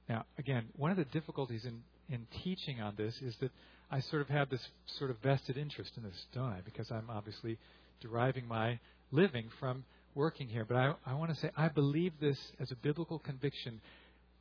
Now, 0.07 0.25
again, 0.37 0.65
one 0.75 0.91
of 0.91 0.97
the 0.97 1.05
difficulties 1.05 1.65
in, 1.65 1.81
in 2.13 2.25
teaching 2.43 2.81
on 2.81 2.95
this 2.97 3.13
is 3.21 3.35
that 3.41 3.51
I 3.91 4.01
sort 4.01 4.21
of 4.21 4.29
have 4.29 4.49
this 4.49 4.65
sort 4.97 5.09
of 5.09 5.17
vested 5.19 5.57
interest 5.57 5.91
in 5.97 6.03
this, 6.03 6.25
don't 6.33 6.51
I? 6.51 6.59
Because 6.63 6.91
I'm 6.91 7.09
obviously 7.09 7.57
deriving 8.01 8.47
my 8.47 8.79
living 9.11 9.49
from 9.59 9.83
working 10.15 10.47
here. 10.47 10.65
But 10.65 10.77
I, 10.77 10.93
I 11.05 11.13
want 11.15 11.33
to 11.33 11.39
say 11.39 11.49
I 11.57 11.69
believe 11.69 12.13
this 12.19 12.37
as 12.59 12.71
a 12.71 12.75
biblical 12.75 13.19
conviction 13.19 13.81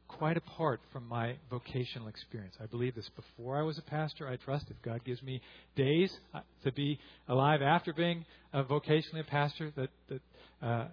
quite 0.08 0.36
apart 0.36 0.80
from 0.92 1.06
my 1.06 1.36
vocational 1.50 2.08
experience. 2.08 2.54
I 2.62 2.66
believe 2.66 2.94
this 2.94 3.08
before 3.10 3.58
I 3.58 3.62
was 3.62 3.78
a 3.78 3.82
pastor. 3.82 4.26
I 4.26 4.36
trust 4.36 4.66
if 4.70 4.80
God 4.82 5.04
gives 5.04 5.22
me 5.22 5.40
days 5.76 6.10
uh, 6.34 6.40
to 6.64 6.72
be 6.72 6.98
alive 7.28 7.60
after 7.62 7.92
being 7.92 8.24
a 8.52 8.64
vocationally 8.64 9.20
a 9.20 9.24
pastor, 9.24 9.70
that, 9.76 9.90
that 10.08 10.66
uh, 10.66 10.86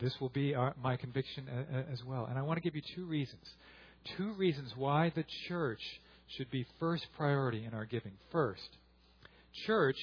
this 0.00 0.14
will 0.20 0.28
be 0.28 0.54
our, 0.54 0.74
my 0.80 0.96
conviction 0.96 1.46
a, 1.48 1.78
a, 1.78 1.92
as 1.92 2.02
well. 2.04 2.26
And 2.26 2.38
I 2.38 2.42
want 2.42 2.58
to 2.58 2.62
give 2.62 2.76
you 2.76 2.82
two 2.94 3.04
reasons. 3.04 3.42
Two 4.16 4.32
reasons 4.34 4.72
why 4.76 5.12
the 5.14 5.24
church 5.48 5.82
should 6.36 6.50
be 6.50 6.66
first 6.78 7.06
priority 7.16 7.64
in 7.64 7.74
our 7.74 7.84
giving. 7.84 8.12
First, 8.30 8.76
church 9.66 9.98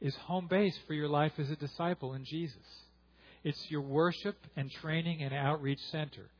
is 0.00 0.14
home 0.16 0.46
base 0.48 0.76
for 0.86 0.94
your 0.94 1.08
life 1.08 1.32
as 1.38 1.50
a 1.50 1.56
disciple 1.56 2.14
in 2.14 2.24
Jesus. 2.24 2.56
It's 3.44 3.70
your 3.70 3.82
worship 3.82 4.36
and 4.56 4.70
training 4.70 5.22
and 5.22 5.34
outreach 5.34 5.80
center. 5.90 6.30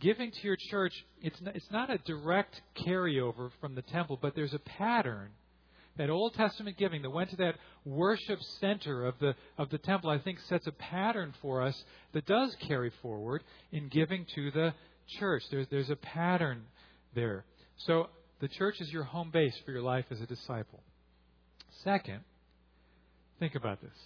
Giving 0.00 0.30
to 0.30 0.40
your 0.42 0.56
church, 0.70 0.94
it's 1.22 1.40
not, 1.42 1.56
it's 1.56 1.70
not 1.70 1.90
a 1.90 1.98
direct 1.98 2.60
carryover 2.86 3.50
from 3.60 3.74
the 3.74 3.82
temple, 3.82 4.18
but 4.20 4.34
there's 4.34 4.54
a 4.54 4.58
pattern. 4.58 5.30
That 5.98 6.08
Old 6.08 6.34
Testament 6.34 6.78
giving 6.78 7.02
that 7.02 7.10
went 7.10 7.30
to 7.30 7.36
that 7.36 7.56
worship 7.84 8.40
center 8.60 9.04
of 9.04 9.18
the, 9.18 9.34
of 9.58 9.68
the 9.68 9.78
temple, 9.78 10.08
I 10.08 10.18
think, 10.18 10.38
sets 10.40 10.66
a 10.66 10.72
pattern 10.72 11.34
for 11.42 11.60
us 11.62 11.84
that 12.12 12.26
does 12.26 12.56
carry 12.66 12.90
forward 13.02 13.42
in 13.72 13.88
giving 13.88 14.24
to 14.34 14.50
the 14.50 14.72
church. 15.18 15.42
There's, 15.50 15.66
there's 15.68 15.90
a 15.90 15.96
pattern 15.96 16.62
there. 17.14 17.44
So 17.76 18.08
the 18.40 18.48
church 18.48 18.80
is 18.80 18.90
your 18.90 19.04
home 19.04 19.30
base 19.30 19.54
for 19.64 19.70
your 19.70 19.82
life 19.82 20.06
as 20.10 20.20
a 20.20 20.26
disciple. 20.26 20.82
Second, 21.84 22.20
think 23.38 23.54
about 23.54 23.80
this 23.80 23.96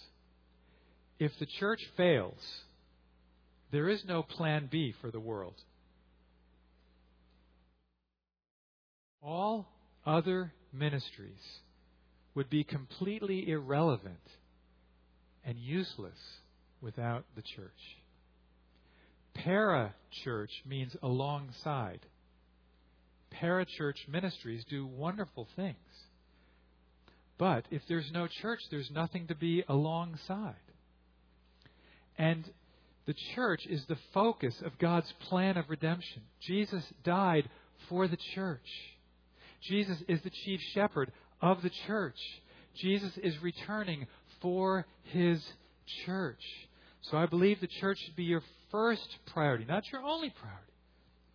if 1.19 1.31
the 1.39 1.45
church 1.45 1.81
fails, 1.95 2.39
there 3.71 3.89
is 3.89 4.03
no 4.05 4.21
plan 4.21 4.67
B 4.71 4.93
for 5.01 5.11
the 5.11 5.19
world. 5.19 5.55
All 9.21 9.67
other 10.05 10.53
ministries 10.71 11.59
would 12.35 12.49
be 12.49 12.63
completely 12.63 13.49
irrelevant 13.49 14.19
and 15.43 15.57
useless 15.57 16.17
without 16.81 17.25
the 17.35 17.41
church. 17.41 17.97
Para 19.33 19.95
church 20.23 20.51
means 20.65 20.95
alongside. 21.01 22.01
Para 23.31 23.65
church 23.65 23.97
ministries 24.07 24.63
do 24.69 24.85
wonderful 24.85 25.47
things. 25.55 25.75
But 27.37 27.65
if 27.69 27.81
there's 27.89 28.11
no 28.11 28.27
church, 28.27 28.61
there's 28.71 28.89
nothing 28.91 29.27
to 29.27 29.35
be 29.35 29.63
alongside. 29.67 30.55
And 32.17 32.49
the 33.05 33.15
church 33.35 33.65
is 33.69 33.85
the 33.85 33.97
focus 34.13 34.55
of 34.65 34.77
God's 34.79 35.11
plan 35.27 35.57
of 35.57 35.69
redemption. 35.69 36.21
Jesus 36.41 36.83
died 37.03 37.49
for 37.89 38.07
the 38.07 38.17
church. 38.33 38.67
Jesus 39.61 39.97
is 40.07 40.21
the 40.21 40.31
chief 40.45 40.61
shepherd 40.73 41.11
of 41.41 41.61
the 41.61 41.71
church. 41.87 42.17
Jesus 42.75 43.11
is 43.21 43.41
returning 43.41 44.07
for 44.41 44.85
his 45.03 45.43
church. 46.05 46.41
So 47.01 47.17
I 47.17 47.25
believe 47.25 47.59
the 47.59 47.67
church 47.67 47.99
should 48.05 48.15
be 48.15 48.23
your 48.23 48.43
first 48.71 49.07
priority, 49.27 49.65
not 49.65 49.83
your 49.91 50.01
only 50.01 50.31
priority, 50.31 50.73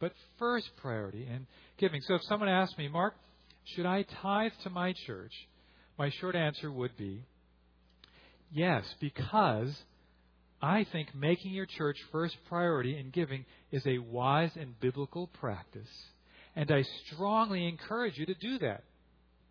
but 0.01 0.13
first 0.39 0.71
priority 0.81 1.27
in 1.27 1.47
giving. 1.81 2.01
So 2.03 2.15
if 2.15 2.23
someone 2.25 2.49
asks 2.49 2.79
me, 2.79 2.89
Mark, 2.89 3.15
should 3.75 3.87
I 3.87 4.05
tithe 4.23 4.53
to 4.63 4.71
my 4.71 4.95
church? 5.07 5.33
My 5.99 6.11
short 6.21 6.37
answer 6.37 6.71
would 6.71 6.97
be 6.97 7.25
yes, 8.53 8.85
because 9.01 9.75
I 10.63 10.87
think 10.93 11.15
making 11.15 11.53
your 11.53 11.67
church 11.67 11.97
first 12.13 12.37
priority 12.49 12.99
in 12.99 13.11
giving 13.11 13.45
is 13.73 13.83
a 13.87 13.99
wise 13.99 14.51
and 14.57 14.79
biblical 14.81 15.27
practice. 15.27 15.89
And 16.55 16.71
I 16.71 16.85
strongly 17.07 17.67
encourage 17.67 18.19
you 18.19 18.27
to 18.27 18.35
do 18.35 18.59
that. 18.59 18.83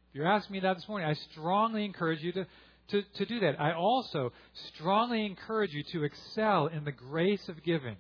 If 0.10 0.16
you're 0.16 0.28
asking 0.28 0.54
me 0.54 0.60
that 0.62 0.76
this 0.76 0.88
morning, 0.88 1.08
I 1.08 1.14
strongly 1.32 1.86
encourage 1.86 2.22
you 2.22 2.32
to, 2.34 2.46
to, 2.90 3.02
to 3.18 3.26
do 3.26 3.40
that. 3.42 3.60
I 3.60 3.74
also 3.74 4.32
strongly 4.76 5.26
encourage 5.26 5.72
you 5.72 5.84
to 5.94 6.04
excel 6.04 6.68
in 6.68 6.84
the 6.84 6.92
grace 6.92 7.48
of 7.48 7.64
giving, 7.64 7.96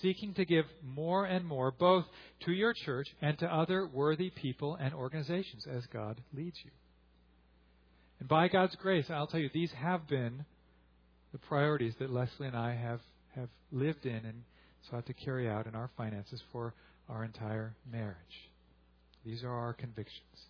seeking 0.00 0.34
to 0.34 0.44
give 0.44 0.66
more 0.82 1.24
and 1.24 1.44
more, 1.44 1.70
both 1.70 2.04
to 2.40 2.52
your 2.52 2.72
church 2.72 3.14
and 3.20 3.38
to 3.38 3.52
other 3.52 3.86
worthy 3.86 4.30
people 4.30 4.76
and 4.76 4.94
organizations 4.94 5.66
as 5.66 5.86
God 5.86 6.20
leads 6.32 6.58
you. 6.64 6.70
And 8.20 8.28
by 8.28 8.48
God's 8.48 8.76
grace, 8.76 9.06
I'll 9.10 9.26
tell 9.26 9.40
you, 9.40 9.50
these 9.52 9.72
have 9.72 10.06
been 10.08 10.44
the 11.32 11.38
priorities 11.38 11.94
that 11.98 12.12
Leslie 12.12 12.46
and 12.46 12.56
I 12.56 12.74
have, 12.74 13.00
have 13.34 13.48
lived 13.70 14.06
in 14.06 14.24
and 14.24 14.44
sought 14.90 15.06
to 15.06 15.12
carry 15.12 15.48
out 15.48 15.66
in 15.66 15.74
our 15.74 15.90
finances 15.96 16.42
for 16.52 16.74
our 17.08 17.24
entire 17.24 17.74
marriage. 17.90 18.50
These 19.24 19.44
are 19.44 19.50
our 19.50 19.72
convictions. 19.72 20.46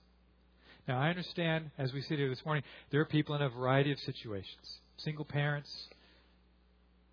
Now, 0.88 1.00
I 1.00 1.10
understand, 1.10 1.70
as 1.78 1.92
we 1.92 2.02
sit 2.02 2.18
here 2.18 2.28
this 2.28 2.44
morning, 2.44 2.64
there 2.90 3.00
are 3.00 3.06
people 3.06 3.34
in 3.34 3.42
a 3.42 3.48
variety 3.48 3.92
of 3.92 3.98
situations 4.00 4.78
single 4.98 5.24
parents, 5.24 5.88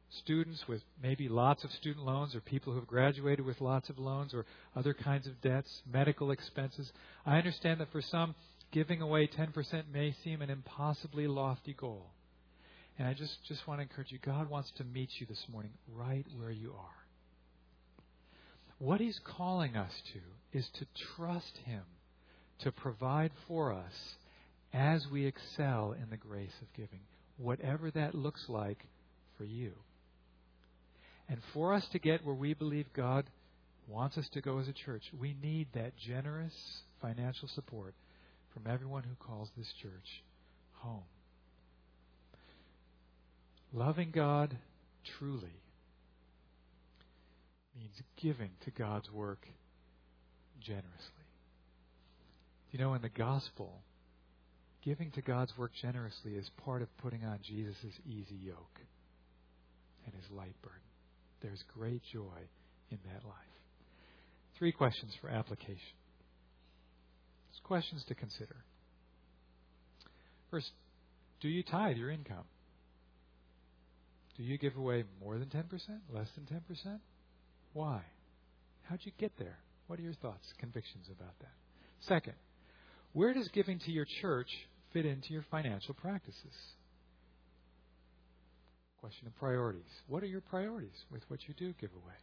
students 0.09 0.67
with 0.67 0.81
maybe 1.01 1.29
lots 1.29 1.63
of 1.63 1.71
student 1.71 2.05
loans, 2.05 2.35
or 2.35 2.41
people 2.41 2.73
who 2.73 2.79
have 2.79 2.87
graduated 2.87 3.45
with 3.45 3.61
lots 3.61 3.89
of 3.89 3.99
loans, 3.99 4.33
or 4.33 4.45
other 4.75 4.93
kinds 4.93 5.27
of 5.27 5.41
debts, 5.41 5.81
medical 5.91 6.31
expenses. 6.31 6.91
I 7.25 7.37
understand 7.37 7.79
that 7.79 7.91
for 7.91 8.01
some, 8.01 8.35
giving 8.71 9.01
away 9.01 9.27
10% 9.27 9.83
may 9.91 10.15
seem 10.23 10.41
an 10.41 10.49
impossibly 10.49 11.27
lofty 11.27 11.73
goal. 11.73 12.07
And 12.97 13.07
I 13.07 13.13
just, 13.13 13.37
just 13.47 13.67
want 13.67 13.79
to 13.79 13.83
encourage 13.83 14.11
you 14.11 14.19
God 14.19 14.49
wants 14.49 14.71
to 14.77 14.83
meet 14.83 15.09
you 15.19 15.25
this 15.25 15.45
morning 15.51 15.71
right 15.87 16.25
where 16.37 16.51
you 16.51 16.71
are. 16.71 16.99
What 18.77 18.99
He's 18.99 19.19
calling 19.23 19.75
us 19.75 19.91
to 20.13 20.57
is 20.57 20.67
to 20.79 20.85
trust 21.15 21.59
Him 21.65 21.83
to 22.59 22.71
provide 22.71 23.31
for 23.47 23.73
us 23.73 23.93
as 24.73 25.05
we 25.11 25.25
excel 25.25 25.95
in 26.01 26.09
the 26.09 26.17
grace 26.17 26.53
of 26.61 26.73
giving, 26.73 27.01
whatever 27.37 27.89
that 27.91 28.13
looks 28.13 28.45
like 28.47 28.85
for 29.37 29.45
you. 29.45 29.71
And 31.29 31.39
for 31.53 31.73
us 31.73 31.85
to 31.91 31.99
get 31.99 32.25
where 32.25 32.35
we 32.35 32.55
believe 32.55 32.87
God 32.93 33.25
wants 33.87 34.17
us 34.17 34.27
to 34.33 34.41
go 34.41 34.57
as 34.57 34.67
a 34.67 34.73
church, 34.73 35.03
we 35.19 35.35
need 35.41 35.67
that 35.73 35.95
generous 35.95 36.53
financial 37.01 37.47
support 37.47 37.93
from 38.53 38.63
everyone 38.71 39.03
who 39.03 39.15
calls 39.23 39.49
this 39.55 39.71
church 39.81 40.23
home. 40.73 41.03
Loving 43.71 44.09
God 44.11 44.57
truly 45.19 45.61
means 47.77 48.01
giving 48.17 48.49
to 48.65 48.71
God's 48.71 49.11
work 49.11 49.47
generously. 50.59 50.87
You 52.71 52.79
know, 52.79 52.95
in 52.95 53.03
the 53.03 53.09
gospel, 53.09 53.81
giving 54.83 55.11
to 55.11 55.21
God's 55.21 55.55
work 55.57 55.71
generously 55.79 56.33
is 56.33 56.49
part 56.65 56.81
of 56.81 56.97
putting 56.97 57.23
on 57.23 57.39
Jesus' 57.43 57.99
easy 58.07 58.35
yoke 58.43 58.79
and 60.05 60.13
his 60.15 60.31
light 60.31 60.59
burden. 60.63 60.88
There's 61.41 61.63
great 61.77 62.01
joy 62.11 62.47
in 62.91 62.97
that 63.05 63.25
life. 63.25 63.35
Three 64.57 64.71
questions 64.71 65.13
for 65.21 65.29
application. 65.29 65.95
There's 67.49 67.61
questions 67.63 68.03
to 68.07 68.15
consider. 68.15 68.57
First, 70.51 70.71
do 71.41 71.47
you 71.47 71.63
tithe 71.63 71.97
your 71.97 72.09
income? 72.09 72.45
Do 74.37 74.43
you 74.43 74.57
give 74.57 74.75
away 74.75 75.03
more 75.21 75.37
than 75.37 75.49
10%? 75.49 75.63
Less 76.13 76.27
than 76.35 76.45
10%? 76.45 76.99
Why? 77.73 78.01
How'd 78.83 78.99
you 79.03 79.11
get 79.19 79.31
there? 79.37 79.57
What 79.87 79.99
are 79.99 80.03
your 80.03 80.13
thoughts, 80.13 80.45
convictions 80.59 81.07
about 81.11 81.37
that? 81.39 81.51
Second, 82.01 82.33
where 83.13 83.33
does 83.33 83.49
giving 83.53 83.79
to 83.79 83.91
your 83.91 84.05
church 84.21 84.47
fit 84.93 85.05
into 85.05 85.33
your 85.33 85.45
financial 85.51 85.93
practices? 85.93 86.55
Question 89.01 89.27
of 89.27 89.35
priorities. 89.37 89.81
What 90.07 90.23
are 90.23 90.27
your 90.27 90.41
priorities 90.41 91.05
with 91.11 91.21
what 91.29 91.39
you 91.47 91.53
do 91.57 91.73
give 91.79 91.91
away? 91.91 92.15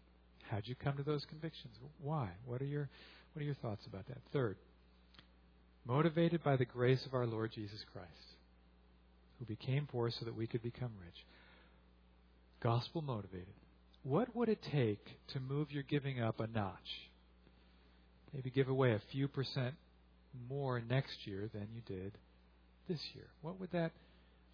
How'd 0.50 0.66
you 0.66 0.74
come 0.74 0.96
to 0.96 1.02
those 1.02 1.24
convictions? 1.24 1.74
Why? 2.00 2.28
What 2.44 2.60
are 2.60 2.66
your 2.66 2.88
what 3.32 3.42
are 3.42 3.44
your 3.44 3.54
thoughts 3.54 3.86
about 3.86 4.06
that? 4.08 4.18
Third, 4.32 4.56
motivated 5.86 6.42
by 6.42 6.56
the 6.56 6.64
grace 6.64 7.04
of 7.06 7.14
our 7.14 7.26
Lord 7.26 7.52
Jesus 7.52 7.84
Christ, 7.92 8.10
who 9.38 9.46
became 9.46 9.86
poor 9.86 10.10
so 10.10 10.24
that 10.24 10.36
we 10.36 10.46
could 10.46 10.62
become 10.62 10.92
rich. 11.02 11.26
Gospel 12.62 13.02
motivated. 13.02 13.54
What 14.02 14.34
would 14.36 14.48
it 14.48 14.64
take 14.72 15.04
to 15.32 15.40
move 15.40 15.70
your 15.70 15.82
giving 15.82 16.20
up 16.20 16.40
a 16.40 16.46
notch? 16.46 17.10
Maybe 18.32 18.50
give 18.50 18.68
away 18.68 18.92
a 18.92 19.02
few 19.10 19.28
percent 19.28 19.74
more 20.48 20.80
next 20.80 21.26
year 21.26 21.48
than 21.52 21.68
you 21.74 21.80
did 21.86 22.12
this 22.88 23.00
year. 23.14 23.26
What 23.40 23.58
would 23.60 23.72
that 23.72 23.92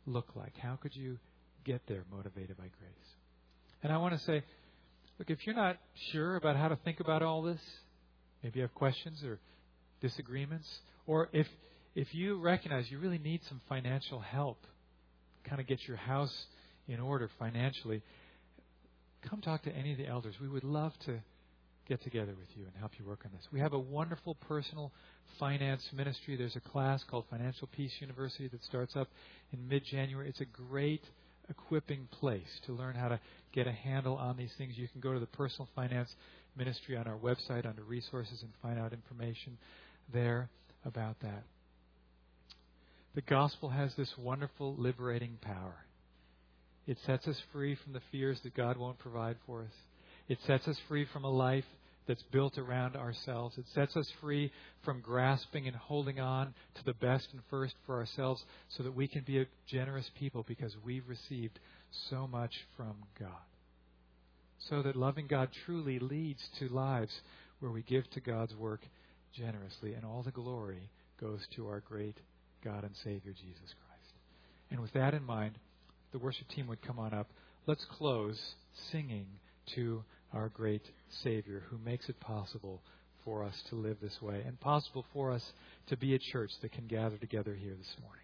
look 0.06 0.30
like? 0.34 0.56
How 0.56 0.76
could 0.76 0.94
you 0.94 1.18
get 1.64 1.82
there 1.86 2.04
motivated 2.10 2.56
by 2.56 2.64
grace? 2.64 3.08
And 3.82 3.92
I 3.92 3.98
want 3.98 4.14
to 4.14 4.20
say, 4.20 4.42
look, 5.18 5.30
if 5.30 5.46
you're 5.46 5.56
not 5.56 5.76
sure 6.12 6.36
about 6.36 6.56
how 6.56 6.68
to 6.68 6.76
think 6.76 7.00
about 7.00 7.22
all 7.22 7.42
this, 7.42 7.60
maybe 8.42 8.58
you 8.58 8.62
have 8.62 8.74
questions 8.74 9.22
or 9.24 9.38
disagreements, 10.00 10.68
or 11.06 11.28
if 11.32 11.46
if 11.94 12.14
you 12.14 12.38
recognize 12.38 12.90
you 12.90 12.98
really 12.98 13.18
need 13.18 13.40
some 13.48 13.60
financial 13.68 14.18
help, 14.20 14.58
kind 15.44 15.60
of 15.60 15.66
get 15.66 15.86
your 15.86 15.98
house 15.98 16.46
in 16.88 17.00
order 17.00 17.30
financially, 17.38 18.02
come 19.28 19.40
talk 19.40 19.62
to 19.64 19.70
any 19.70 19.92
of 19.92 19.98
the 19.98 20.06
elders. 20.06 20.34
We 20.40 20.48
would 20.48 20.64
love 20.64 20.92
to 21.06 21.18
get 21.88 22.02
together 22.02 22.34
with 22.38 22.48
you 22.56 22.64
and 22.64 22.72
help 22.78 22.92
you 22.98 23.04
work 23.04 23.20
on 23.24 23.32
this. 23.32 23.46
We 23.52 23.60
have 23.60 23.72
a 23.72 23.78
wonderful 23.78 24.36
personal 24.36 24.92
finance 25.38 25.82
ministry. 25.92 26.36
There's 26.36 26.56
a 26.56 26.60
class 26.60 27.02
called 27.04 27.24
Financial 27.28 27.68
Peace 27.68 27.92
University 28.00 28.48
that 28.48 28.64
starts 28.64 28.96
up 28.96 29.08
in 29.52 29.68
mid 29.68 29.84
January. 29.84 30.28
It's 30.28 30.40
a 30.40 30.46
great 30.46 31.02
equipping 31.48 32.08
place 32.10 32.60
to 32.66 32.72
learn 32.72 32.94
how 32.94 33.08
to 33.08 33.20
get 33.52 33.66
a 33.66 33.72
handle 33.72 34.16
on 34.16 34.36
these 34.36 34.52
things. 34.56 34.74
You 34.76 34.88
can 34.88 35.00
go 35.00 35.12
to 35.12 35.20
the 35.20 35.26
personal 35.26 35.68
finance 35.74 36.08
ministry 36.56 36.96
on 36.96 37.06
our 37.06 37.16
website 37.16 37.66
under 37.66 37.82
resources 37.82 38.42
and 38.42 38.50
find 38.62 38.78
out 38.78 38.92
information 38.92 39.58
there 40.12 40.48
about 40.84 41.16
that. 41.20 41.44
The 43.14 43.22
gospel 43.22 43.68
has 43.68 43.94
this 43.96 44.12
wonderful 44.18 44.74
liberating 44.76 45.38
power. 45.40 45.84
It 46.86 46.98
sets 47.06 47.26
us 47.26 47.36
free 47.52 47.76
from 47.82 47.92
the 47.92 48.00
fears 48.10 48.38
that 48.42 48.54
God 48.54 48.76
won't 48.76 48.98
provide 48.98 49.36
for 49.46 49.62
us. 49.62 49.74
It 50.28 50.38
sets 50.46 50.66
us 50.66 50.76
free 50.88 51.06
from 51.12 51.24
a 51.24 51.30
life 51.30 51.64
that's 52.12 52.22
built 52.24 52.58
around 52.58 52.94
ourselves. 52.94 53.56
It 53.56 53.64
sets 53.74 53.96
us 53.96 54.06
free 54.20 54.52
from 54.84 55.00
grasping 55.00 55.66
and 55.66 55.74
holding 55.74 56.20
on 56.20 56.52
to 56.74 56.84
the 56.84 56.92
best 56.92 57.26
and 57.32 57.40
first 57.48 57.72
for 57.86 57.96
ourselves 57.96 58.44
so 58.76 58.82
that 58.82 58.94
we 58.94 59.08
can 59.08 59.22
be 59.22 59.40
a 59.40 59.46
generous 59.66 60.10
people 60.18 60.44
because 60.46 60.76
we've 60.84 61.08
received 61.08 61.58
so 62.10 62.26
much 62.26 62.52
from 62.76 62.96
God. 63.18 63.30
So 64.68 64.82
that 64.82 64.94
loving 64.94 65.26
God 65.26 65.48
truly 65.64 65.98
leads 66.00 66.42
to 66.58 66.68
lives 66.68 67.18
where 67.60 67.72
we 67.72 67.80
give 67.80 68.10
to 68.10 68.20
God's 68.20 68.54
work 68.56 68.82
generously 69.34 69.94
and 69.94 70.04
all 70.04 70.22
the 70.22 70.32
glory 70.32 70.90
goes 71.18 71.40
to 71.56 71.66
our 71.66 71.80
great 71.80 72.18
God 72.62 72.84
and 72.84 72.94
Savior 73.02 73.32
Jesus 73.32 73.74
Christ. 73.86 74.12
And 74.70 74.80
with 74.80 74.92
that 74.92 75.14
in 75.14 75.24
mind, 75.24 75.56
the 76.12 76.18
worship 76.18 76.48
team 76.48 76.66
would 76.66 76.82
come 76.82 76.98
on 76.98 77.14
up. 77.14 77.30
Let's 77.66 77.86
close 77.96 78.38
singing 78.90 79.28
to 79.76 80.04
our 80.32 80.48
great 80.48 80.82
Savior 81.22 81.62
who 81.70 81.78
makes 81.78 82.08
it 82.08 82.18
possible 82.20 82.80
for 83.24 83.44
us 83.44 83.54
to 83.70 83.76
live 83.76 83.96
this 84.00 84.18
way 84.20 84.42
and 84.46 84.58
possible 84.60 85.04
for 85.12 85.32
us 85.32 85.44
to 85.88 85.96
be 85.96 86.14
a 86.14 86.18
church 86.18 86.50
that 86.60 86.72
can 86.72 86.86
gather 86.86 87.16
together 87.18 87.54
here 87.54 87.74
this 87.74 87.96
morning. 88.02 88.21